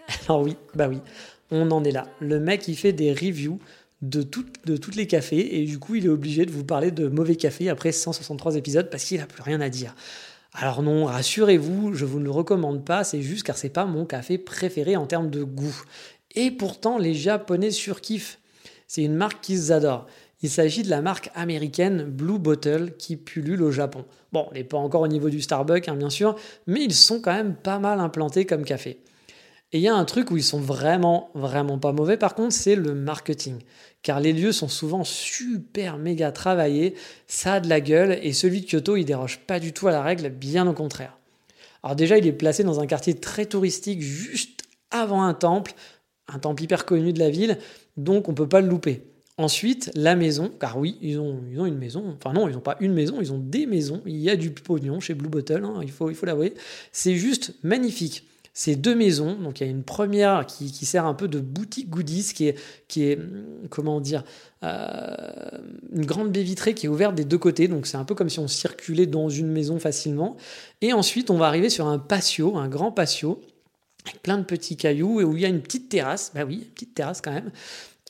Alors 0.27 0.41
oui, 0.41 0.55
bah 0.73 0.87
oui, 0.87 0.99
on 1.51 1.69
en 1.71 1.83
est 1.83 1.91
là. 1.91 2.07
Le 2.19 2.39
mec, 2.39 2.67
il 2.67 2.75
fait 2.75 2.93
des 2.93 3.13
reviews 3.13 3.59
de, 4.01 4.25
de 4.65 4.77
toutes 4.77 4.95
les 4.95 5.07
cafés 5.07 5.59
et 5.61 5.65
du 5.65 5.79
coup, 5.79 5.95
il 5.95 6.05
est 6.05 6.09
obligé 6.09 6.45
de 6.45 6.51
vous 6.51 6.63
parler 6.63 6.91
de 6.91 7.07
mauvais 7.07 7.35
café 7.35 7.69
après 7.69 7.91
163 7.91 8.55
épisodes 8.55 8.89
parce 8.89 9.03
qu'il 9.03 9.19
n'a 9.19 9.25
plus 9.25 9.43
rien 9.43 9.61
à 9.61 9.69
dire. 9.69 9.95
Alors 10.53 10.81
non, 10.81 11.05
rassurez-vous, 11.05 11.93
je 11.93 12.05
vous 12.05 12.19
ne 12.19 12.25
le 12.25 12.31
recommande 12.31 12.85
pas, 12.85 13.03
c'est 13.03 13.21
juste 13.21 13.43
car 13.43 13.57
c'est 13.57 13.69
pas 13.69 13.85
mon 13.85 14.05
café 14.05 14.37
préféré 14.37 14.95
en 14.95 15.05
termes 15.05 15.29
de 15.29 15.43
goût. 15.43 15.83
Et 16.33 16.51
pourtant, 16.51 16.97
les 16.97 17.13
Japonais 17.13 17.71
surkiffent. 17.71 18.39
C'est 18.87 19.03
une 19.03 19.15
marque 19.15 19.41
qu'ils 19.41 19.73
adorent. 19.73 20.05
Il 20.41 20.49
s'agit 20.49 20.83
de 20.83 20.89
la 20.89 21.01
marque 21.01 21.31
américaine 21.33 22.03
Blue 22.03 22.39
Bottle 22.39 22.93
qui 22.97 23.15
pullule 23.17 23.63
au 23.63 23.71
Japon. 23.71 24.05
Bon, 24.31 24.47
on 24.49 24.53
n'est 24.53 24.63
pas 24.63 24.77
encore 24.77 25.01
au 25.01 25.07
niveau 25.07 25.29
du 25.29 25.41
Starbucks, 25.41 25.89
hein, 25.89 25.95
bien 25.95 26.09
sûr, 26.09 26.35
mais 26.67 26.83
ils 26.83 26.93
sont 26.93 27.19
quand 27.19 27.33
même 27.33 27.55
pas 27.55 27.79
mal 27.79 27.99
implantés 27.99 28.45
comme 28.45 28.63
café. 28.63 28.99
Et 29.71 29.79
il 29.79 29.81
y 29.81 29.87
a 29.87 29.95
un 29.95 30.05
truc 30.05 30.31
où 30.31 30.37
ils 30.37 30.43
sont 30.43 30.59
vraiment, 30.59 31.29
vraiment 31.33 31.77
pas 31.79 31.91
mauvais, 31.91 32.17
par 32.17 32.35
contre, 32.35 32.53
c'est 32.53 32.75
le 32.75 32.93
marketing. 32.93 33.59
Car 34.03 34.19
les 34.19 34.31
lieux 34.31 34.51
sont 34.51 34.67
souvent 34.67 35.03
super 35.03 35.97
méga 35.97 36.31
travaillés, 36.31 36.95
ça 37.27 37.53
a 37.53 37.59
de 37.59 37.67
la 37.67 37.81
gueule, 37.81 38.19
et 38.21 38.33
celui 38.33 38.61
de 38.61 38.67
Kyoto, 38.67 38.95
il 38.95 39.05
déroge 39.05 39.39
pas 39.39 39.59
du 39.59 39.73
tout 39.73 39.87
à 39.87 39.91
la 39.91 40.01
règle, 40.01 40.29
bien 40.29 40.67
au 40.67 40.73
contraire. 40.73 41.17
Alors 41.83 41.95
déjà, 41.95 42.17
il 42.17 42.25
est 42.25 42.31
placé 42.31 42.63
dans 42.63 42.79
un 42.79 42.87
quartier 42.87 43.15
très 43.15 43.45
touristique, 43.45 44.01
juste 44.01 44.61
avant 44.91 45.23
un 45.23 45.33
temple, 45.33 45.73
un 46.27 46.39
temple 46.39 46.63
hyper 46.63 46.85
connu 46.85 47.13
de 47.13 47.19
la 47.19 47.29
ville, 47.29 47.57
donc 47.97 48.29
on 48.29 48.33
peut 48.33 48.47
pas 48.47 48.61
le 48.61 48.67
louper. 48.67 49.03
Ensuite, 49.37 49.91
la 49.95 50.15
maison, 50.15 50.49
car 50.59 50.77
oui, 50.77 50.97
ils 51.01 51.19
ont, 51.19 51.41
ils 51.51 51.59
ont 51.59 51.65
une 51.65 51.77
maison. 51.77 52.15
Enfin 52.15 52.31
non, 52.31 52.47
ils 52.47 52.53
n'ont 52.53 52.61
pas 52.61 52.77
une 52.79 52.93
maison, 52.93 53.17
ils 53.19 53.33
ont 53.33 53.37
des 53.37 53.65
maisons. 53.65 54.01
Il 54.05 54.15
y 54.15 54.29
a 54.29 54.37
du 54.37 54.51
pognon 54.51 55.01
chez 55.01 55.13
Blue 55.13 55.27
Bottle, 55.27 55.65
hein, 55.65 55.81
il 55.81 55.91
faut 55.91 56.09
il 56.09 56.15
faut 56.15 56.25
l'avouer. 56.25 56.53
C'est 56.93 57.15
juste 57.15 57.53
magnifique. 57.61 58.25
Ces 58.57 58.77
deux 58.77 58.95
maisons, 58.95 59.35
donc 59.35 59.59
il 59.59 59.65
y 59.65 59.67
a 59.67 59.69
une 59.69 59.83
première 59.83 60.45
qui, 60.45 60.69
sert 60.69 61.05
un 61.05 61.13
peu 61.13 61.27
de 61.27 61.41
boutique 61.41 61.89
goodies, 61.89 62.31
qui 62.33 62.47
est, 62.47 62.57
qui 62.87 63.03
est 63.03 63.19
comment 63.69 63.99
dire, 63.99 64.23
euh, 64.63 65.13
une 65.91 66.05
grande 66.05 66.31
baie 66.31 66.41
vitrée 66.41 66.73
qui 66.73 66.85
est 66.85 66.89
ouverte 66.89 67.15
des 67.15 67.25
deux 67.25 67.37
côtés, 67.37 67.67
donc 67.67 67.85
c'est 67.85 67.97
un 67.97 68.05
peu 68.05 68.15
comme 68.15 68.29
si 68.29 68.39
on 68.39 68.47
circulait 68.47 69.07
dans 69.07 69.27
une 69.27 69.49
maison 69.49 69.77
facilement. 69.77 70.37
Et 70.79 70.93
ensuite, 70.93 71.31
on 71.31 71.37
va 71.37 71.47
arriver 71.47 71.69
sur 71.69 71.85
un 71.87 71.99
patio, 71.99 72.55
un 72.55 72.69
grand 72.69 72.93
patio, 72.93 73.41
avec 74.05 74.23
plein 74.23 74.37
de 74.37 74.45
petits 74.45 74.77
cailloux, 74.77 75.19
et 75.19 75.25
où 75.25 75.35
il 75.35 75.41
y 75.41 75.45
a 75.45 75.49
une 75.49 75.61
petite 75.61 75.89
terrasse, 75.89 76.31
bah 76.33 76.45
oui, 76.47 76.59
une 76.59 76.71
petite 76.71 76.95
terrasse 76.95 77.19
quand 77.19 77.33
même, 77.33 77.51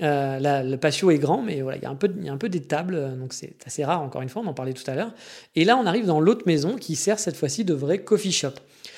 euh, 0.04 0.62
le 0.64 0.76
patio 0.76 1.10
est 1.10 1.18
grand, 1.18 1.42
mais 1.42 1.62
voilà, 1.62 1.80
il 1.80 1.82
y 1.82 1.88
a 1.88 1.90
un 1.90 1.96
peu, 1.96 2.14
il 2.16 2.24
y 2.24 2.30
a 2.30 2.34
un 2.34 2.38
peu 2.38 2.50
des 2.50 2.62
tables, 2.62 3.18
donc 3.18 3.34
c'est 3.34 3.56
assez 3.66 3.84
rare, 3.84 4.04
encore 4.04 4.22
une 4.22 4.30
fois, 4.30 4.44
on 4.46 4.48
en 4.48 4.54
parlait 4.54 4.74
tout 4.74 4.90
à 4.92 4.94
l'heure. 4.94 5.16
Et 5.56 5.66
là, 5.66 5.76
on 5.76 5.88
arrive 5.88 6.06
dans 6.06 6.20
l'autre 6.20 6.44
maison 6.46 6.76
qui 6.76 6.96
sert 6.96 7.18
cette 7.18 7.36
fois-ci 7.36 7.66
de 7.66 7.74
vrai 7.74 8.04
coffee 8.04 8.32
shop. 8.32 8.54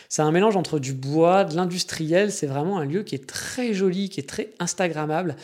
C'est 0.09 0.21
un 0.21 0.31
mélange 0.31 0.55
entre 0.55 0.79
du 0.79 0.93
bois, 0.93 1.43
de 1.43 1.55
l'industriel, 1.55 2.31
c'est 2.31 2.47
vraiment 2.47 2.79
un 2.79 2.85
lieu 2.85 3.03
qui 3.03 3.15
est 3.15 3.27
très 3.27 3.73
joli, 3.73 4.09
qui 4.09 4.19
est 4.19 4.29
très 4.29 4.49
Instagrammable. 4.59 5.35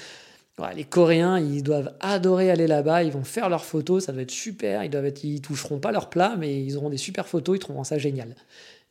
les 0.76 0.84
Coréens, 0.84 1.39
ils 1.39 1.63
doivent 1.63 1.93
adorer 1.99 2.52
aller 2.52 2.67
là-bas, 2.67 3.04
ils 3.04 3.12
vont 3.12 3.23
faire 3.23 3.49
leurs 3.49 3.65
photos, 3.65 4.06
ça 4.06 4.12
doit 4.12 4.21
être 4.21 4.32
super, 4.32 4.84
ils 4.84 4.89
doivent 4.89 5.12
ils 5.23 5.41
toucheront 5.41 5.80
pas 5.80 5.91
leur 5.91 6.10
plat, 6.10 6.36
mais 6.38 6.63
ils 6.63 6.78
auront 6.78 6.89
des 6.89 6.97
super 6.97 7.28
photos, 7.28 7.58
ils 7.58 7.60
trouveront 7.60 7.84
ça 7.84 7.97
génial. 7.97 8.36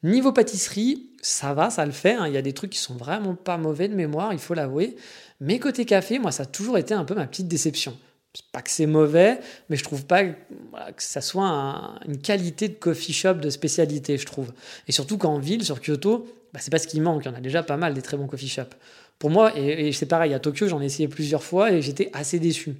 Niveau 0.02 0.32
pâtisserie, 0.32 1.10
ça 1.22 1.54
va, 1.54 1.70
ça 1.70 1.86
le 1.86 1.92
fait. 1.92 2.14
Hein. 2.14 2.26
Il 2.26 2.34
y 2.34 2.36
a 2.36 2.42
des 2.42 2.52
trucs 2.52 2.70
qui 2.70 2.80
sont 2.80 2.94
vraiment 2.94 3.36
pas 3.36 3.56
mauvais 3.56 3.86
de 3.86 3.94
mémoire, 3.94 4.32
il 4.32 4.40
faut 4.40 4.54
l'avouer. 4.54 4.96
Mais 5.40 5.60
côté 5.60 5.84
café, 5.84 6.18
moi, 6.18 6.32
ça 6.32 6.42
a 6.42 6.46
toujours 6.46 6.76
été 6.76 6.92
un 6.92 7.04
peu 7.04 7.14
ma 7.14 7.26
petite 7.26 7.46
déception. 7.46 7.96
Pas 8.50 8.62
que 8.62 8.70
c'est 8.70 8.86
mauvais, 8.86 9.40
mais 9.68 9.76
je 9.76 9.84
trouve 9.84 10.06
pas 10.06 10.24
que 10.24 10.32
ça 10.98 11.20
soit 11.20 11.98
une 12.06 12.18
qualité 12.18 12.68
de 12.68 12.74
coffee 12.74 13.12
shop 13.12 13.34
de 13.34 13.50
spécialité, 13.50 14.16
je 14.16 14.24
trouve. 14.24 14.52
Et 14.88 14.92
surtout 14.92 15.18
qu'en 15.18 15.38
ville, 15.38 15.64
sur 15.64 15.80
Kyoto, 15.80 16.26
bah, 16.52 16.60
c'est 16.62 16.70
pas 16.70 16.78
ce 16.78 16.86
qui 16.86 17.00
manque. 17.00 17.24
Il 17.24 17.28
y 17.28 17.30
en 17.30 17.34
a 17.34 17.40
déjà 17.40 17.62
pas 17.62 17.76
mal 17.76 17.92
des 17.92 18.00
très 18.00 18.16
bons 18.16 18.26
coffee 18.26 18.48
shops. 18.48 18.74
Pour 19.18 19.30
moi, 19.30 19.56
et, 19.56 19.92
c'est 19.92 20.06
pareil, 20.06 20.32
à 20.34 20.38
Tokyo, 20.38 20.66
j'en 20.66 20.80
ai 20.80 20.86
essayé 20.86 21.08
plusieurs 21.08 21.44
fois 21.44 21.72
et 21.72 21.82
j'étais 21.82 22.10
assez 22.12 22.38
déçu. 22.38 22.74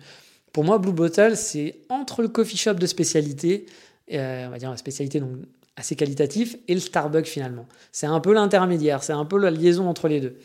Pour 0.53 0.65
moi, 0.65 0.79
Blue 0.79 0.93
Bottle, 0.93 1.37
c'est 1.37 1.77
entre 1.89 2.23
le 2.23 2.29
coffee 2.29 2.57
shop 2.57 2.75
de 2.75 2.87
spécialité, 2.87 3.67
euh, 4.13 4.47
on 4.47 4.51
va 4.51 4.59
dire 4.59 4.71
la 4.71 4.77
spécialité 4.77 5.21
donc 5.21 5.37
assez 5.77 5.97
qualitatif, 5.97 6.57
et 6.69 6.75
le 6.75 6.81
Starbucks 6.81 7.27
finalement. 7.27 7.67
C'est 7.93 8.07
un 8.07 8.21
peu 8.21 8.33
l'intermédiaire, 8.35 9.03
c'est 9.03 9.13
un 9.13 9.25
peu 9.25 9.39
la 9.39 9.51
liaison 9.51 9.89
entre 9.89 10.09
les 10.09 10.21
deux. 10.21 10.37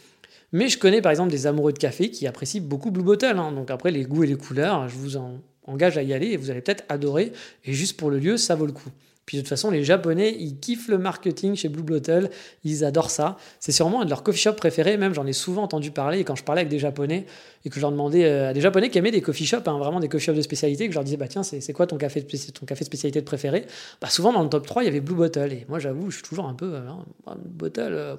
Mais 0.54 0.70
je 0.70 0.78
connais 0.78 1.02
par 1.02 1.12
exemple 1.12 1.32
des 1.32 1.48
amoureux 1.48 1.74
de 1.74 1.78
café 1.78 2.10
qui 2.10 2.28
apprécient 2.28 2.62
beaucoup 2.62 2.92
Blue 2.92 3.04
Bottle. 3.04 3.38
Hein. 3.38 3.52
Donc 3.52 3.70
après, 3.72 3.92
les 3.92 4.04
goûts 4.04 4.24
et 4.24 4.28
les 4.28 4.36
couleurs, 4.36 4.88
je 4.88 4.96
vous 4.96 5.18
engage 5.66 5.98
à 5.98 6.04
y 6.04 6.14
aller 6.14 6.28
et 6.28 6.38
vous 6.38 6.50
allez 6.50 6.62
peut-être 6.62 6.86
adorer. 6.90 7.34
Et 7.66 7.74
juste 7.74 7.98
pour 7.98 8.10
le 8.10 8.20
lieu, 8.20 8.38
ça 8.38 8.56
vaut 8.56 8.66
le 8.66 8.72
coup. 8.72 8.90
Puis 9.28 9.36
de 9.36 9.42
toute 9.42 9.50
façon, 9.50 9.70
les 9.70 9.84
Japonais, 9.84 10.38
ils 10.40 10.58
kiffent 10.58 10.88
le 10.88 10.98
marketing 10.98 11.54
chez 11.56 11.68
Blue 11.68 11.84
Bottle, 11.84 12.30
ils 12.64 12.86
adorent 12.86 13.10
ça. 13.10 13.36
C'est 13.60 13.74
sûrement 13.74 14.02
un 14.02 14.06
de 14.06 14.10
leurs 14.10 14.24
coffee 14.24 14.40
shops 14.40 14.56
préférés, 14.56 14.96
même 14.96 15.14
j'en 15.14 15.28
ai 15.28 15.34
souvent 15.34 15.64
entendu 15.64 15.92
parler. 15.92 16.20
Et 16.20 16.24
quand 16.24 16.36
je 16.36 16.46
parlais 16.46 16.62
avec 16.62 16.72
des 16.72 16.80
Japonais 16.80 17.26
et 17.66 17.70
que 17.70 17.76
je 17.76 17.82
leur 17.82 17.92
demandais 17.92 18.24
euh, 18.24 18.52
à 18.52 18.54
des 18.54 18.62
Japonais 18.62 18.90
qui 18.90 18.98
aimaient 18.98 19.12
des 19.12 19.20
coffee 19.20 19.46
shops, 19.46 19.68
hein, 19.68 19.78
vraiment 19.80 20.00
des 20.00 20.08
coffee 20.08 20.28
shops 20.28 20.38
de 20.38 20.42
spécialité, 20.42 20.88
que 20.88 20.94
je 20.94 20.98
leur 20.98 21.04
disais, 21.04 21.18
bah 21.18 21.28
tiens, 21.28 21.44
c'est 21.44 21.74
quoi 21.74 21.86
ton 21.88 21.98
café, 21.98 22.26
ton 22.26 22.66
café 22.66 22.86
spécialité 22.86 23.20
de 23.20 23.26
préféré? 23.26 23.66
Bah, 24.00 24.10
Souvent 24.10 24.32
dans 24.32 24.44
le 24.44 24.50
top 24.50 24.66
3, 24.66 24.84
il 24.84 24.86
y 24.86 24.90
avait 24.90 25.02
Blue 25.02 25.16
Bottle. 25.16 25.52
Et 25.52 25.66
moi, 25.68 25.80
j'avoue, 25.80 26.10
je 26.10 26.16
suis 26.16 26.24
toujours 26.24 26.48
un 26.48 26.54
peu, 26.54 26.76
euh, 26.76 26.88
hein, 26.88 27.36
Bottle, 27.44 27.92
euh, 27.92 28.16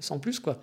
sans 0.00 0.18
plus 0.18 0.38
quoi. 0.38 0.60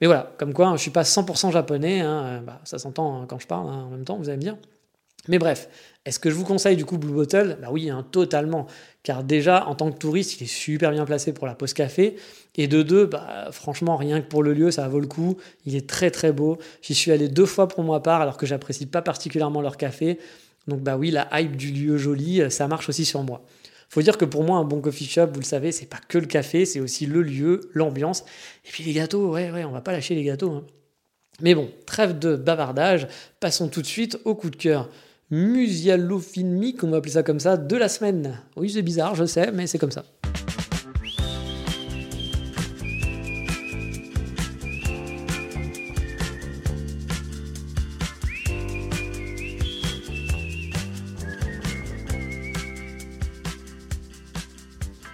Mais 0.00 0.06
voilà, 0.06 0.32
comme 0.38 0.54
quoi, 0.54 0.66
je 0.68 0.72
ne 0.72 0.78
suis 0.78 0.90
pas 0.90 1.02
100% 1.02 1.52
japonais, 1.52 2.00
hein, 2.00 2.24
euh, 2.24 2.40
bah, 2.40 2.60
ça 2.64 2.78
s'entend 2.78 3.20
hein, 3.20 3.26
quand 3.28 3.38
je 3.38 3.46
parle 3.46 3.68
hein, 3.68 3.84
en 3.86 3.90
même 3.90 4.04
temps, 4.04 4.16
vous 4.16 4.28
allez 4.28 4.38
me 4.38 4.42
dire. 4.42 4.56
Mais 5.28 5.38
bref, 5.38 5.68
est-ce 6.06 6.18
que 6.18 6.30
je 6.30 6.34
vous 6.34 6.44
conseille 6.44 6.76
du 6.76 6.86
coup 6.86 6.96
Blue 6.96 7.12
Bottle? 7.12 7.58
Bah 7.60 7.68
oui, 7.70 7.90
totalement. 8.10 8.66
Car 9.02 9.22
déjà, 9.22 9.66
en 9.66 9.74
tant 9.74 9.92
que 9.92 9.98
touriste, 9.98 10.40
il 10.40 10.44
est 10.44 10.46
super 10.46 10.92
bien 10.92 11.04
placé 11.04 11.34
pour 11.34 11.46
la 11.46 11.54
pause 11.54 11.74
café. 11.74 12.16
Et 12.56 12.68
de 12.68 12.82
deux, 12.82 13.04
bah, 13.04 13.50
franchement, 13.52 13.96
rien 13.96 14.22
que 14.22 14.26
pour 14.26 14.42
le 14.42 14.54
lieu, 14.54 14.70
ça 14.70 14.88
vaut 14.88 15.00
le 15.00 15.06
coup. 15.06 15.36
Il 15.66 15.76
est 15.76 15.86
très 15.86 16.10
très 16.10 16.32
beau. 16.32 16.58
J'y 16.80 16.94
suis 16.94 17.12
allé 17.12 17.28
deux 17.28 17.44
fois 17.44 17.68
pour 17.68 17.84
moi 17.84 18.02
part, 18.02 18.22
alors 18.22 18.38
que 18.38 18.46
j'apprécie 18.46 18.86
pas 18.86 19.02
particulièrement 19.02 19.60
leur 19.60 19.76
café. 19.76 20.18
Donc 20.68 20.80
bah 20.80 20.96
oui, 20.96 21.10
la 21.10 21.28
hype 21.38 21.56
du 21.56 21.70
lieu 21.70 21.98
joli, 21.98 22.40
euh, 22.40 22.48
ça 22.48 22.66
marche 22.66 22.88
aussi 22.88 23.04
sur 23.04 23.22
moi 23.22 23.42
faut 23.90 24.02
dire 24.02 24.16
que 24.16 24.24
pour 24.24 24.44
moi, 24.44 24.58
un 24.58 24.64
bon 24.64 24.80
coffee 24.80 25.04
shop, 25.04 25.26
vous 25.32 25.40
le 25.40 25.44
savez, 25.44 25.72
c'est 25.72 25.86
pas 25.86 25.98
que 26.08 26.16
le 26.16 26.26
café, 26.26 26.64
c'est 26.64 26.78
aussi 26.78 27.06
le 27.06 27.22
lieu, 27.22 27.70
l'ambiance. 27.74 28.24
Et 28.64 28.70
puis 28.70 28.84
les 28.84 28.92
gâteaux, 28.92 29.32
ouais, 29.32 29.50
ouais, 29.50 29.64
on 29.64 29.72
va 29.72 29.80
pas 29.80 29.90
lâcher 29.90 30.14
les 30.14 30.22
gâteaux. 30.22 30.52
Hein. 30.52 30.64
Mais 31.42 31.56
bon, 31.56 31.68
trêve 31.86 32.18
de 32.18 32.36
bavardage, 32.36 33.08
passons 33.40 33.68
tout 33.68 33.82
de 33.82 33.86
suite 33.86 34.18
au 34.24 34.36
coup 34.36 34.50
de 34.50 34.56
cœur. 34.56 34.88
Musialofilmique, 35.30 36.84
on 36.84 36.90
va 36.90 36.98
appeler 36.98 37.12
ça 37.12 37.24
comme 37.24 37.40
ça, 37.40 37.56
de 37.56 37.76
la 37.76 37.88
semaine. 37.88 38.40
Oui, 38.56 38.70
c'est 38.70 38.82
bizarre, 38.82 39.16
je 39.16 39.24
sais, 39.24 39.50
mais 39.50 39.66
c'est 39.66 39.78
comme 39.78 39.92
ça. 39.92 40.04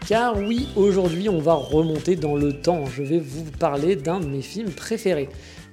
Car 0.06 0.38
oui, 0.38 0.68
aujourd'hui 0.76 1.28
on 1.28 1.40
va 1.40 1.54
remonter 1.54 2.14
dans 2.14 2.36
le 2.36 2.52
temps. 2.52 2.86
Je 2.86 3.02
vais 3.02 3.18
vous 3.18 3.42
parler 3.58 3.96
d'un 3.96 4.20
de 4.20 4.26
mes 4.26 4.40
films 4.40 4.70
préférés. 4.70 5.28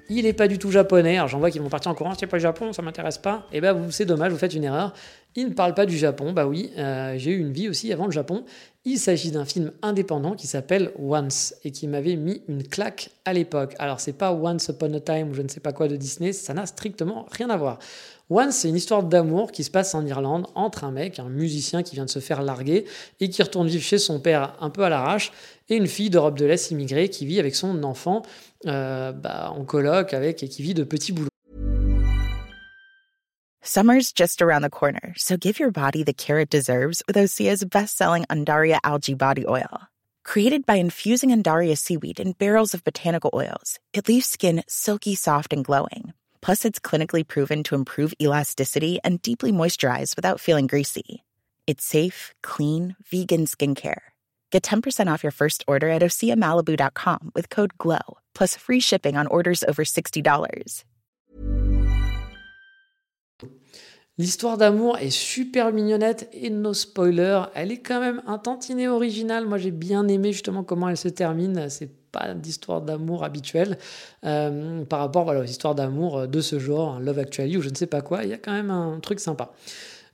Il 0.10 0.24
n'est 0.24 0.34
pas 0.34 0.48
du 0.48 0.58
tout 0.58 0.72
japonais, 0.72 1.20
j'en 1.28 1.38
vois 1.38 1.52
qui 1.52 1.60
vont 1.60 1.70
partir 1.70 1.92
en 1.92 1.96
courant, 1.96 2.14
c'est 2.20 2.26
pas 2.26 2.38
le 2.38 2.42
Japon, 2.42 2.74
ça 2.74 2.82
m'intéresse 2.82 3.20
pas. 3.20 3.48
Eh 3.54 3.62
ben, 3.62 3.92
c'est 3.92 4.06
dommage, 4.06 4.32
vous 4.32 4.38
faites 4.40 4.56
une 4.56 4.64
erreur. 4.64 4.94
Il 5.36 5.50
ne 5.50 5.54
parle 5.54 5.76
pas 5.76 5.86
du 5.86 5.98
Japon, 5.98 6.34
bah 6.34 6.48
oui, 6.48 6.72
euh, 6.78 7.14
j'ai 7.18 7.32
eu 7.32 7.40
une 7.40 7.54
vie 7.54 7.70
aussi 7.70 7.94
avant 7.94 8.06
le 8.06 8.12
Japon. 8.12 8.44
Il 8.86 8.98
s'agit 8.98 9.32
d'un 9.32 9.46
film 9.46 9.72
indépendant 9.82 10.34
qui 10.34 10.48
s'appelle 10.48 10.92
Once 11.00 11.56
et 11.64 11.72
qui 11.72 11.88
m'avait 11.88 12.16
mis 12.16 12.42
une 12.48 12.64
claque 12.64 13.12
à 13.26 13.34
l'époque. 13.34 13.76
Alors 13.80 14.00
c'est 14.00 14.14
pas 14.14 14.34
Once 14.34 14.68
Upon 14.68 14.94
a 14.94 15.00
Time 15.00 15.30
ou 15.30 15.34
je 15.36 15.44
ne 15.44 15.48
sais 15.48 15.60
pas 15.60 15.74
quoi 15.74 15.88
de 15.88 15.96
Disney, 15.96 16.34
ça 16.34 16.56
n'a 16.56 16.66
strictement 16.66 17.28
rien 17.32 17.50
à 17.50 17.58
voir. 17.58 17.80
One, 18.30 18.52
c'est 18.52 18.70
une 18.70 18.76
histoire 18.76 19.04
d'amour 19.04 19.52
qui 19.52 19.66
se 19.66 19.70
passe 19.70 19.94
en 19.96 20.06
Irlande 20.06 20.48
entre 20.56 20.86
un 20.86 20.92
mec, 20.92 21.20
un 21.20 21.28
musicien 21.28 21.84
qui 21.84 21.96
vient 21.96 22.06
de 22.06 22.10
se 22.10 22.20
faire 22.20 22.42
larguer 22.42 22.86
et 23.20 23.30
qui 23.30 23.44
retourne 23.44 23.68
vivre 23.68 23.84
chez 23.84 23.98
son 23.98 24.20
père 24.20 24.56
un 24.62 24.70
peu 24.70 24.84
à 24.84 24.90
l'arrache, 24.90 25.34
et 25.70 25.76
une 25.76 25.88
fille 25.88 26.10
d'Europe 26.10 26.38
de 26.38 26.46
l'Est 26.46 26.72
immigrée 26.72 27.10
qui 27.10 27.26
vit 27.26 27.40
avec 27.40 27.54
son 27.54 27.84
enfant 27.84 28.24
euh, 28.66 29.12
bah, 29.12 29.52
en 29.52 29.66
coloc 29.66 30.14
avec 30.14 30.42
et 30.42 30.48
qui 30.48 30.64
vit 30.64 30.74
de 30.74 30.84
petits 30.84 31.12
boulots. 31.12 31.30
Summer's 33.62 34.12
just 34.14 34.42
around 34.42 34.62
the 34.62 34.70
corner, 34.70 35.14
so 35.16 35.38
give 35.38 35.60
your 35.60 35.72
body 35.72 36.04
the 36.04 36.14
care 36.14 36.40
it 36.40 36.50
deserves 36.50 37.02
with 37.08 37.16
Osea's 37.16 37.64
best-selling 37.64 38.26
Andaria 38.30 38.78
algae 38.84 39.16
body 39.16 39.46
oil. 39.48 39.88
Created 40.24 40.66
by 40.66 40.76
infusing 40.76 41.32
Andaria 41.32 41.78
seaweed 41.78 42.20
in 42.20 42.34
barrels 42.34 42.74
of 42.74 42.84
botanical 42.84 43.32
oils, 43.34 43.80
it 43.94 44.08
leaves 44.08 44.26
skin 44.26 44.64
silky 44.68 45.16
soft 45.16 45.54
and 45.54 45.64
glowing. 45.64 46.14
Plus, 46.44 46.66
it's 46.66 46.78
clinically 46.78 47.26
proven 47.26 47.64
to 47.64 47.74
improve 47.74 48.14
elasticity 48.22 49.00
and 49.06 49.22
deeply 49.22 49.54
moisturize 49.54 50.14
without 50.18 50.42
feeling 50.42 50.68
greasy. 50.68 51.24
It's 51.68 51.86
safe, 51.86 52.34
clean, 52.44 52.98
vegan 53.10 53.46
skincare. 53.46 54.02
Get 54.52 54.64
10% 54.64 55.08
off 55.12 55.24
your 55.24 55.32
first 55.32 55.64
order 55.70 55.88
at 55.88 56.02
oseamalibu.com 56.02 57.32
with 57.34 57.50
code 57.50 57.78
GLOW, 57.78 58.18
plus 58.36 58.58
free 58.58 58.82
shipping 58.82 59.16
on 59.16 59.28
orders 59.28 59.64
over 59.64 59.86
$60. 59.86 60.84
L'histoire 64.18 64.58
d'amour 64.58 64.98
est 64.98 65.10
super 65.12 65.72
mignonnette 65.72 66.30
et 66.34 66.50
no 66.50 66.74
spoiler, 66.74 67.46
elle 67.56 67.72
est 67.72 67.82
quand 67.82 68.02
même 68.02 68.22
un 68.28 68.38
tantinet 68.38 68.90
originale. 68.90 69.46
Moi 69.46 69.58
j'ai 69.58 69.72
bien 69.72 70.10
aimé 70.10 70.34
justement 70.34 70.66
comment 70.66 70.90
elle 70.90 70.98
se 70.98 71.08
termine. 71.08 71.70
C'est 71.70 72.03
pas 72.14 72.34
d'histoire 72.34 72.82
d'amour 72.82 73.26
habituelle 73.26 73.78
euh, 74.24 74.86
par 74.86 75.00
rapport 75.00 75.26
voilà, 75.26 75.42
aux 75.42 75.46
histoires 75.46 75.76
d'amour 75.76 76.30
de 76.30 76.40
ce 76.40 76.60
genre, 76.60 76.96
un 76.96 77.00
Love 77.02 77.20
Actually 77.20 77.58
ou 77.58 77.62
je 77.62 77.70
ne 77.70 77.76
sais 77.76 77.88
pas 77.88 78.02
quoi. 78.02 78.24
Il 78.24 78.30
y 78.30 78.34
a 78.34 78.38
quand 78.38 78.54
même 78.54 78.72
un 78.72 79.00
truc 79.02 79.20
sympa. 79.20 79.52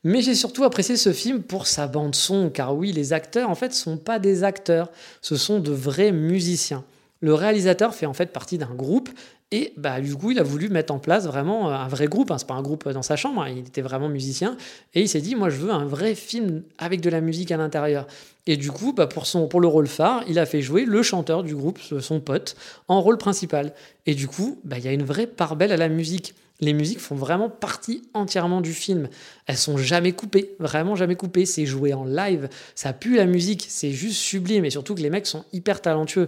Mais 0.03 0.21
j'ai 0.21 0.33
surtout 0.33 0.63
apprécié 0.63 0.95
ce 0.95 1.11
film 1.11 1.43
pour 1.43 1.67
sa 1.67 1.87
bande 1.87 2.15
son, 2.15 2.49
car 2.49 2.75
oui, 2.75 2.91
les 2.93 3.13
acteurs 3.13 3.49
en 3.49 3.55
fait 3.55 3.73
sont 3.73 3.97
pas 3.97 4.17
des 4.17 4.43
acteurs, 4.43 4.89
ce 5.21 5.35
sont 5.35 5.59
de 5.59 5.71
vrais 5.71 6.11
musiciens. 6.11 6.83
Le 7.21 7.33
réalisateur 7.33 7.93
fait 7.93 8.05
en 8.05 8.13
fait 8.13 8.27
partie 8.27 8.57
d'un 8.57 8.73
groupe 8.73 9.09
et 9.51 9.73
bah, 9.77 9.99
du 9.99 10.15
coup, 10.15 10.29
il 10.29 10.37
a 10.37 10.43
voulu 10.43 10.69
mettre 10.69 10.93
en 10.93 10.99
place 10.99 11.25
vraiment 11.25 11.71
un 11.71 11.87
vrai 11.87 12.05
groupe. 12.05 12.29
Hein. 12.29 12.37
C'est 12.37 12.47
pas 12.47 12.53
un 12.53 12.61
groupe 12.61 12.87
dans 12.87 13.01
sa 13.01 13.15
chambre, 13.15 13.41
hein. 13.41 13.49
il 13.49 13.59
était 13.59 13.81
vraiment 13.81 14.07
musicien. 14.07 14.55
Et 14.93 15.01
il 15.01 15.09
s'est 15.09 15.21
dit, 15.21 15.35
moi, 15.35 15.49
je 15.49 15.57
veux 15.57 15.71
un 15.71 15.85
vrai 15.85 16.13
film 16.13 16.61
avec 16.77 17.01
de 17.01 17.09
la 17.09 17.19
musique 17.19 17.51
à 17.51 17.57
l'intérieur. 17.57 18.05
Et 18.45 18.57
du 18.57 18.71
coup, 18.71 18.93
bah, 18.93 19.07
pour, 19.07 19.25
son, 19.25 19.47
pour 19.47 19.59
le 19.59 19.67
rôle 19.67 19.87
phare, 19.87 20.23
il 20.27 20.37
a 20.37 20.45
fait 20.45 20.61
jouer 20.61 20.85
le 20.85 21.01
chanteur 21.01 21.43
du 21.43 21.55
groupe, 21.55 21.79
son 21.99 22.19
pote, 22.19 22.55
en 22.87 23.01
rôle 23.01 23.17
principal. 23.17 23.73
Et 24.05 24.13
du 24.13 24.27
coup, 24.27 24.59
bah, 24.63 24.77
il 24.77 24.85
y 24.85 24.87
a 24.87 24.93
une 24.93 25.03
vraie 25.03 25.27
part 25.27 25.55
belle 25.55 25.71
à 25.71 25.77
la 25.77 25.89
musique. 25.89 26.35
Les 26.61 26.73
musiques 26.73 26.99
font 26.99 27.15
vraiment 27.15 27.49
partie 27.49 28.03
entièrement 28.13 28.61
du 28.61 28.73
film. 28.73 29.07
Elles 29.47 29.57
sont 29.57 29.77
jamais 29.77 30.11
coupées, 30.11 30.51
vraiment 30.59 30.95
jamais 30.95 31.15
coupées. 31.15 31.45
C'est 31.45 31.65
joué 31.65 31.93
en 31.93 32.03
live, 32.03 32.49
ça 32.75 32.91
pue 32.91 33.15
la 33.15 33.25
musique, 33.25 33.65
c'est 33.69 33.91
juste 33.91 34.17
sublime. 34.17 34.65
Et 34.65 34.69
surtout 34.69 34.93
que 34.93 35.01
les 35.01 35.09
mecs 35.09 35.25
sont 35.25 35.45
hyper 35.53 35.81
talentueux 35.81 36.27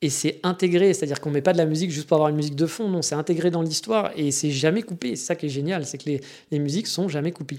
et 0.00 0.10
c'est 0.10 0.38
intégré, 0.44 0.94
c'est-à-dire 0.94 1.20
qu'on 1.20 1.30
met 1.30 1.42
pas 1.42 1.52
de 1.52 1.58
la 1.58 1.66
musique 1.66 1.90
juste 1.90 2.06
pour 2.06 2.16
avoir 2.16 2.30
une 2.30 2.36
musique 2.36 2.54
de 2.54 2.66
fond, 2.66 2.88
non, 2.88 3.02
c'est 3.02 3.16
intégré 3.16 3.50
dans 3.50 3.62
l'histoire 3.62 4.12
et 4.16 4.30
c'est 4.30 4.50
jamais 4.50 4.82
coupé. 4.82 5.16
C'est 5.16 5.26
ça 5.26 5.34
qui 5.34 5.46
est 5.46 5.50
génial, 5.50 5.84
c'est 5.86 5.98
que 5.98 6.08
les, 6.08 6.20
les, 6.52 6.60
musiques 6.60 6.86
sont 6.86 7.08
jamais 7.08 7.32
coupées. 7.32 7.58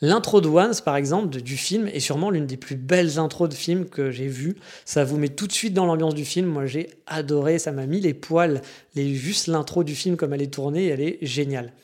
L'intro 0.00 0.40
de 0.40 0.48
Once, 0.48 0.80
par 0.80 0.96
exemple, 0.96 1.42
du 1.42 1.58
film, 1.58 1.86
est 1.88 2.00
sûrement 2.00 2.30
l'une 2.30 2.46
des 2.46 2.56
plus 2.56 2.76
belles 2.76 3.18
intros 3.18 3.50
de 3.50 3.54
film 3.54 3.84
que 3.84 4.10
j'ai 4.10 4.28
vues. 4.28 4.56
Ça 4.86 5.04
vous 5.04 5.18
met 5.18 5.28
tout 5.28 5.46
de 5.46 5.52
suite 5.52 5.74
dans 5.74 5.84
l'ambiance 5.84 6.14
du 6.14 6.24
film. 6.24 6.46
Moi, 6.46 6.64
j'ai 6.64 6.88
adoré, 7.06 7.58
ça 7.58 7.70
m'a 7.70 7.84
mis 7.84 8.00
les 8.00 8.14
poils. 8.14 8.62
Les, 8.94 9.14
juste 9.14 9.46
l'intro 9.46 9.84
du 9.84 9.94
film, 9.94 10.16
comme 10.16 10.32
elle 10.32 10.40
est 10.40 10.54
tournée, 10.54 10.86
elle 10.86 11.02
est 11.02 11.18
géniale. 11.20 11.74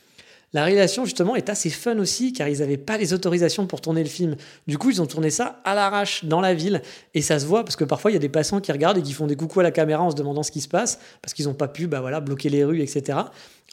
La 0.52 0.64
réalisation, 0.64 1.04
justement, 1.04 1.37
est 1.37 1.50
assez 1.50 1.70
fun 1.70 1.98
aussi, 1.98 2.32
car 2.32 2.48
ils 2.48 2.61
n'avaient 2.61 2.76
pas 2.76 2.96
les 2.96 3.12
autorisations 3.12 3.66
pour 3.66 3.80
tourner 3.80 4.02
le 4.02 4.09
film. 4.09 4.37
Du 4.66 4.78
coup, 4.78 4.90
ils 4.90 5.02
ont 5.02 5.06
tourné 5.06 5.28
ça 5.30 5.61
à 5.64 5.74
l'arrache, 5.74 6.24
dans 6.24 6.40
la 6.40 6.54
ville, 6.54 6.82
et 7.14 7.20
ça 7.20 7.38
se 7.38 7.46
voit, 7.46 7.64
parce 7.64 7.76
que 7.76 7.85
parfois, 7.85 8.11
il 8.11 8.14
y 8.14 8.16
a 8.16 8.20
des 8.20 8.28
passants 8.28 8.61
qui 8.61 8.72
regardent 8.72 8.98
et 8.98 9.02
qui 9.02 9.12
font 9.12 9.26
des 9.26 9.37
coucous 9.37 9.61
à 9.61 9.64
la 9.64 9.72
caméra 9.72 10.02
en 10.02 10.11
se 10.11 10.16
demandant 10.16 10.42
ce 10.42 10.52
qui 10.52 10.61
se 10.61 10.68
passe, 10.68 11.00
parce 11.20 11.35
qu'ils 11.35 11.46
n'ont 11.46 11.54
pas 11.54 11.68
pu 11.68 11.88
bah 11.88 12.00
voilà, 12.00 12.20
bloquer 12.20 12.48
les 12.48 12.64
rues, 12.64 12.80
etc. 12.80 13.02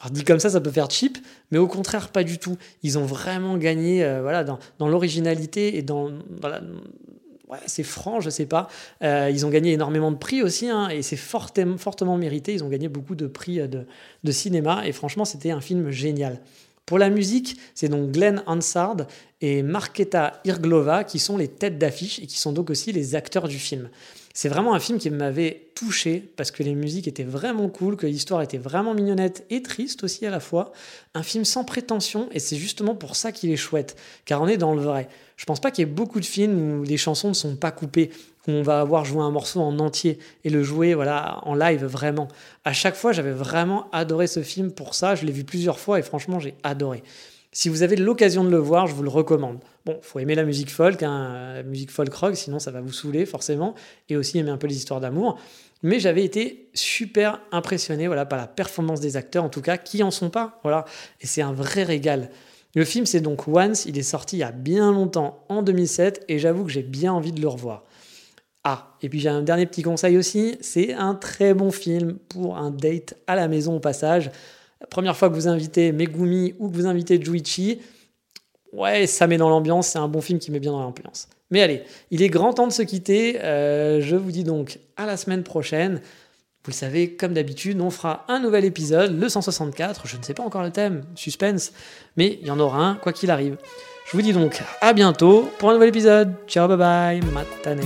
Alors, 0.00 0.10
dit 0.10 0.24
comme 0.24 0.40
ça, 0.40 0.50
ça 0.50 0.60
peut 0.60 0.72
faire 0.72 0.90
cheap, 0.90 1.16
mais 1.52 1.58
au 1.58 1.68
contraire, 1.68 2.08
pas 2.08 2.24
du 2.24 2.38
tout. 2.38 2.56
Ils 2.82 2.98
ont 2.98 3.06
vraiment 3.06 3.56
gagné 3.56 4.04
euh, 4.04 4.20
voilà, 4.20 4.42
dans, 4.42 4.58
dans 4.78 4.88
l'originalité 4.88 5.78
et 5.78 5.82
dans... 5.82 6.10
Ouais, 7.46 7.58
c'est 7.66 7.82
franc, 7.82 8.20
je 8.20 8.30
sais 8.30 8.46
pas. 8.46 8.68
Euh, 9.02 9.30
ils 9.30 9.44
ont 9.44 9.50
gagné 9.50 9.72
énormément 9.72 10.10
de 10.10 10.16
prix 10.16 10.42
aussi, 10.42 10.68
hein, 10.70 10.88
et 10.88 11.02
c'est 11.02 11.16
fortement, 11.16 11.76
fortement 11.76 12.16
mérité. 12.16 12.54
Ils 12.54 12.64
ont 12.64 12.70
gagné 12.70 12.88
beaucoup 12.88 13.14
de 13.14 13.26
prix 13.26 13.60
euh, 13.60 13.66
de, 13.66 13.86
de 14.24 14.32
cinéma, 14.32 14.86
et 14.86 14.92
franchement, 14.92 15.24
c'était 15.24 15.50
un 15.50 15.60
film 15.60 15.90
génial. 15.90 16.40
Pour 16.86 16.98
la 16.98 17.08
musique, 17.08 17.56
c'est 17.74 17.88
donc 17.88 18.10
Glenn 18.10 18.42
Hansard 18.46 19.06
et 19.40 19.62
Marketa 19.62 20.40
Irglova 20.44 21.02
qui 21.04 21.18
sont 21.18 21.38
les 21.38 21.48
têtes 21.48 21.78
d'affiche 21.78 22.18
et 22.18 22.26
qui 22.26 22.38
sont 22.38 22.52
donc 22.52 22.68
aussi 22.68 22.92
les 22.92 23.14
acteurs 23.14 23.48
du 23.48 23.58
film. 23.58 23.88
C'est 24.36 24.48
vraiment 24.48 24.74
un 24.74 24.80
film 24.80 24.98
qui 24.98 25.08
m'avait 25.10 25.68
touché 25.74 26.28
parce 26.36 26.50
que 26.50 26.62
les 26.62 26.74
musiques 26.74 27.06
étaient 27.06 27.22
vraiment 27.22 27.68
cool, 27.68 27.96
que 27.96 28.06
l'histoire 28.06 28.42
était 28.42 28.58
vraiment 28.58 28.92
mignonnette 28.92 29.46
et 29.48 29.62
triste 29.62 30.04
aussi 30.04 30.26
à 30.26 30.30
la 30.30 30.40
fois. 30.40 30.72
Un 31.14 31.22
film 31.22 31.44
sans 31.44 31.64
prétention 31.64 32.28
et 32.32 32.38
c'est 32.40 32.56
justement 32.56 32.94
pour 32.96 33.16
ça 33.16 33.32
qu'il 33.32 33.50
est 33.50 33.56
chouette, 33.56 33.96
car 34.24 34.42
on 34.42 34.48
est 34.48 34.56
dans 34.56 34.74
le 34.74 34.82
vrai. 34.82 35.08
Je 35.36 35.44
pense 35.46 35.60
pas 35.60 35.70
qu'il 35.70 35.86
y 35.86 35.88
ait 35.88 35.92
beaucoup 35.92 36.20
de 36.20 36.24
films 36.24 36.80
où 36.80 36.82
les 36.82 36.96
chansons 36.96 37.28
ne 37.28 37.34
sont 37.34 37.56
pas 37.56 37.70
coupées, 37.70 38.10
on 38.46 38.62
va 38.62 38.80
avoir 38.80 39.04
joué 39.04 39.22
un 39.22 39.30
morceau 39.30 39.60
en 39.60 39.78
entier 39.78 40.18
et 40.44 40.50
le 40.50 40.62
jouer 40.62 40.94
voilà 40.94 41.40
en 41.42 41.54
live 41.54 41.84
vraiment. 41.84 42.28
À 42.64 42.72
chaque 42.72 42.94
fois, 42.94 43.12
j'avais 43.12 43.32
vraiment 43.32 43.88
adoré 43.92 44.26
ce 44.26 44.42
film 44.42 44.72
pour 44.72 44.94
ça. 44.94 45.14
Je 45.14 45.24
l'ai 45.24 45.32
vu 45.32 45.44
plusieurs 45.44 45.78
fois 45.78 45.98
et 45.98 46.02
franchement, 46.02 46.38
j'ai 46.40 46.54
adoré. 46.62 47.02
Si 47.52 47.68
vous 47.68 47.84
avez 47.84 47.94
l'occasion 47.94 48.42
de 48.42 48.50
le 48.50 48.58
voir, 48.58 48.88
je 48.88 48.94
vous 48.94 49.04
le 49.04 49.08
recommande. 49.08 49.60
Bon, 49.86 49.98
faut 50.02 50.18
aimer 50.18 50.34
la 50.34 50.42
musique 50.42 50.70
folk, 50.70 51.04
hein, 51.04 51.54
la 51.54 51.62
musique 51.62 51.92
folk 51.92 52.12
rock, 52.12 52.36
sinon 52.36 52.58
ça 52.58 52.72
va 52.72 52.80
vous 52.80 52.92
saouler 52.92 53.26
forcément, 53.26 53.76
et 54.08 54.16
aussi 54.16 54.40
aimer 54.40 54.50
un 54.50 54.56
peu 54.56 54.66
les 54.66 54.76
histoires 54.76 54.98
d'amour. 54.98 55.38
Mais 55.84 56.00
j'avais 56.00 56.24
été 56.24 56.68
super 56.74 57.40
impressionné, 57.52 58.08
voilà, 58.08 58.26
par 58.26 58.40
la 58.40 58.48
performance 58.48 58.98
des 58.98 59.16
acteurs, 59.16 59.44
en 59.44 59.50
tout 59.50 59.60
cas, 59.60 59.76
qui 59.76 60.02
en 60.02 60.10
sont 60.10 60.30
pas, 60.30 60.58
voilà. 60.64 60.84
Et 61.20 61.28
c'est 61.28 61.42
un 61.42 61.52
vrai 61.52 61.84
régal. 61.84 62.30
Le 62.74 62.84
film, 62.84 63.06
c'est 63.06 63.20
donc 63.20 63.46
Once. 63.46 63.86
Il 63.86 63.98
est 63.98 64.02
sorti 64.02 64.36
il 64.36 64.40
y 64.40 64.42
a 64.42 64.50
bien 64.50 64.90
longtemps, 64.90 65.44
en 65.48 65.62
2007, 65.62 66.24
et 66.28 66.40
j'avoue 66.40 66.64
que 66.64 66.72
j'ai 66.72 66.82
bien 66.82 67.12
envie 67.12 67.30
de 67.30 67.40
le 67.40 67.46
revoir. 67.46 67.84
Ah, 68.64 68.96
et 69.02 69.08
puis 69.08 69.20
j'ai 69.20 69.28
un 69.28 69.42
dernier 69.42 69.66
petit 69.66 69.82
conseil 69.82 70.16
aussi, 70.16 70.56
c'est 70.60 70.94
un 70.94 71.14
très 71.14 71.52
bon 71.52 71.70
film 71.70 72.16
pour 72.28 72.56
un 72.56 72.70
date 72.70 73.14
à 73.26 73.36
la 73.36 73.46
maison 73.46 73.76
au 73.76 73.80
passage 73.80 74.30
première 74.86 75.16
fois 75.16 75.28
que 75.28 75.34
vous 75.34 75.48
invitez 75.48 75.92
Megumi 75.92 76.54
ou 76.58 76.68
que 76.68 76.76
vous 76.76 76.86
invitez 76.86 77.22
Juichi, 77.22 77.80
ouais, 78.72 79.06
ça 79.06 79.26
met 79.26 79.36
dans 79.36 79.48
l'ambiance, 79.48 79.88
c'est 79.88 79.98
un 79.98 80.08
bon 80.08 80.20
film 80.20 80.38
qui 80.38 80.50
met 80.50 80.60
bien 80.60 80.72
dans 80.72 80.82
l'ambiance. 80.82 81.28
Mais 81.50 81.62
allez, 81.62 81.82
il 82.10 82.22
est 82.22 82.28
grand 82.28 82.52
temps 82.52 82.66
de 82.66 82.72
se 82.72 82.82
quitter. 82.82 83.40
Euh, 83.42 84.00
je 84.00 84.16
vous 84.16 84.32
dis 84.32 84.44
donc 84.44 84.78
à 84.96 85.06
la 85.06 85.16
semaine 85.16 85.42
prochaine. 85.42 86.00
Vous 86.64 86.70
le 86.70 86.74
savez, 86.74 87.14
comme 87.14 87.34
d'habitude, 87.34 87.80
on 87.80 87.90
fera 87.90 88.24
un 88.28 88.40
nouvel 88.40 88.64
épisode, 88.64 89.18
le 89.18 89.28
164. 89.28 90.06
Je 90.06 90.16
ne 90.16 90.22
sais 90.22 90.32
pas 90.32 90.42
encore 90.42 90.62
le 90.62 90.70
thème, 90.70 91.04
suspense, 91.14 91.72
mais 92.16 92.38
il 92.40 92.48
y 92.48 92.50
en 92.50 92.58
aura 92.58 92.78
un, 92.78 92.94
quoi 92.94 93.12
qu'il 93.12 93.30
arrive. 93.30 93.58
Je 94.06 94.12
vous 94.12 94.22
dis 94.22 94.32
donc 94.32 94.62
à 94.80 94.92
bientôt 94.92 95.50
pour 95.58 95.70
un 95.70 95.74
nouvel 95.74 95.88
épisode. 95.88 96.34
Ciao, 96.46 96.68
bye 96.68 96.76
bye, 96.76 97.20
matane. 97.32 97.80